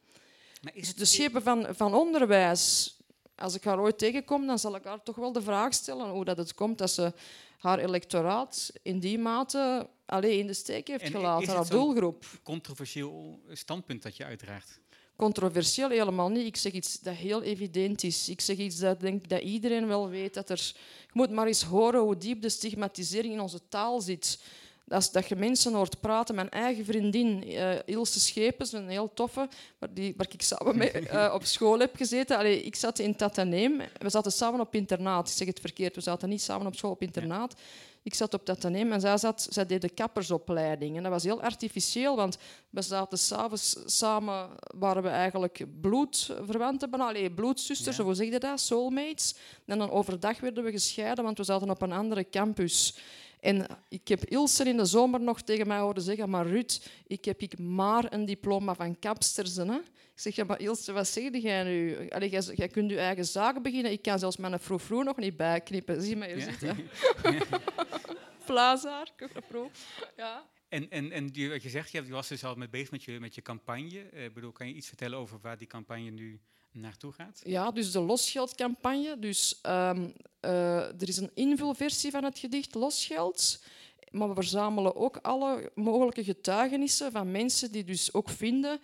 Maar 0.65 0.77
is 0.77 0.89
het 0.89 0.99
de 0.99 1.05
schepen 1.05 1.43
van, 1.43 1.67
van 1.71 1.95
onderwijs, 1.95 2.97
als 3.37 3.55
ik 3.55 3.65
haar 3.65 3.81
ooit 3.81 3.99
tegenkom, 3.99 4.47
dan 4.47 4.59
zal 4.59 4.77
ik 4.77 4.85
haar 4.85 5.03
toch 5.03 5.17
wel 5.17 5.33
de 5.33 5.43
vraag 5.43 5.75
stellen 5.75 6.11
hoe 6.11 6.25
dat 6.25 6.37
het 6.37 6.55
komt 6.55 6.79
dat 6.79 6.91
ze 6.91 7.13
haar 7.59 7.79
electoraat 7.79 8.73
in 8.83 8.99
die 8.99 9.19
mate 9.19 9.89
alleen 10.07 10.39
in 10.39 10.47
de 10.47 10.55
steek 10.55 10.89
heeft 10.89 11.05
En 11.05 11.11
gelaten, 11.11 11.55
haar 11.55 11.69
doelgroep. 11.69 12.25
controversieel 12.43 13.41
standpunt 13.53 14.03
dat 14.03 14.17
je 14.17 14.25
uitdraagt? 14.25 14.81
Controversieel 15.17 15.89
helemaal 15.89 16.29
niet. 16.29 16.47
Ik 16.47 16.57
zeg 16.57 16.73
iets 16.73 17.01
dat 17.01 17.15
heel 17.15 17.43
evident 17.43 18.03
is. 18.03 18.29
Ik 18.29 18.41
zeg 18.41 18.57
iets 18.57 18.79
dat 18.79 19.01
denk 19.01 19.29
dat 19.29 19.43
iedereen 19.43 19.87
wel 19.87 20.09
weet. 20.09 20.35
Dat 20.35 20.51
er, 20.51 20.73
je 21.01 21.11
moet 21.13 21.31
maar 21.31 21.47
eens 21.47 21.63
horen 21.63 22.01
hoe 22.01 22.17
diep 22.17 22.43
de 22.43 22.49
stigmatisering 22.49 23.35
in 23.35 23.41
onze 23.41 23.69
taal 23.69 24.01
zit. 24.01 24.43
Dat, 24.87 25.09
dat 25.13 25.29
je 25.29 25.37
mensen 25.37 25.75
hoort 25.75 26.01
praten. 26.01 26.35
Mijn 26.35 26.51
eigen 26.51 26.85
vriendin, 26.85 27.45
eh, 27.45 27.79
Ilse 27.85 28.21
Schepens, 28.21 28.73
een 28.73 28.89
heel 28.89 29.11
toffe, 29.15 29.49
waar, 29.79 29.95
die, 29.95 30.15
waar 30.17 30.27
ik 30.31 30.43
samen 30.43 30.79
mee 30.79 30.91
eh, 30.93 31.35
op 31.35 31.45
school 31.45 31.79
heb 31.79 31.97
gezeten. 31.97 32.39
Allee, 32.39 32.63
ik 32.63 32.77
zat 32.77 32.99
in 32.99 33.17
Tataneem. 33.17 33.81
We 33.99 34.11
zaten 34.11 34.33
samen 34.33 34.61
op 34.61 34.75
internaat. 34.75 35.29
Ik 35.29 35.35
zeg 35.35 35.47
het 35.47 35.61
verkeerd, 35.61 35.95
we 35.95 36.01
zaten 36.01 36.29
niet 36.29 36.43
samen 36.43 36.67
op 36.67 36.77
school 36.77 36.91
op 36.91 37.03
internaat. 37.03 37.55
Ik 38.03 38.15
zat 38.15 38.35
op 38.35 38.45
Tataneem 38.45 38.93
en 38.93 39.01
zij, 39.01 39.19
zat, 39.19 39.47
zij 39.51 39.67
deed 39.67 39.81
de 39.81 39.89
kappersopleiding. 39.89 40.97
En 40.97 41.03
dat 41.03 41.13
was 41.13 41.23
heel 41.25 41.43
artificieel, 41.43 42.17
want 42.17 42.39
we 42.71 42.83
zaten 42.83 43.19
s'avonds 43.19 43.77
samen, 43.85 44.49
waren 44.77 45.03
we 45.03 45.09
eigenlijk 45.09 45.65
bloedverwanten. 45.81 46.91
Allee, 47.01 47.31
bloedzusters, 47.31 47.97
Ja. 47.97 48.03
hoe 48.05 48.15
zeg 48.15 48.29
je 48.29 48.39
dat? 48.39 48.61
Soulmates. 48.61 49.35
En 49.67 49.79
dan 49.79 49.91
overdag 49.91 50.41
werden 50.41 50.65
we 50.65 50.71
gescheiden, 50.71 51.25
want 51.25 51.39
we 51.39 51.45
zaten 51.45 51.71
op 51.71 51.83
een 51.83 51.93
andere 51.93 52.29
campus. 52.31 52.97
En 53.45 53.67
ik 53.89 54.09
heb 54.09 54.25
Ilse 54.25 54.65
in 54.65 54.77
de 54.77 54.85
zomer 54.85 55.21
nog 55.21 55.43
tegen 55.43 55.67
mij 55.67 55.79
horen 55.79 56.03
zeggen, 56.03 56.31
maar 56.31 56.47
Ruud, 56.47 56.87
ik 57.07 57.25
heb 57.25 57.41
ik 57.41 57.59
maar 57.59 58.13
een 58.13 58.25
diploma 58.25 58.75
van 58.75 58.99
kapsters. 58.99 59.57
Hè? 59.57 59.75
Ik 59.75 60.21
zeg, 60.21 60.35
ja, 60.35 60.45
maar 60.45 60.61
Ilse, 60.61 60.93
wat 60.93 61.09
zeg 61.09 61.43
jij 61.43 61.63
nu? 61.65 62.09
Allee, 62.09 62.31
jij, 62.31 62.43
jij 62.55 62.69
kunt 62.69 62.91
je 62.91 62.99
eigen 62.99 63.25
zaak 63.25 63.63
beginnen. 63.63 63.93
Ik 63.93 64.03
kan 64.03 64.19
zelfs 64.19 64.37
mijn 64.37 64.59
froe 64.59 65.05
nog 65.05 65.17
niet 65.17 65.37
bijknippen. 65.37 66.03
Zie 66.03 66.17
maar 66.17 66.29
hier 66.29 66.39
Ja. 66.39 66.45
zitten. 66.45 66.77
Plazaar, 68.47 69.11
pro. 69.49 69.71
Ja. 70.17 70.49
En, 70.69 70.91
en, 70.91 71.13
en 71.13 71.25
wat 71.49 71.63
je 71.63 71.69
zegt, 71.69 71.91
je 71.91 72.09
was 72.09 72.29
dus 72.29 72.45
al 72.45 72.55
mee 72.55 72.69
bezig 72.69 72.91
met 72.91 73.03
je, 73.05 73.21
met 73.21 73.35
je 73.35 73.43
campagne. 73.43 74.01
Eh, 74.01 74.33
bedoel, 74.33 74.53
kan 74.53 74.69
je 74.69 74.75
iets 74.75 74.89
vertellen 74.89 75.19
over 75.19 75.39
waar 75.41 75.59
die 75.59 75.67
campagne 75.67 76.11
nu 76.11 76.41
naartoe 76.75 77.13
gaat? 77.13 77.41
Ja, 77.45 77.71
dus 77.71 77.93
de 77.93 78.01
losgeldcampagne. 78.01 79.19
Dus, 79.19 79.59
ehm, 79.63 80.09
eh, 80.41 80.77
er 80.77 81.09
is 81.09 81.17
een 81.17 81.31
invulversie 81.35 82.11
van 82.11 82.25
het 82.25 82.39
gedicht 82.39 82.75
Losgeld. 82.75 83.63
Maar 84.11 84.29
we 84.29 84.35
verzamelen 84.35 84.97
ook 84.97 85.17
alle 85.17 85.71
mogelijke 85.75 86.25
getuigenissen 86.25 87.13
van 87.13 87.31
mensen 87.31 87.73
die 87.73 87.85
dus 87.85 88.13
ook 88.13 88.31
vinden 88.31 88.81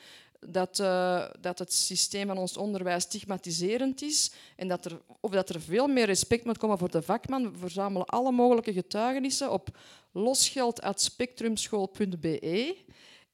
dat, 0.47 0.79
eh, 0.79 1.25
dat 1.41 1.59
het 1.59 1.73
systeem 1.73 2.27
van 2.27 2.39
ons 2.39 2.57
onderwijs 2.57 3.03
stigmatiserend 3.03 4.03
is 4.03 4.33
en 4.57 4.69
dat 4.69 4.85
er, 4.85 5.01
of 5.21 5.31
dat 5.31 5.49
er 5.49 5.61
veel 5.61 5.87
meer 5.87 6.07
respect 6.07 6.45
moet 6.45 6.59
komen 6.59 6.79
voor 6.79 6.91
de 6.91 7.03
vakman. 7.03 7.53
We 7.53 7.59
verzamelen 7.59 8.07
alle 8.07 8.33
mogelijke 8.33 8.73
getuigenissen 8.73 9.53
op 9.53 9.79
losgeld.spectrumschool.be. 10.13 12.77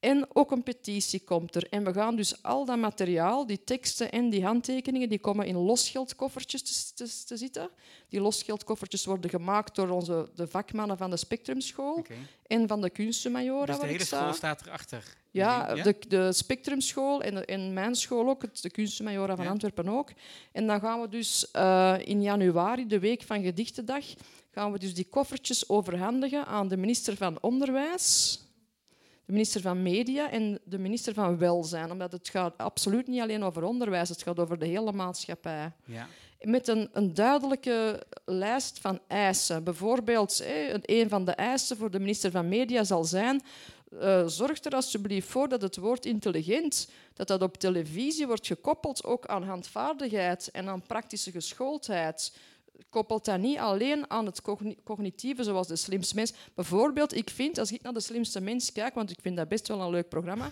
En 0.01 0.27
ook 0.32 0.51
een 0.51 0.62
petitie 0.62 1.20
komt 1.20 1.55
er. 1.55 1.66
En 1.70 1.85
we 1.85 1.93
gaan 1.93 2.16
dus 2.16 2.43
al 2.43 2.64
dat 2.64 2.78
materiaal, 2.78 3.47
die 3.47 3.64
teksten 3.64 4.10
en 4.12 4.31
die 4.31 4.44
handtekeningen, 4.44 5.09
die 5.09 5.18
komen 5.18 5.47
in 5.47 5.56
losgeldkoffertjes 5.56 6.62
te, 6.62 7.05
te, 7.05 7.24
te 7.27 7.36
zitten. 7.36 7.70
Die 8.09 8.20
losgeldkoffertjes 8.20 9.05
worden 9.05 9.31
gemaakt 9.31 9.74
door 9.74 9.89
onze, 9.89 10.28
de 10.35 10.47
vakmannen 10.48 10.97
van 10.97 11.10
de 11.10 11.16
Spectrumschool 11.16 12.05
en 12.47 12.68
van 12.68 12.81
de 12.81 12.90
Kunstenmajora, 12.90 13.64
Dus 13.73 13.78
de 13.81 13.86
hele 13.86 14.05
school 14.05 14.32
staat 14.32 14.66
erachter? 14.66 15.05
Ja, 15.31 15.66
Jullie- 15.68 15.82
De, 15.82 15.98
de 16.09 16.32
Spectrumschool 16.32 17.23
en, 17.23 17.35
de- 17.35 17.44
en 17.44 17.73
mijn 17.73 17.94
school 17.94 18.28
ook, 18.28 18.60
de 18.62 18.70
Kunstenmajora 18.70 19.36
van 19.36 19.44
Ja. 19.44 19.51
Antwerpen 19.51 19.89
ook. 19.89 20.10
En 20.52 20.66
dan 20.66 20.81
gaan 20.81 21.01
we 21.01 21.09
dus 21.09 21.51
eh, 21.51 21.94
in 22.05 22.23
januari, 22.23 22.86
de 22.86 22.98
week 22.98 23.23
van 23.23 23.43
Gedichtendag, 23.43 24.05
gaan 24.51 24.73
we 24.73 24.78
dus 24.78 24.94
die 24.94 25.06
koffertjes 25.10 25.68
overhandigen 25.68 26.47
aan 26.47 26.68
de 26.68 26.77
minister 26.77 27.16
van 27.16 27.39
Onderwijs, 27.40 28.40
de 29.27 29.32
minister 29.32 29.61
van 29.61 29.82
Media 29.82 30.31
en 30.31 30.59
de 30.65 30.78
minister 30.78 31.15
van 31.15 31.39
Welzijn. 31.39 31.90
Omdat 31.90 32.12
het 32.12 32.28
gaat 32.28 32.59
absoluut 32.59 33.07
niet 33.07 33.20
alleen 33.20 33.43
over 33.43 33.62
onderwijs, 33.62 34.09
het 34.09 34.23
gaat 34.23 34.39
over 34.39 34.59
de 34.59 34.66
hele 34.66 34.93
maatschappij 34.93 35.73
Ja. 35.85 36.07
met 36.40 36.69
een, 36.69 36.89
een 36.93 37.15
duidelijke 37.15 38.03
lijst 38.24 38.78
van 38.78 39.01
eisen. 39.09 39.65
Bijvoorbeeld, 39.65 40.44
een 40.82 41.09
van 41.09 41.24
de 41.24 41.32
eisen 41.32 41.77
voor 41.77 41.90
de 41.90 41.98
minister 41.98 42.31
van 42.31 42.48
Media 42.48 42.85
zal 42.85 43.05
zijn... 43.05 43.43
eh, 44.01 44.27
zorg 44.27 44.65
er 44.65 44.73
alsjeblieft 44.74 45.28
voor 45.28 45.48
dat 45.48 45.62
het 45.62 45.77
woord 45.77 46.07
intelligent 46.07 46.90
dat 47.15 47.28
dat 47.28 47.43
op 47.43 47.57
televisie 47.57 48.27
wordt 48.27 48.47
gekoppeld 48.47 49.05
ook 49.05 49.27
aan 49.27 49.43
handvaardigheid 49.43 50.51
en 50.53 50.69
aan 50.69 50.82
praktische 50.82 51.31
geschooldheid. 51.31 52.32
Koppelt 52.90 53.24
dat 53.24 53.39
niet 53.39 53.59
alleen 53.59 54.11
aan 54.11 54.27
het 54.27 54.43
cogni- 54.43 54.77
cognitieve, 54.85 55.43
zoals 55.44 55.66
de 55.69 55.77
slimste 55.77 56.15
mens. 56.15 56.32
Bijvoorbeeld, 56.55 57.15
ik 57.15 57.31
vind, 57.31 57.59
als 57.59 57.73
ik 57.73 57.82
naar 57.82 57.93
de 57.93 58.01
slimste 58.01 58.40
mens 58.40 58.73
kijk, 58.73 58.94
want 58.94 59.11
ik 59.11 59.19
vind 59.23 59.36
dat 59.36 59.48
best 59.48 59.69
wel 59.69 59.81
een 59.81 59.90
leuk 59.90 60.09
programma, 60.09 60.51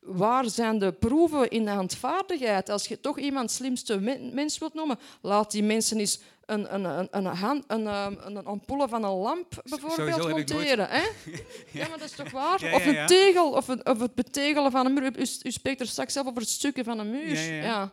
Waar 0.00 0.50
zijn 0.50 0.78
de 0.78 0.92
proeven 0.92 1.50
in 1.50 1.64
de 1.64 1.70
handvaardigheid? 1.70 2.68
Als 2.68 2.86
je 2.86 3.00
toch 3.00 3.18
iemand 3.18 3.50
slimste 3.50 4.00
men- 4.00 4.34
mens 4.34 4.58
wilt 4.58 4.74
noemen, 4.74 4.98
laat 5.22 5.50
die 5.50 5.62
mensen 5.62 5.98
eens 5.98 6.20
een, 6.46 6.74
een, 6.74 6.84
een, 6.84 7.08
een, 7.10 7.24
hand, 7.24 7.64
een, 7.66 7.86
ehm, 7.86 8.14
een, 8.20 8.36
een 8.36 8.44
ampoule 8.46 8.88
van 8.88 9.04
een 9.04 9.10
lamp 9.10 9.62
bijvoorbeeld 9.64 10.28
monteren. 10.28 10.88
Hè? 10.88 11.00
ja. 11.78 11.88
maar 11.88 11.98
dat 11.98 12.08
is 12.08 12.12
toch 12.16 12.30
waar? 12.30 12.64
Ja, 12.64 12.74
Of 12.74 12.86
een 12.86 13.06
tegel, 13.06 13.50
of, 13.50 13.68
een, 13.68 13.86
of 13.86 14.00
het 14.00 14.14
betegelen 14.14 14.70
van 14.70 14.86
een 14.86 14.92
muur. 14.92 15.18
U, 15.18 15.26
u 15.42 15.50
spreekt 15.50 15.80
er 15.80 15.86
straks 15.86 16.12
zelf 16.12 16.26
over 16.26 16.40
het 16.40 16.50
stukken 16.50 16.84
van 16.84 16.98
een 16.98 17.10
muur. 17.10 17.54
Ja. 17.54 17.92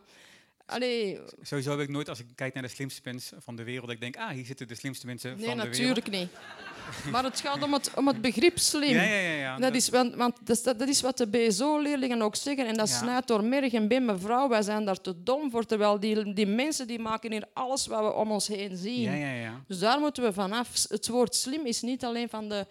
Allee, 0.66 1.18
Sowieso 1.42 1.70
heb 1.70 1.80
ik 1.80 1.88
nooit, 1.88 2.08
als 2.08 2.18
ik 2.18 2.26
kijk 2.34 2.54
naar 2.54 2.62
de 2.62 2.68
slimste 2.68 3.00
mensen 3.04 3.42
van 3.42 3.56
de 3.56 3.62
wereld, 3.64 3.84
dat 3.86 3.94
ik 3.94 4.00
denk, 4.00 4.16
ah, 4.16 4.28
hier 4.28 4.44
zitten 4.44 4.68
de 4.68 4.74
slimste 4.74 5.06
mensen 5.06 5.36
nee, 5.36 5.46
van 5.46 5.56
de 5.56 5.62
wereld. 5.62 5.78
natuurlijk 5.78 6.10
niet. 6.10 6.28
Maar 7.12 7.24
het 7.24 7.40
gaat 7.40 7.62
om 7.62 7.72
het, 7.72 7.90
om 7.94 8.06
het 8.06 8.20
begrip 8.20 8.58
slim. 8.58 8.90
Ja, 8.94 9.02
ja, 9.02 9.16
ja. 9.18 9.34
ja. 9.34 9.56
Dat 9.58 9.74
is, 9.74 9.88
want 9.88 10.14
want 10.14 10.36
dat, 10.46 10.56
is, 10.56 10.62
dat 10.62 10.88
is 10.88 11.00
wat 11.00 11.16
de 11.16 11.26
BSO-leerlingen 11.26 12.22
ook 12.22 12.36
zeggen. 12.36 12.66
En 12.66 12.74
dat 12.74 12.88
Ja. 12.88 12.96
snijdt 12.96 13.26
door 13.28 13.44
merg 13.44 13.72
en 13.72 13.88
been. 13.88 14.04
Mevrouw, 14.04 14.48
wij 14.48 14.62
zijn 14.62 14.84
daar 14.84 15.00
te 15.00 15.22
dom 15.22 15.50
voor. 15.50 15.64
Terwijl 15.64 16.00
die, 16.00 16.32
die 16.32 16.46
mensen 16.46 16.86
die 16.86 16.98
maken 16.98 17.32
hier 17.32 17.44
alles 17.52 17.86
wat 17.86 18.00
we 18.00 18.12
om 18.12 18.30
ons 18.30 18.46
heen 18.48 18.76
zien. 18.76 19.00
ja, 19.00 19.12
ja, 19.12 19.32
ja. 19.32 19.60
Dus 19.68 19.78
daar 19.78 20.00
moeten 20.00 20.22
we 20.22 20.32
vanaf. 20.32 20.84
Het 20.88 21.08
woord 21.08 21.34
slim 21.34 21.66
is 21.66 21.82
niet 21.82 22.04
alleen 22.04 22.28
van 22.28 22.48
de, 22.48 22.66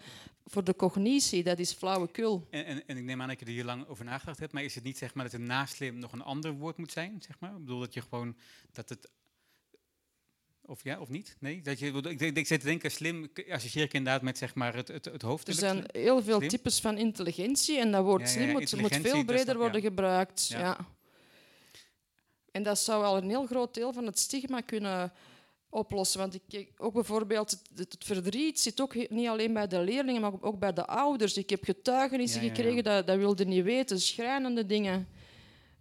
voor 0.46 0.64
de 0.64 0.76
cognitie. 0.76 1.42
Dat 1.42 1.58
is 1.58 1.72
flauwekul. 1.72 2.46
En, 2.50 2.64
en, 2.64 2.86
en 2.86 2.96
ik 2.96 3.04
neem 3.04 3.22
aan 3.22 3.28
dat 3.28 3.40
je 3.40 3.46
er 3.46 3.52
hier 3.52 3.64
lang 3.64 3.86
over 3.86 4.04
nagedacht 4.04 4.38
hebt, 4.38 4.52
maar 4.52 4.62
is 4.62 4.74
het 4.74 4.84
niet 4.84 4.98
zeg 4.98 5.14
maar, 5.14 5.24
dat 5.24 5.32
een 5.32 5.46
naslim 5.46 5.98
nog 5.98 6.12
een 6.12 6.22
ander 6.22 6.52
woord 6.52 6.76
moet 6.76 6.92
zijn? 6.92 7.22
Zeg 7.26 7.40
maar? 7.40 7.50
Ik 7.50 7.58
bedoel 7.58 7.80
dat 7.80 7.94
je 7.94 8.02
gewoon 8.02 8.36
dat 8.72 8.88
het 8.88 9.10
Of 10.62 10.84
ja, 10.84 10.98
of 11.00 11.08
niet? 11.08 11.36
Nee? 11.40 11.62
Dat 11.62 11.78
je, 11.78 11.92
ik, 11.92 12.20
ik, 12.20 12.36
ik 12.36 12.46
zit 12.46 12.60
te 12.60 12.66
denken, 12.66 12.90
slim 12.90 13.30
associeer 13.50 13.84
ik 13.84 13.92
inderdaad 13.92 14.22
met 14.22 14.38
zeg 14.38 14.54
maar, 14.54 14.74
het, 14.74 14.88
het, 14.88 15.04
het 15.04 15.22
hoofd. 15.22 15.48
Er 15.48 15.54
zijn 15.54 15.84
heel 15.92 16.22
veel 16.22 16.36
Slim? 16.36 16.48
types 16.48 16.80
van 16.80 16.98
intelligentie 16.98 17.78
en 17.78 17.90
dat 17.90 18.04
woord 18.04 18.20
Ja, 18.20 18.26
ja, 18.26 18.32
slim 18.32 18.50
moet, 18.50 18.80
moet 18.80 18.96
veel 18.96 19.16
dat 19.16 19.26
breder 19.26 19.54
ja. 19.54 19.60
worden 19.60 19.80
gebruikt. 19.80 20.46
Ja. 20.46 20.78
En 22.50 22.62
dat 22.62 22.78
zou 22.78 23.04
al 23.04 23.16
een 23.16 23.28
heel 23.28 23.46
groot 23.46 23.74
deel 23.74 23.92
van 23.92 24.06
het 24.06 24.18
stigma 24.18 24.60
kunnen 24.60 25.12
oplossen. 25.70 26.20
Want 26.20 26.34
ik 26.48 26.68
ook 26.78 26.92
bijvoorbeeld, 26.92 27.50
het, 27.50 27.78
het- 27.78 28.04
verdriet 28.04 28.60
zit 28.60 28.80
ook 28.80 29.10
niet 29.10 29.28
alleen 29.28 29.52
bij 29.52 29.66
de 29.66 29.80
leerlingen, 29.80 30.20
maar 30.20 30.32
ook 30.40 30.58
bij 30.58 30.72
de 30.72 30.86
ouders. 30.86 31.36
Ik 31.36 31.50
heb 31.50 31.64
getuigenissen 31.64 32.40
Ja, 32.40 32.46
ja, 32.46 32.52
ja. 32.52 32.56
gekregen 32.56 32.84
dat, 32.84 33.06
dat 33.06 33.16
wilde 33.16 33.44
niet 33.44 33.64
weten, 33.64 34.00
schrijnende 34.00 34.66
dingen. 34.66 35.08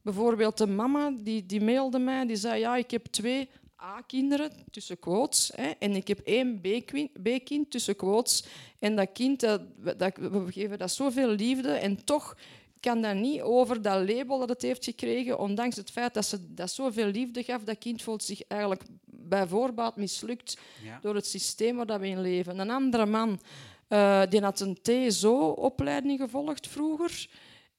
Bijvoorbeeld 0.01 0.57
de 0.57 0.67
mama 0.67 1.11
die, 1.19 1.45
die 1.45 1.61
mailde 1.61 1.99
mij, 1.99 2.25
die 2.25 2.35
zei 2.35 2.59
ja, 2.59 2.75
ik 2.75 2.91
heb 2.91 3.05
twee 3.05 3.49
A-kinderen, 3.81 4.51
tussen 4.71 4.99
quotes, 4.99 5.51
hè, 5.55 5.69
en 5.79 5.91
ik 5.95 6.07
heb 6.07 6.19
één 6.19 6.61
B-kin- 6.61 7.11
B-kind, 7.23 7.71
tussen 7.71 7.95
quotes. 7.95 8.45
En 8.79 8.95
dat 8.95 9.11
kind, 9.13 9.39
dat, 9.39 9.61
dat, 9.97 10.17
we 10.17 10.45
geven 10.51 10.77
dat 10.77 10.91
zoveel 10.91 11.29
liefde 11.29 11.71
en 11.71 12.03
toch 12.03 12.37
kan 12.79 13.01
dat 13.01 13.15
niet 13.15 13.41
over 13.41 13.81
dat 13.81 14.09
label 14.09 14.39
dat 14.39 14.49
het 14.49 14.61
heeft 14.61 14.83
gekregen, 14.85 15.39
ondanks 15.39 15.75
het 15.75 15.91
feit 15.91 16.13
dat 16.13 16.25
ze 16.25 16.53
dat 16.53 16.71
zoveel 16.71 17.05
liefde 17.07 17.43
gaf. 17.43 17.63
Dat 17.63 17.77
kind 17.77 18.01
voelt 18.01 18.23
zich 18.23 18.41
eigenlijk 18.47 18.81
bij 19.29 19.47
voorbaat 19.47 19.95
mislukt 19.95 20.57
Ja. 20.83 20.99
door 21.01 21.15
het 21.15 21.25
systeem 21.27 21.75
waar 21.85 21.99
we 21.99 22.07
in 22.07 22.21
leven. 22.21 22.59
Een 22.59 22.69
andere 22.69 23.05
man 23.05 23.39
eh, 23.87 24.21
die 24.29 24.41
had 24.41 24.59
een 24.59 24.77
TSO-opleiding 24.81 26.19
gevolgd 26.19 26.67
vroeger. 26.67 27.29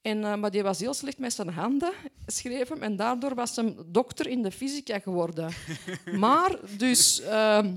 En, 0.02 0.24
eh, 0.24 0.36
maar 0.36 0.50
die 0.50 0.62
was 0.62 0.78
heel 0.78 0.94
slecht 0.94 1.18
met 1.18 1.32
zijn 1.32 1.48
handen, 1.48 1.92
schreef 2.26 2.68
hem. 2.68 2.82
En 2.82 2.96
daardoor 2.96 3.34
was 3.34 3.56
hij 3.56 3.74
dokter 3.86 4.26
in 4.26 4.42
de 4.42 4.50
fysica 4.50 4.98
geworden. 4.98 5.52
maar, 6.24 6.58
dus, 6.76 7.20
ehm, 7.20 7.74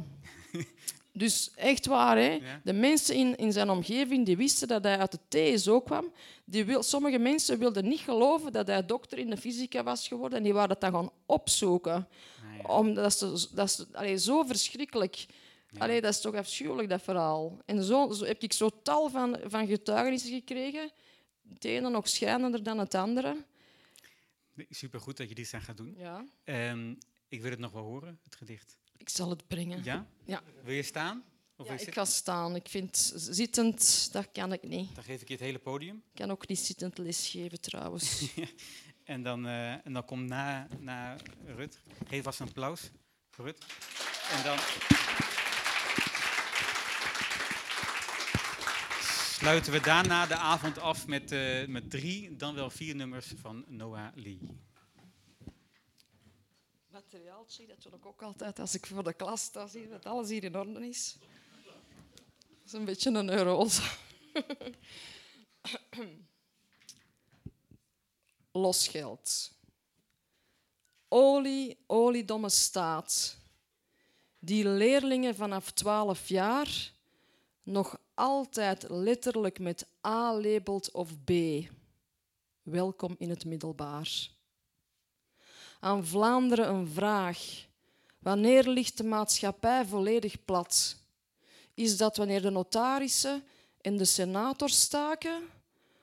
dus 1.20 1.52
echt 1.56 1.86
waar, 1.86 2.18
hè? 2.18 2.30
Ja. 2.30 2.62
de 2.64 2.74
mensen 2.74 3.16
in, 3.16 3.36
in 3.36 3.52
zijn 3.52 3.70
omgeving 3.70 4.26
die 4.26 4.38
wisten 4.38 4.68
dat 4.68 4.84
hij 4.84 4.98
uit 4.98 5.12
de 5.30 5.54
TSO 5.56 5.82
kwam. 5.82 6.14
Die 6.46 6.66
wil, 6.66 6.84
sommige 6.84 7.18
mensen 7.18 7.60
wilden 7.60 7.88
niet 7.88 8.00
geloven 8.00 8.52
dat 8.52 8.68
hij 8.68 8.86
dokter 8.86 9.18
in 9.18 9.30
de 9.30 9.38
fysica 9.38 9.84
was 9.84 10.08
geworden. 10.08 10.38
En 10.38 10.44
die 10.44 10.54
waren 10.54 10.70
dat 10.70 10.82
dan 10.82 10.91
gaan 10.91 11.12
opzoeken 11.26 12.08
Nou 12.44 12.58
ja. 12.58 12.78
omdat 12.78 13.18
ze, 13.18 13.48
dat 13.54 13.68
is 13.68 13.86
allee, 13.94 14.18
zo 14.18 14.44
verschrikkelijk. 14.44 15.26
Ja. 15.72 15.80
Allee, 15.80 16.02
dat 16.02 16.14
is 16.14 16.22
toch 16.22 16.36
afschuwelijk, 16.36 16.90
dat 16.90 17.02
verhaal. 17.02 17.58
En 17.66 17.84
zo, 17.84 18.12
zo 18.12 18.26
heb 18.26 18.41
ik 18.41 18.54
zo 18.54 18.70
tal 18.84 19.10
van, 19.10 19.38
van 19.44 19.68
getuigenissen 19.68 20.32
gekregen. 20.32 20.91
Het 21.54 21.66
ene 21.66 21.90
nog 21.90 22.08
schijnender 22.08 22.64
dan 22.64 22.80
het 22.80 22.96
andere. 22.96 23.36
Supergoed 24.70 25.18
dat 25.18 25.30
je 25.30 25.36
dit 25.36 25.48
zijn 25.48 25.62
gaat 25.62 25.78
doen. 25.78 25.96
Ja. 25.98 26.26
Ehm, 26.44 26.94
ik 27.28 27.41
wil 27.41 27.52
het 27.52 27.60
nog 27.60 27.72
wel 27.72 27.84
horen, 27.84 28.20
het 28.24 28.36
gedicht. 28.36 28.78
Ik 28.99 29.09
zal 29.09 29.30
het 29.30 29.47
brengen. 29.47 29.84
Ja? 29.84 30.05
Ja. 30.26 30.41
Wil 30.63 30.73
je 30.73 30.84
staan? 30.84 31.23
Of 31.55 31.67
Ja, 31.67 31.73
je 31.73 31.81
ik 31.85 31.93
ga 31.93 32.05
staan. 32.05 32.55
Ik 32.55 32.67
vind 32.67 33.13
zittend, 33.15 34.09
dat 34.11 34.31
kan 34.31 34.53
ik 34.53 34.63
niet. 34.63 34.95
Dan 34.95 35.03
geef 35.03 35.21
ik 35.21 35.27
je 35.27 35.34
het 35.34 35.43
hele 35.43 35.59
podium. 35.59 35.95
Ik 35.95 36.19
kan 36.21 36.31
ook 36.31 36.47
niet 36.47 36.59
zittend 36.59 36.97
lesgeven, 36.97 37.61
trouwens. 37.61 38.21
En 39.03 39.23
dan, 39.23 39.47
eh, 39.47 39.71
en 39.85 39.93
dan 39.93 40.05
komt 40.05 40.27
na, 40.27 40.67
na 40.80 41.15
Rut. 41.45 41.80
Geef 42.07 42.23
vast 42.23 42.39
een 42.39 42.47
applaus 42.47 42.89
voor 43.30 43.45
Rut. 43.45 43.65
En 44.31 44.43
dan. 44.43 44.57
Sluiten 49.39 49.71
we 49.71 49.80
daarna 49.80 50.26
de 50.26 50.35
avond 50.35 50.80
af 50.80 51.07
met, 51.07 51.31
eh, 51.31 51.67
met 51.67 51.89
drie, 51.89 52.35
dan 52.35 52.55
wel 52.55 52.69
vier 52.69 52.95
nummers 52.95 53.34
van 53.41 53.65
Noah 53.67 54.07
Lee. 54.15 54.39
Materiaaltje, 56.99 57.67
dat 57.67 57.81
doe 57.81 57.93
ik 57.93 58.05
ook 58.05 58.21
altijd 58.21 58.59
als 58.59 58.76
ik 58.76 58.85
voor 58.85 59.03
de 59.03 59.13
klas 59.13 59.41
sta, 59.41 59.67
zie 59.67 59.81
je 59.81 59.89
dat 59.89 60.05
alles 60.05 60.30
hier 60.30 60.43
in 60.43 60.57
orde 60.57 60.88
is. 60.88 61.17
Dat 61.63 62.65
is 62.65 62.73
een 62.73 62.85
beetje 62.85 63.11
een 63.11 63.26
neurose. 63.26 63.81
Losgeld. 68.51 69.51
Olie, 71.07 71.84
oliedomme 71.88 72.49
staat. 72.49 73.38
Die 74.39 74.67
leerlingen 74.67 75.35
vanaf 75.35 75.71
12 75.71 76.27
jaar 76.27 76.91
nog 77.63 77.99
altijd 78.13 78.89
letterlijk 78.89 79.59
met 79.59 79.88
A 80.07 80.34
labelt 80.34 80.91
of 80.91 81.23
B. 81.23 81.31
Welkom 82.61 83.15
in 83.17 83.30
het 83.30 83.45
middelbaar 83.45 84.38
aan 85.80 86.06
Vlaanderen 86.06 86.69
een 86.69 86.88
vraag. 86.88 87.65
Wanneer 88.19 88.68
ligt 88.68 88.97
de 88.97 89.03
maatschappij 89.03 89.85
volledig 89.85 90.45
plat? 90.45 90.95
Is 91.73 91.97
dat 91.97 92.18
wanneer 92.18 92.41
de 92.41 92.49
notarissen 92.49 93.43
en 93.81 93.97
de 93.97 94.06
senators 94.06 94.81
staken? 94.81 95.41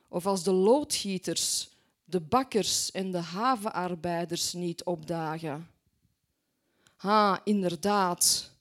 Of 0.09 0.25
als 0.25 0.43
de 0.43 0.51
loodgieters, 0.51 1.69
de 2.05 2.19
bakkers 2.19 2.91
en 2.91 3.11
de 3.11 3.17
havenarbeiders 3.17 4.53
niet 4.53 4.83
opdagen? 4.83 5.69
Ha, 6.95 7.41
inderdaad. 7.43 8.51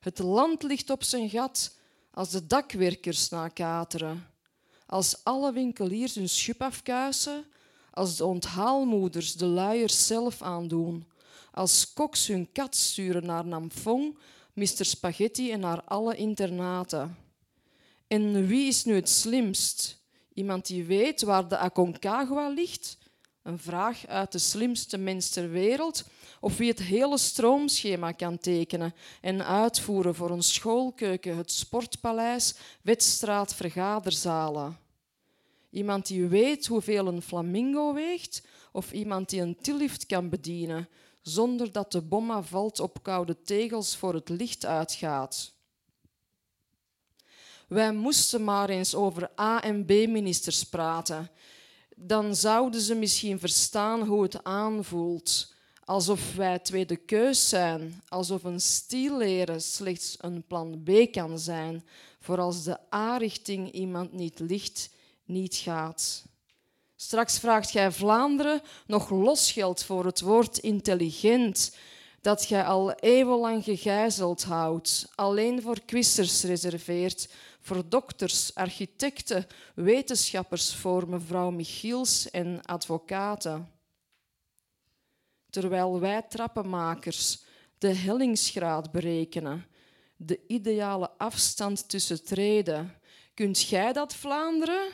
Het 0.00 0.18
land 0.18 0.62
ligt 0.62 0.90
op 0.90 1.02
zijn 1.02 1.30
gat 1.30 1.76
als 2.10 2.30
de 2.30 2.46
dakwerkers 2.46 3.28
nakateren. 3.28 4.26
Als 4.86 5.24
alle 5.24 5.52
winkeliers 5.52 6.14
hun 6.14 6.28
schub 6.28 6.62
afkuisen 6.62 7.44
als 7.98 8.16
de 8.16 8.24
onthaalmoeders 8.24 9.32
de 9.32 9.46
luiers 9.46 10.06
zelf 10.06 10.42
aandoen, 10.42 11.06
als 11.52 11.92
koks 11.92 12.26
hun 12.26 12.48
kat 12.52 12.76
sturen 12.76 13.26
naar 13.26 13.46
Namfong, 13.46 14.18
Mr. 14.52 14.84
Spaghetti 14.84 15.52
en 15.52 15.60
naar 15.60 15.82
alle 15.82 16.16
internaten. 16.16 17.16
En 18.06 18.46
wie 18.46 18.66
is 18.66 18.84
nu 18.84 18.94
het 18.94 19.08
slimst? 19.08 20.02
Iemand 20.34 20.66
die 20.66 20.84
weet 20.84 21.22
waar 21.22 21.48
de 21.48 21.58
Aconcagua 21.58 22.48
ligt? 22.48 22.98
Een 23.42 23.58
vraag 23.58 24.06
uit 24.06 24.32
de 24.32 24.38
slimste 24.38 24.98
mens 24.98 25.28
ter 25.28 25.50
wereld? 25.50 26.04
Of 26.40 26.56
wie 26.56 26.68
het 26.68 26.82
hele 26.82 27.18
stroomschema 27.18 28.12
kan 28.12 28.38
tekenen 28.38 28.94
en 29.20 29.46
uitvoeren 29.46 30.14
voor 30.14 30.30
een 30.30 30.42
schoolkeuken, 30.42 31.36
het 31.36 31.52
sportpaleis, 31.52 32.54
wedstraat, 32.82 33.54
vergaderzalen? 33.54 34.87
Iemand 35.70 36.06
die 36.06 36.26
weet 36.26 36.66
hoeveel 36.66 37.06
een 37.06 37.22
flamingo 37.22 37.94
weegt, 37.94 38.42
of 38.72 38.92
iemand 38.92 39.28
die 39.28 39.40
een 39.40 39.56
tillift 39.60 40.06
kan 40.06 40.28
bedienen 40.28 40.88
zonder 41.22 41.72
dat 41.72 41.92
de 41.92 42.02
bomma 42.02 42.42
valt 42.42 42.80
op 42.80 43.02
koude 43.02 43.42
tegels 43.42 43.96
voor 43.96 44.14
het 44.14 44.28
licht 44.28 44.64
uitgaat. 44.64 45.52
Wij 47.68 47.92
moesten 47.92 48.44
maar 48.44 48.68
eens 48.68 48.94
over 48.94 49.30
A- 49.40 49.62
en 49.62 49.84
B-ministers 49.84 50.64
praten. 50.64 51.30
Dan 51.96 52.36
zouden 52.36 52.80
ze 52.80 52.94
misschien 52.94 53.38
verstaan 53.38 54.02
hoe 54.02 54.22
het 54.22 54.44
aanvoelt. 54.44 55.54
Alsof 55.84 56.34
wij 56.34 56.58
tweede 56.58 56.96
keus 56.96 57.48
zijn, 57.48 58.02
alsof 58.08 58.44
een 58.44 58.60
stielleren 58.60 59.62
slechts 59.62 60.16
een 60.18 60.42
plan 60.46 60.82
B 60.82 61.12
kan 61.12 61.38
zijn, 61.38 61.84
voor 62.20 62.38
als 62.38 62.64
de 62.64 62.78
A-richting 62.94 63.72
iemand 63.72 64.12
niet 64.12 64.38
ligt 64.38 64.90
niet 65.28 65.54
gaat. 65.54 66.24
Straks 66.96 67.38
vraagt 67.38 67.70
gij 67.70 67.92
Vlaanderen 67.92 68.62
nog 68.86 69.10
losgeld 69.10 69.84
voor 69.84 70.04
het 70.04 70.20
woord 70.20 70.58
intelligent, 70.58 71.76
dat 72.20 72.44
gij 72.44 72.64
al 72.64 72.92
eeuwenlang 72.92 73.64
gegijzeld 73.64 74.44
houdt, 74.44 75.08
alleen 75.14 75.62
voor 75.62 75.80
quizers 75.80 76.42
reserveert, 76.42 77.28
voor 77.60 77.88
dokters, 77.88 78.54
architecten, 78.54 79.46
wetenschappers, 79.74 80.74
voor 80.74 81.08
mevrouw 81.08 81.50
Michiels 81.50 82.30
en 82.30 82.62
advocaten. 82.64 83.68
Terwijl 85.50 86.00
wij 86.00 86.22
trappenmakers 86.22 87.42
de 87.78 87.94
hellingsgraad 87.94 88.92
berekenen, 88.92 89.66
de 90.16 90.40
ideale 90.46 91.10
afstand 91.10 91.88
tussen 91.88 92.24
treden, 92.24 92.97
Kunt 93.38 93.60
jij 93.60 93.92
dat, 93.92 94.14
Vlaanderen? 94.14 94.88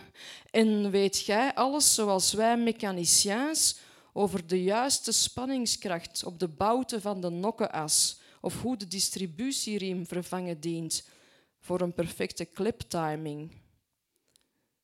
En 0.51 0.91
weet 0.91 1.25
jij 1.25 1.55
alles 1.55 1.95
zoals 1.95 2.33
wij 2.33 2.57
mechaniciens 2.57 3.79
over 4.13 4.47
de 4.47 4.63
juiste 4.63 5.13
spanningskracht 5.13 6.25
op 6.25 6.39
de 6.39 6.49
bouten 6.49 7.01
van 7.01 7.21
de 7.21 7.31
nokkenas 7.31 8.21
of 8.41 8.63
hoe 8.63 8.77
de 8.77 8.89
distributieriem 8.89 10.07
vervangen 10.07 10.61
dient 10.61 11.09
voor 11.61 11.81
een 11.81 11.95
perfecte 11.95 12.51
cliptiming? 12.51 13.53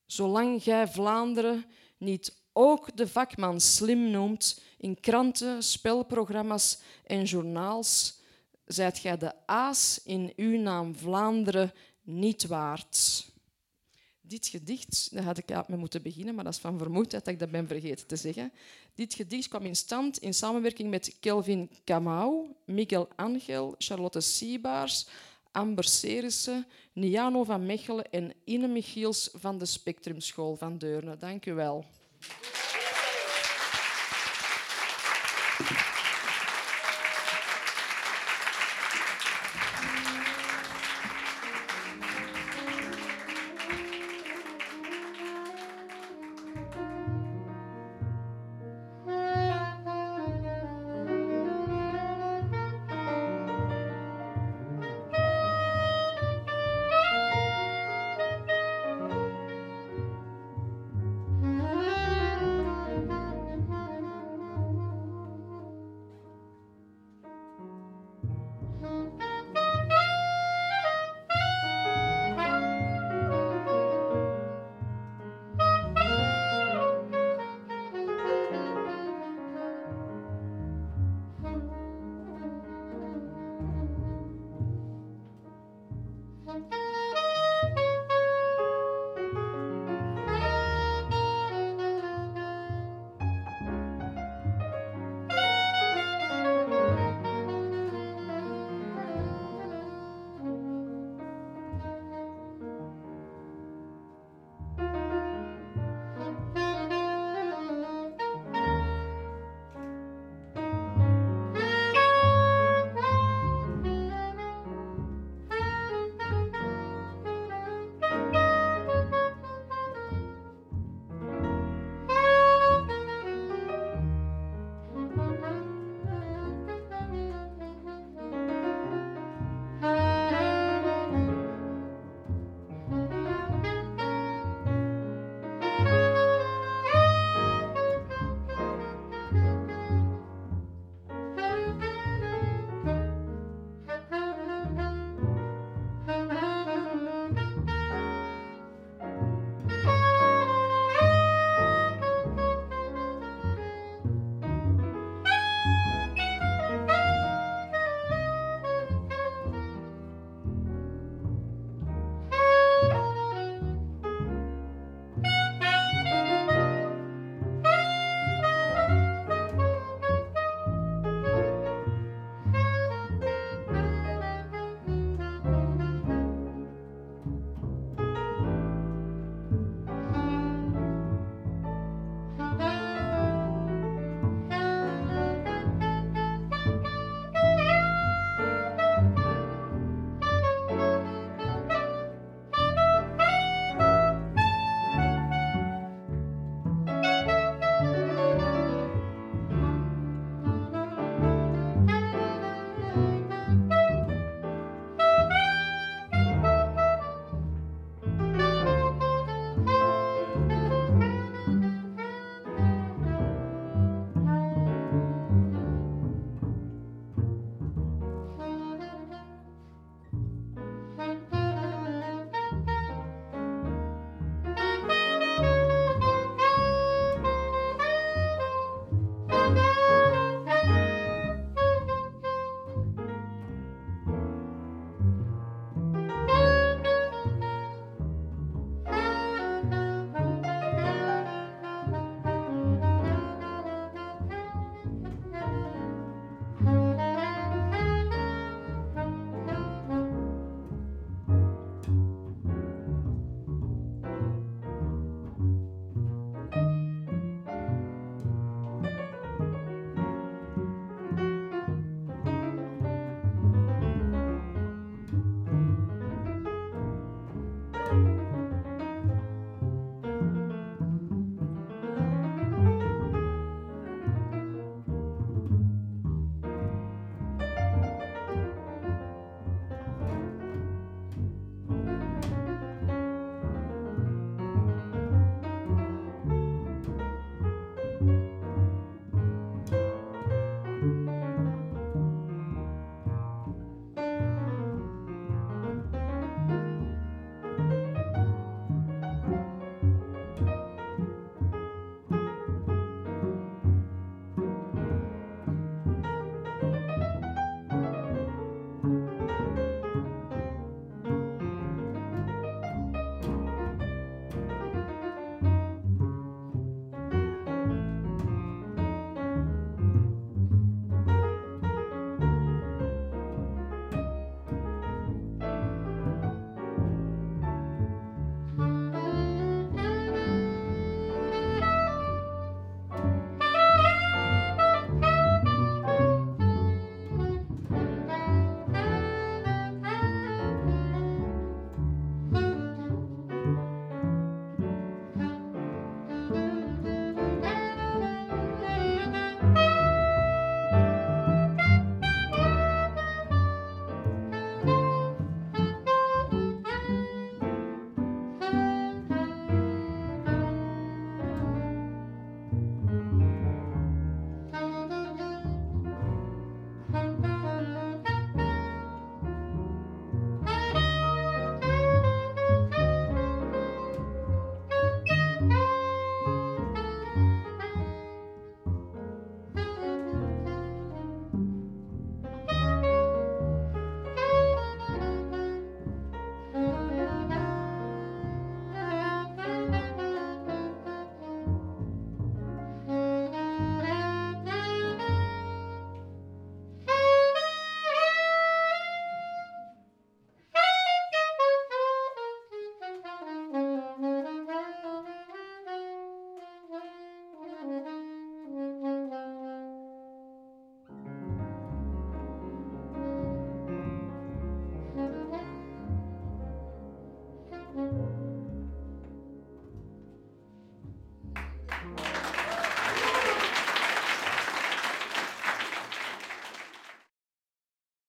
Zolang 0.05 0.63
jij 0.63 0.87
Vlaanderen 0.87 1.65
niet 1.97 2.41
ook 2.53 2.97
de 2.97 3.07
vakman 3.07 3.59
slim 3.59 4.09
noemt 4.11 4.61
in 4.77 4.99
kranten, 4.99 5.63
spelprogramma's 5.63 6.79
en 7.03 7.23
journaals, 7.23 8.19
zijt 8.65 8.97
gij 8.97 9.17
de 9.17 9.33
aas 9.45 10.01
in 10.03 10.33
uw 10.35 10.57
naam 10.57 10.95
Vlaanderen 10.95 11.73
niet 12.01 12.47
waard. 12.47 13.29
Dit 14.31 14.47
gedicht, 14.47 15.09
daar 15.11 15.23
had 15.23 15.37
ik 15.37 15.67
mee 15.67 15.77
moeten 15.77 16.01
beginnen, 16.01 16.35
maar 16.35 16.43
dat 16.43 16.53
is 16.53 16.59
van 16.59 16.77
vermoedheid 16.77 17.25
dat 17.25 17.33
ik 17.33 17.39
dat 17.39 17.51
ben 17.51 17.67
vergeten 17.67 18.07
te 18.07 18.15
zeggen. 18.15 18.51
Dit 18.95 19.13
gedicht 19.13 19.47
kwam 19.47 19.65
in 19.65 19.75
stand 19.75 20.17
in 20.17 20.33
samenwerking 20.33 20.89
met 20.89 21.17
Kelvin 21.19 21.69
Kamau, 21.83 22.45
Miguel 22.65 23.07
Angel, 23.15 23.75
Charlotte 23.77 24.21
Siebaars, 24.21 25.07
Amber 25.51 25.83
Serissen, 25.83 26.65
Niano 26.93 27.43
van 27.43 27.65
Mechelen 27.65 28.11
en 28.11 28.33
Ine 28.43 28.67
Michiels 28.67 29.29
van 29.33 29.57
de 29.57 29.65
Spectrumschool 29.65 30.55
van 30.55 30.77
Deurne. 30.77 31.17
Dank 31.17 31.45
u 31.45 31.53
wel. 31.53 31.85